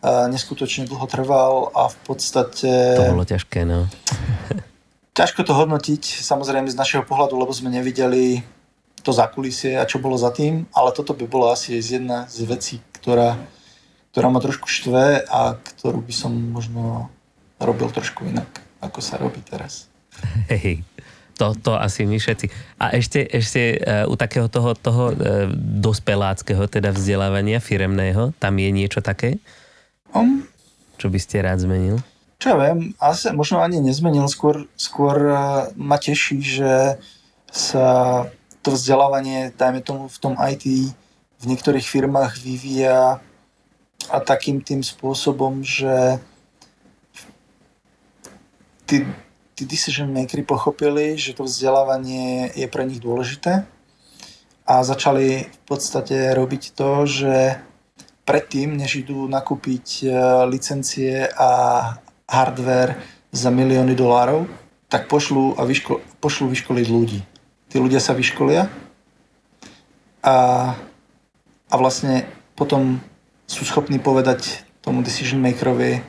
Neskutočne 0.03 0.83
dlho 0.83 1.07
trval 1.07 1.71
a 1.71 1.87
v 1.87 1.97
podstate... 2.03 2.99
To 2.99 3.15
bolo 3.15 3.23
ťažké, 3.23 3.63
no. 3.63 3.87
ťažko 5.17 5.47
to 5.47 5.53
hodnotiť, 5.55 6.03
samozrejme 6.03 6.67
z 6.67 6.75
našeho 6.75 7.07
pohľadu, 7.07 7.39
lebo 7.39 7.55
sme 7.55 7.71
nevideli 7.71 8.43
to 8.99 9.15
zákulisie 9.15 9.79
a 9.79 9.87
čo 9.87 10.03
bolo 10.03 10.19
za 10.19 10.31
tým, 10.31 10.67
ale 10.75 10.95
toto 10.95 11.15
by 11.15 11.23
bolo 11.27 11.51
asi 11.51 11.79
jedna 11.79 12.27
z 12.27 12.47
vecí, 12.47 12.75
ktorá, 12.99 13.35
ktorá 14.11 14.27
ma 14.31 14.39
trošku 14.39 14.67
štve 14.67 15.27
a 15.27 15.59
ktorú 15.59 16.03
by 16.03 16.13
som 16.15 16.31
možno 16.31 17.11
robil 17.59 17.91
trošku 17.91 18.27
inak, 18.27 18.47
ako 18.79 18.99
sa 19.03 19.19
robí 19.19 19.43
teraz. 19.43 19.91
Hej, 20.47 20.83
to, 21.35 21.51
to 21.59 21.75
asi 21.75 22.07
my 22.07 22.15
všetci. 22.15 22.47
A 22.79 22.95
ešte, 22.95 23.27
ešte 23.27 23.79
uh, 23.79 24.07
u 24.07 24.15
takého 24.15 24.47
toho, 24.47 24.71
toho 24.77 25.11
uh, 25.11 25.51
dospeláckého 25.57 26.67
teda 26.71 26.95
vzdelávania 26.95 27.59
firemného, 27.59 28.31
tam 28.39 28.55
je 28.55 28.69
niečo 28.71 29.03
také? 29.03 29.39
Um, 30.13 30.45
čo 31.01 31.09
by 31.09 31.19
ste 31.19 31.41
rád 31.41 31.65
zmenil? 31.65 31.97
Čo 32.37 32.53
ja 32.53 32.57
viem, 32.59 32.93
asi 33.01 33.33
možno 33.33 33.65
ani 33.65 33.81
nezmenil, 33.81 34.29
skôr, 34.29 34.69
skôr 34.77 35.17
uh, 35.27 35.37
ma 35.73 35.97
teší, 35.97 36.39
že 36.39 37.01
sa 37.49 37.87
to 38.63 38.73
vzdelávanie, 38.73 39.51
dajme 39.53 39.81
tomu 39.83 40.05
v 40.07 40.17
tom 40.21 40.33
IT, 40.39 40.65
v 41.43 41.43
niektorých 41.43 41.83
firmách 41.83 42.39
vyvíja 42.39 43.19
a 44.07 44.17
takým 44.23 44.63
tým 44.63 44.79
spôsobom, 44.79 45.59
že 45.59 46.19
tí, 48.87 49.03
tí 49.55 49.63
decision 49.67 50.07
makers 50.11 50.47
pochopili, 50.47 51.19
že 51.19 51.35
to 51.35 51.43
vzdelávanie 51.43 52.55
je 52.55 52.67
pre 52.71 52.87
nich 52.87 53.03
dôležité 53.03 53.67
a 54.63 54.73
začali 54.83 55.51
v 55.51 55.59
podstate 55.67 56.31
robiť 56.31 56.71
to, 56.71 57.03
že 57.03 57.59
predtým, 58.23 58.75
než 58.79 59.03
idú 59.03 59.27
nakúpiť 59.27 60.03
e, 60.03 60.07
licencie 60.47 61.27
a 61.27 61.49
hardware 62.27 62.97
za 63.35 63.51
milióny 63.51 63.93
dolárov, 63.95 64.47
tak 64.87 65.11
pošlu, 65.11 65.57
a 65.59 65.65
vyško, 65.67 65.99
pošlu 66.23 66.47
vyškoliť 66.53 66.87
ľudí. 66.87 67.19
Tí 67.67 67.75
ľudia 67.81 67.99
sa 67.99 68.13
vyškolia 68.13 68.69
a, 70.23 70.35
a 71.67 71.75
vlastne 71.75 72.29
potom 72.53 73.01
sú 73.49 73.65
schopní 73.65 73.97
povedať 73.97 74.63
tomu 74.79 75.01
decision 75.01 75.41
makerovi, 75.41 76.05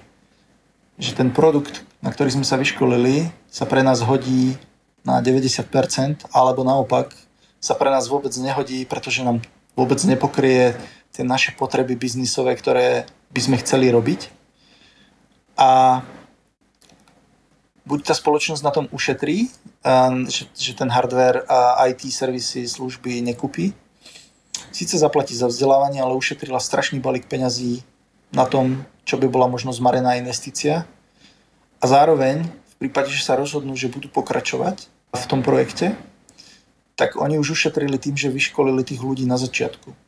že 1.00 1.16
ten 1.16 1.34
produkt, 1.34 1.82
na 1.98 2.14
ktorý 2.14 2.30
sme 2.30 2.46
sa 2.46 2.54
vyškolili, 2.54 3.32
sa 3.50 3.66
pre 3.66 3.82
nás 3.82 4.04
hodí 4.04 4.54
na 5.02 5.18
90%, 5.18 6.30
alebo 6.30 6.62
naopak 6.62 7.16
sa 7.58 7.74
pre 7.74 7.88
nás 7.88 8.06
vôbec 8.06 8.30
nehodí, 8.36 8.84
pretože 8.84 9.24
nám 9.24 9.40
vôbec 9.74 9.98
nepokrie 10.04 10.76
tie 11.14 11.22
naše 11.22 11.54
potreby 11.54 11.94
biznisové, 11.94 12.58
ktoré 12.58 13.06
by 13.30 13.40
sme 13.40 13.56
chceli 13.62 13.86
robiť. 13.94 14.34
A 15.54 16.02
buď 17.86 18.10
tá 18.10 18.14
spoločnosť 18.18 18.62
na 18.66 18.74
tom 18.74 18.90
ušetrí, 18.90 19.46
že, 20.58 20.72
ten 20.74 20.90
hardware 20.90 21.46
a 21.46 21.86
IT 21.86 22.10
servisy, 22.10 22.66
služby 22.66 23.22
nekupí. 23.22 23.70
Sice 24.74 24.98
zaplatí 24.98 25.38
za 25.38 25.46
vzdelávanie, 25.46 26.02
ale 26.02 26.18
ušetrila 26.18 26.58
strašný 26.58 26.98
balík 26.98 27.30
peňazí 27.30 27.86
na 28.34 28.50
tom, 28.50 28.82
čo 29.06 29.14
by 29.14 29.30
bola 29.30 29.46
možno 29.46 29.70
zmarená 29.70 30.18
investícia. 30.18 30.82
A 31.78 31.84
zároveň, 31.86 32.42
v 32.42 32.74
prípade, 32.82 33.14
že 33.14 33.22
sa 33.22 33.38
rozhodnú, 33.38 33.78
že 33.78 33.86
budú 33.92 34.10
pokračovať 34.10 34.90
v 35.14 35.24
tom 35.30 35.46
projekte, 35.46 35.94
tak 36.98 37.14
oni 37.14 37.38
už 37.38 37.54
ušetrili 37.54 38.02
tým, 38.02 38.18
že 38.18 38.34
vyškolili 38.34 38.82
tých 38.82 38.98
ľudí 38.98 39.26
na 39.30 39.38
začiatku. 39.38 40.03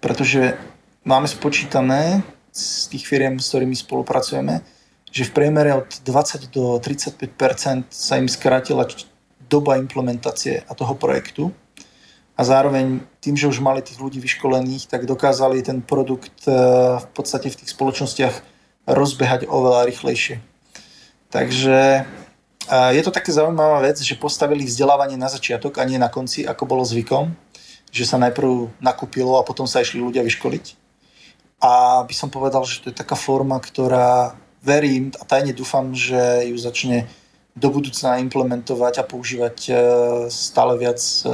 Pretože 0.00 0.56
máme 1.04 1.28
spočítané 1.28 2.24
z 2.50 2.90
tých 2.90 3.06
firiem, 3.06 3.38
s 3.38 3.52
ktorými 3.52 3.76
spolupracujeme, 3.76 4.64
že 5.10 5.26
v 5.26 5.34
priemere 5.34 5.74
od 5.74 5.90
20 6.02 6.50
do 6.54 6.78
35 6.78 7.30
sa 7.90 8.14
im 8.18 8.28
skrátila 8.30 8.86
doba 9.50 9.76
implementácie 9.76 10.62
a 10.70 10.72
toho 10.78 10.94
projektu. 10.94 11.50
A 12.38 12.46
zároveň 12.46 13.04
tým, 13.20 13.36
že 13.36 13.50
už 13.50 13.60
mali 13.60 13.84
tých 13.84 14.00
ľudí 14.00 14.22
vyškolených, 14.22 14.88
tak 14.88 15.04
dokázali 15.04 15.60
ten 15.60 15.84
produkt 15.84 16.48
e, 16.48 16.56
v 16.96 17.06
podstate 17.12 17.52
v 17.52 17.58
tých 17.58 17.74
spoločnostiach 17.76 18.34
rozbehať 18.88 19.44
oveľa 19.44 19.84
rýchlejšie. 19.92 20.40
Takže 21.28 21.78
e, 22.00 22.02
je 22.96 23.02
to 23.04 23.12
také 23.12 23.28
zaujímavá 23.34 23.84
vec, 23.84 24.00
že 24.00 24.16
postavili 24.16 24.64
vzdelávanie 24.64 25.20
na 25.20 25.28
začiatok 25.28 25.76
a 25.76 25.84
nie 25.84 26.00
na 26.00 26.08
konci, 26.08 26.48
ako 26.48 26.64
bolo 26.64 26.86
zvykom, 26.86 27.36
že 27.90 28.06
sa 28.06 28.16
najprv 28.18 28.70
nakúpilo 28.78 29.38
a 29.38 29.46
potom 29.46 29.66
sa 29.66 29.82
išli 29.82 29.98
ľudia 29.98 30.22
vyškoliť. 30.22 30.78
A 31.60 32.02
by 32.08 32.14
som 32.16 32.32
povedal, 32.32 32.64
že 32.64 32.80
to 32.80 32.86
je 32.88 32.96
taká 32.96 33.18
forma, 33.18 33.60
ktorá 33.60 34.32
verím 34.64 35.12
a 35.20 35.22
tajne 35.28 35.52
dúfam, 35.52 35.92
že 35.92 36.48
ju 36.48 36.56
začne 36.56 37.04
do 37.52 37.68
budúcna 37.68 38.22
implementovať 38.22 39.02
a 39.02 39.04
používať 39.04 39.56
e, 39.68 39.72
stále 40.32 40.78
viac 40.78 41.00
e, 41.26 41.28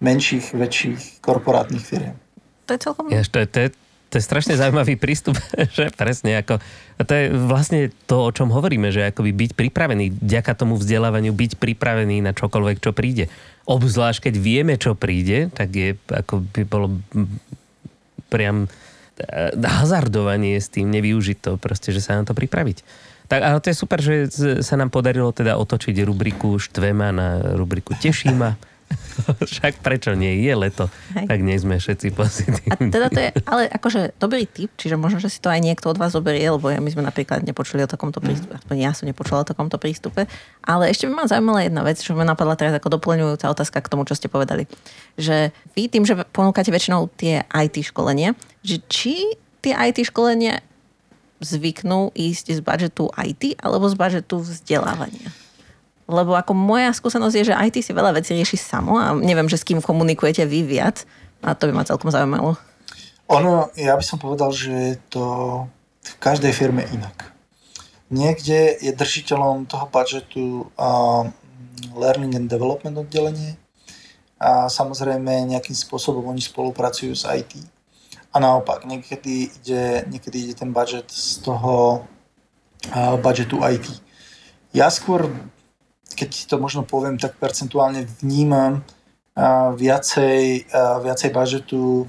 menších, 0.00 0.54
väčších 0.54 1.20
korporátnych 1.20 1.84
firiem. 1.84 2.16
To 2.64 2.70
je 2.72 2.80
celkom... 2.80 3.04
Ja, 3.12 3.20
to, 3.26 3.38
je, 3.42 3.48
to, 3.50 3.58
je, 3.60 3.68
to 4.14 4.22
je 4.22 4.30
strašne 4.30 4.54
zaujímavý 4.54 4.94
prístup, 4.94 5.34
že 5.76 5.90
presne 5.90 6.38
ako... 6.38 6.62
To 7.02 7.10
je 7.10 7.34
vlastne 7.34 7.90
to, 8.06 8.30
o 8.30 8.30
čom 8.30 8.54
hovoríme, 8.54 8.94
že 8.94 9.10
akoby 9.10 9.34
byť 9.34 9.50
pripravený, 9.58 10.14
vďaka 10.22 10.54
tomu 10.54 10.78
vzdelávaniu 10.78 11.34
byť 11.34 11.58
pripravený 11.58 12.22
na 12.22 12.30
čokoľvek, 12.30 12.78
čo 12.78 12.94
príde. 12.94 13.26
Obzvlášť, 13.66 14.30
keď 14.30 14.34
vieme, 14.38 14.78
čo 14.78 14.94
príde, 14.94 15.50
tak 15.50 15.74
je, 15.74 15.98
ako 16.06 16.46
by 16.54 16.62
bolo 16.62 16.94
priam 18.30 18.70
E, 19.14 19.54
hazardovanie 19.54 20.58
s 20.58 20.66
tým, 20.66 20.90
nevyužiť 20.90 21.38
to, 21.38 21.50
proste, 21.54 21.94
že 21.94 22.02
sa 22.02 22.18
na 22.18 22.26
to 22.26 22.34
pripraviť. 22.34 22.82
Tak, 23.30 23.40
ale 23.40 23.62
to 23.62 23.70
je 23.70 23.78
super, 23.78 24.02
že 24.02 24.26
sa 24.60 24.74
nám 24.74 24.90
podarilo 24.90 25.30
teda 25.30 25.54
otočiť 25.54 26.02
rubriku 26.02 26.58
Štvema 26.58 27.14
na 27.14 27.54
rubriku 27.54 27.94
Tešíma. 27.94 28.58
Však 29.50 29.80
prečo 29.80 30.12
nie? 30.12 30.42
Je 30.42 30.54
leto, 30.54 30.90
Hej. 31.16 31.26
tak 31.30 31.38
nie 31.40 31.56
sme 31.56 31.78
všetci 31.78 32.12
pozitívni. 32.12 32.68
A 32.70 32.76
teda 32.76 33.06
to 33.08 33.18
je 33.20 33.30
ale 33.50 33.62
akože 33.70 34.18
dobrý 34.18 34.44
tip, 34.44 34.74
čiže 34.76 34.98
možno, 34.98 35.22
že 35.22 35.30
si 35.30 35.38
to 35.40 35.48
aj 35.48 35.60
niekto 35.62 35.90
od 35.90 35.98
vás 35.98 36.12
zoberie, 36.12 36.44
lebo 36.44 36.68
my 36.68 36.90
sme 36.90 37.02
napríklad 37.06 37.46
nepočuli 37.46 37.84
o 37.84 37.88
takomto 37.88 38.18
prístupe, 38.18 38.58
aspoň 38.58 38.76
ja 38.76 38.90
som 38.92 39.06
nepočula 39.08 39.42
o 39.42 39.48
takomto 39.48 39.76
prístupe. 39.80 40.26
Ale 40.64 40.90
ešte 40.90 41.08
by 41.08 41.12
ma 41.14 41.24
zaujímala 41.30 41.64
jedna 41.64 41.82
vec, 41.86 42.00
čo 42.00 42.16
ma 42.16 42.26
napadla 42.26 42.58
teraz 42.58 42.74
ako 42.76 43.00
doplňujúca 43.00 43.46
otázka 43.48 43.78
k 43.80 43.90
tomu, 43.90 44.02
čo 44.04 44.18
ste 44.18 44.32
povedali. 44.32 44.68
Že 45.16 45.54
vy 45.76 45.82
tým, 45.88 46.04
že 46.04 46.18
ponúkate 46.34 46.72
väčšinou 46.74 47.08
tie 47.14 47.44
IT 47.48 47.94
školenia, 47.94 48.34
že 48.64 48.80
či 48.90 49.38
tie 49.64 49.72
IT 49.72 50.10
školenia 50.10 50.60
zvyknú 51.44 52.14
ísť 52.16 52.56
z 52.56 52.60
budžetu 52.64 53.12
IT 53.20 53.60
alebo 53.60 53.88
z 53.88 53.94
budžetu 53.96 54.40
vzdelávania? 54.40 55.43
Lebo 56.04 56.36
ako 56.36 56.52
moja 56.52 56.92
skúsenosť 56.92 57.34
je, 57.34 57.44
že 57.48 57.56
IT 57.56 57.76
si 57.80 57.92
veľa 57.96 58.12
vecí 58.12 58.36
rieši 58.36 58.60
samo 58.60 59.00
a 59.00 59.16
neviem, 59.16 59.48
že 59.48 59.56
s 59.56 59.64
kým 59.64 59.80
komunikujete 59.80 60.44
vy 60.44 60.60
viac 60.60 61.08
a 61.40 61.56
to 61.56 61.68
by 61.68 61.72
ma 61.72 61.88
celkom 61.88 62.12
zaujímalo. 62.12 62.56
Ono, 63.32 63.72
ja 63.72 63.96
by 63.96 64.04
som 64.04 64.20
povedal, 64.20 64.52
že 64.52 65.00
to 65.08 65.24
v 66.04 66.14
každej 66.20 66.52
firme 66.52 66.84
inak. 66.92 67.32
Niekde 68.12 68.76
je 68.84 68.92
držiteľom 68.92 69.64
toho 69.64 69.88
budžetu 69.88 70.68
uh, 70.76 71.24
Learning 71.96 72.36
and 72.36 72.52
Development 72.52 73.00
oddelenie 73.00 73.56
a 74.36 74.68
samozrejme 74.68 75.48
nejakým 75.48 75.72
spôsobom 75.72 76.28
oni 76.28 76.44
spolupracujú 76.44 77.16
s 77.16 77.24
IT. 77.24 77.64
A 78.34 78.42
naopak, 78.42 78.84
niekedy 78.84 79.48
ide, 79.48 80.04
niekedy 80.10 80.50
ide 80.50 80.54
ten 80.58 80.68
budget 80.74 81.08
z 81.08 81.40
toho 81.40 82.04
uh, 82.92 83.16
budžetu 83.16 83.64
IT. 83.64 83.88
Ja 84.76 84.92
skôr 84.92 85.32
keď 86.14 86.48
to 86.48 86.56
možno 86.62 86.86
poviem, 86.86 87.18
tak 87.18 87.36
percentuálne 87.36 88.06
vnímam 88.22 88.86
viacej, 89.74 90.70
viacej 91.02 91.30
budžetu, 91.34 92.06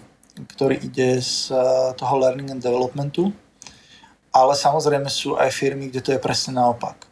ktorý 0.55 0.77
ide 0.77 1.17
z 1.21 1.49
toho 1.97 2.13
learning 2.21 2.53
and 2.53 2.61
developmentu, 2.61 3.33
ale 4.29 4.53
samozrejme 4.53 5.09
sú 5.09 5.33
aj 5.39 5.49
firmy, 5.49 5.89
kde 5.89 6.01
to 6.05 6.11
je 6.13 6.21
presne 6.21 6.53
naopak. 6.53 7.07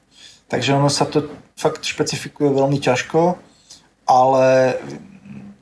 Takže 0.51 0.77
ono 0.77 0.91
sa 0.91 1.09
to 1.09 1.33
fakt 1.57 1.81
špecifikuje 1.81 2.53
veľmi 2.53 2.77
ťažko, 2.77 3.39
ale 4.05 4.77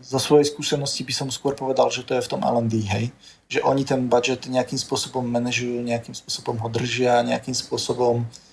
zo 0.01 0.19
svojej 0.19 0.49
skúsenosti 0.51 1.05
by 1.05 1.13
som 1.13 1.27
skôr 1.31 1.55
povedal, 1.55 1.87
že 1.87 2.03
to 2.03 2.17
je 2.17 2.25
v 2.25 2.31
tom 2.35 2.41
L&D, 2.43 2.83
hej. 2.91 3.13
Že 3.47 3.59
oni 3.63 3.83
ten 3.87 4.09
budget 4.09 4.49
nejakým 4.49 4.75
spôsobom 4.75 5.23
manažujú, 5.23 5.79
nejakým 5.85 6.17
spôsobom 6.17 6.59
ho 6.59 6.67
držia, 6.67 7.23
nejakým 7.23 7.53
spôsobom 7.53 8.25
uh, 8.25 8.50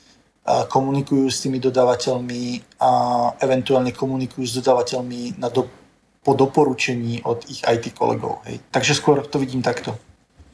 komunikujú 0.49 1.29
s 1.29 1.45
tými 1.45 1.61
dodávateľmi 1.61 2.43
a 2.81 2.91
eventuálne 3.45 3.93
komunikujú 3.93 4.45
s 4.49 4.53
dodávateľmi 4.63 5.37
na 5.37 5.53
do, 5.53 5.69
po 6.25 6.33
doporučení 6.33 7.21
od 7.25 7.45
ich 7.53 7.61
IT 7.65 7.93
kolegov. 7.93 8.41
Hej. 8.49 8.65
Takže 8.73 8.93
skôr 8.97 9.21
to 9.29 9.37
vidím 9.37 9.61
takto. 9.61 9.93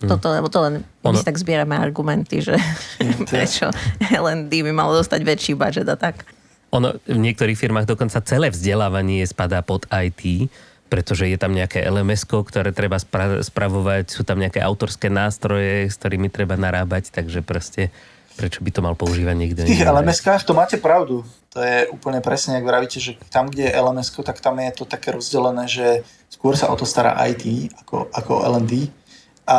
Hmm. 0.02 0.10
Toto, 0.10 0.34
lebo 0.34 0.50
to 0.50 0.58
len 0.60 0.74
my 1.06 1.14
si 1.14 1.22
tak 1.22 1.38
zbierame 1.38 1.78
argumenty, 1.78 2.42
že 2.42 2.58
hmm, 3.00 3.30
prečo 3.30 3.70
LND 4.10 4.50
by 4.50 4.72
malo 4.74 4.98
dostať 4.98 5.20
väčší 5.22 5.52
budget 5.54 5.86
a 5.86 5.94
tak. 5.94 6.26
Ono 6.74 6.98
v 7.06 7.18
niektorých 7.22 7.54
firmách 7.54 7.86
dokonca 7.86 8.18
celé 8.26 8.50
vzdelávanie 8.50 9.22
spadá 9.30 9.62
pod 9.62 9.86
IT, 9.94 10.50
pretože 10.90 11.30
je 11.30 11.38
tam 11.38 11.54
nejaké 11.54 11.86
lms 11.86 12.26
ktoré 12.26 12.74
treba 12.74 12.98
spra- 12.98 13.42
spravovať, 13.46 14.10
sú 14.10 14.26
tam 14.26 14.42
nejaké 14.42 14.58
autorské 14.58 15.06
nástroje, 15.06 15.86
s 15.86 15.94
ktorými 16.02 16.26
treba 16.34 16.58
narábať, 16.58 17.14
takže 17.14 17.46
proste 17.46 17.94
Prečo 18.34 18.66
by 18.66 18.70
to 18.74 18.80
mal 18.82 18.98
používať 18.98 19.34
niekto 19.38 19.60
V 19.62 19.70
tých? 19.70 19.86
LMS-kách 19.86 20.42
to 20.42 20.58
máte 20.58 20.76
pravdu. 20.82 21.22
To 21.54 21.62
je 21.62 21.86
úplne 21.94 22.18
presne, 22.18 22.58
ak 22.58 22.66
vravíte, 22.66 22.98
že 22.98 23.14
tam, 23.30 23.46
kde 23.46 23.70
je 23.70 23.78
lms 23.78 24.10
tak 24.10 24.42
tam 24.42 24.58
je 24.58 24.70
to 24.74 24.84
také 24.84 25.14
rozdelené, 25.14 25.70
že 25.70 26.02
skôr 26.26 26.58
sa 26.58 26.66
o 26.66 26.74
to 26.74 26.82
stará 26.82 27.14
IT 27.30 27.70
ako, 27.86 28.10
ako 28.10 28.42
L&D 28.58 28.90
a 29.46 29.58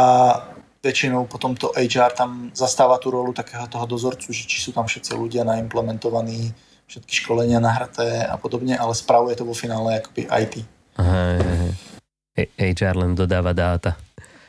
väčšinou 0.84 1.26
potom 1.26 1.56
to 1.56 1.72
HR 1.72 2.14
tam 2.14 2.52
zastáva 2.52 3.00
tú 3.00 3.10
rolu 3.10 3.32
takého 3.32 3.66
toho 3.66 3.88
dozorcu, 3.88 4.30
že 4.30 4.44
či 4.46 4.60
sú 4.60 4.76
tam 4.76 4.86
všetci 4.86 5.18
ľudia 5.18 5.48
naimplementovaní, 5.48 6.54
všetky 6.86 7.26
školenia 7.26 7.64
nahraté 7.64 8.28
a 8.28 8.38
podobne, 8.38 8.78
ale 8.78 8.94
spravuje 8.94 9.34
to 9.34 9.48
vo 9.48 9.58
finále 9.58 10.04
akoby 10.04 10.30
IT. 10.30 10.54
Aha, 11.00 11.42
HR 12.60 12.96
len 13.02 13.12
dodáva 13.16 13.56
dáta. 13.56 13.96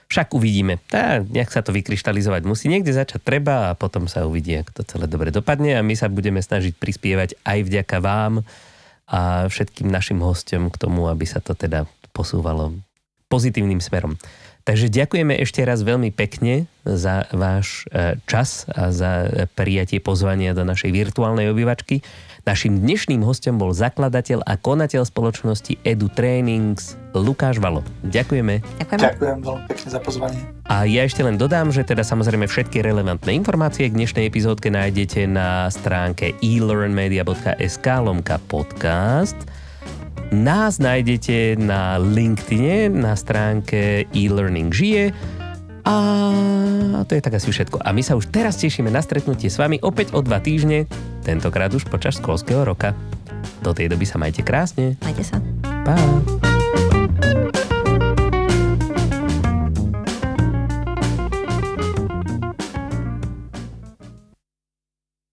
Však 0.06 0.38
uvidíme. 0.38 0.78
Tá, 0.86 1.18
nejak 1.18 1.50
sa 1.50 1.66
to 1.66 1.74
vykryštalizovať 1.74 2.42
musí. 2.46 2.70
Niekde 2.70 2.94
začať 2.94 3.26
treba 3.26 3.74
a 3.74 3.76
potom 3.78 4.06
sa 4.06 4.22
uvidí, 4.22 4.54
ako 4.54 4.70
to 4.78 4.82
celé 4.86 5.10
dobre 5.10 5.34
dopadne 5.34 5.74
a 5.74 5.82
my 5.82 5.98
sa 5.98 6.06
budeme 6.06 6.38
snažiť 6.38 6.78
prispievať 6.78 7.34
aj 7.42 7.58
vďaka 7.66 7.96
vám 7.98 8.46
a 9.10 9.50
všetkým 9.50 9.90
našim 9.90 10.22
hostom 10.22 10.70
k 10.70 10.76
tomu, 10.78 11.10
aby 11.10 11.26
sa 11.26 11.42
to 11.42 11.58
teda 11.58 11.90
posúvalo 12.14 12.74
pozitívnym 13.26 13.82
smerom. 13.82 14.14
Takže 14.66 14.90
ďakujeme 14.90 15.38
ešte 15.38 15.62
raz 15.62 15.86
veľmi 15.86 16.10
pekne 16.10 16.66
za 16.82 17.30
váš 17.30 17.86
e, 17.86 18.18
čas 18.26 18.66
a 18.66 18.90
za 18.90 19.46
prijatie 19.54 20.02
pozvania 20.02 20.58
do 20.58 20.66
našej 20.66 20.90
virtuálnej 20.90 21.46
obývačky. 21.54 22.02
Našim 22.46 22.78
dnešným 22.78 23.26
hostom 23.26 23.58
bol 23.58 23.74
zakladateľ 23.74 24.46
a 24.46 24.54
konateľ 24.54 25.02
spoločnosti 25.02 25.82
Edu 25.82 26.06
Trainings 26.06 26.94
Lukáš 27.10 27.58
Valo. 27.58 27.82
Ďakujeme. 28.06 28.62
Ďakujem. 28.78 29.02
Ďakujem 29.02 29.38
veľmi 29.42 29.64
pekne 29.66 29.88
za 29.90 29.98
pozvanie. 29.98 30.38
A 30.70 30.86
ja 30.86 31.02
ešte 31.02 31.26
len 31.26 31.34
dodám, 31.42 31.74
že 31.74 31.82
teda 31.82 32.06
samozrejme 32.06 32.46
všetky 32.46 32.86
relevantné 32.86 33.34
informácie 33.34 33.90
k 33.90 33.98
dnešnej 33.98 34.30
epizódke 34.30 34.70
nájdete 34.70 35.26
na 35.26 35.66
stránke 35.74 36.38
elearnmedia.sk 36.38 37.82
lomka 37.82 38.38
podcast. 38.46 39.34
Nás 40.30 40.78
nájdete 40.78 41.58
na 41.58 41.98
LinkedIne 41.98 42.94
na 42.94 43.18
stránke 43.18 44.06
e-learning 44.14 44.70
žije 44.70 45.10
a 45.86 47.00
to 47.06 47.14
je 47.14 47.22
tak 47.22 47.38
asi 47.38 47.54
všetko. 47.54 47.78
A 47.78 47.94
my 47.94 48.02
sa 48.02 48.18
už 48.18 48.28
teraz 48.34 48.58
tešíme 48.58 48.90
na 48.90 48.98
stretnutie 48.98 49.46
s 49.46 49.56
vami 49.56 49.78
opäť 49.78 50.10
o 50.12 50.20
dva 50.20 50.42
týždne, 50.42 50.90
tentokrát 51.22 51.70
už 51.70 51.86
počas 51.86 52.18
školského 52.18 52.66
roka. 52.66 52.92
Do 53.62 53.70
tej 53.70 53.94
doby 53.94 54.04
sa 54.04 54.18
majte 54.18 54.42
krásne. 54.42 54.98
Majte 55.06 55.22
sa. 55.22 55.38
Pa. 55.86 55.94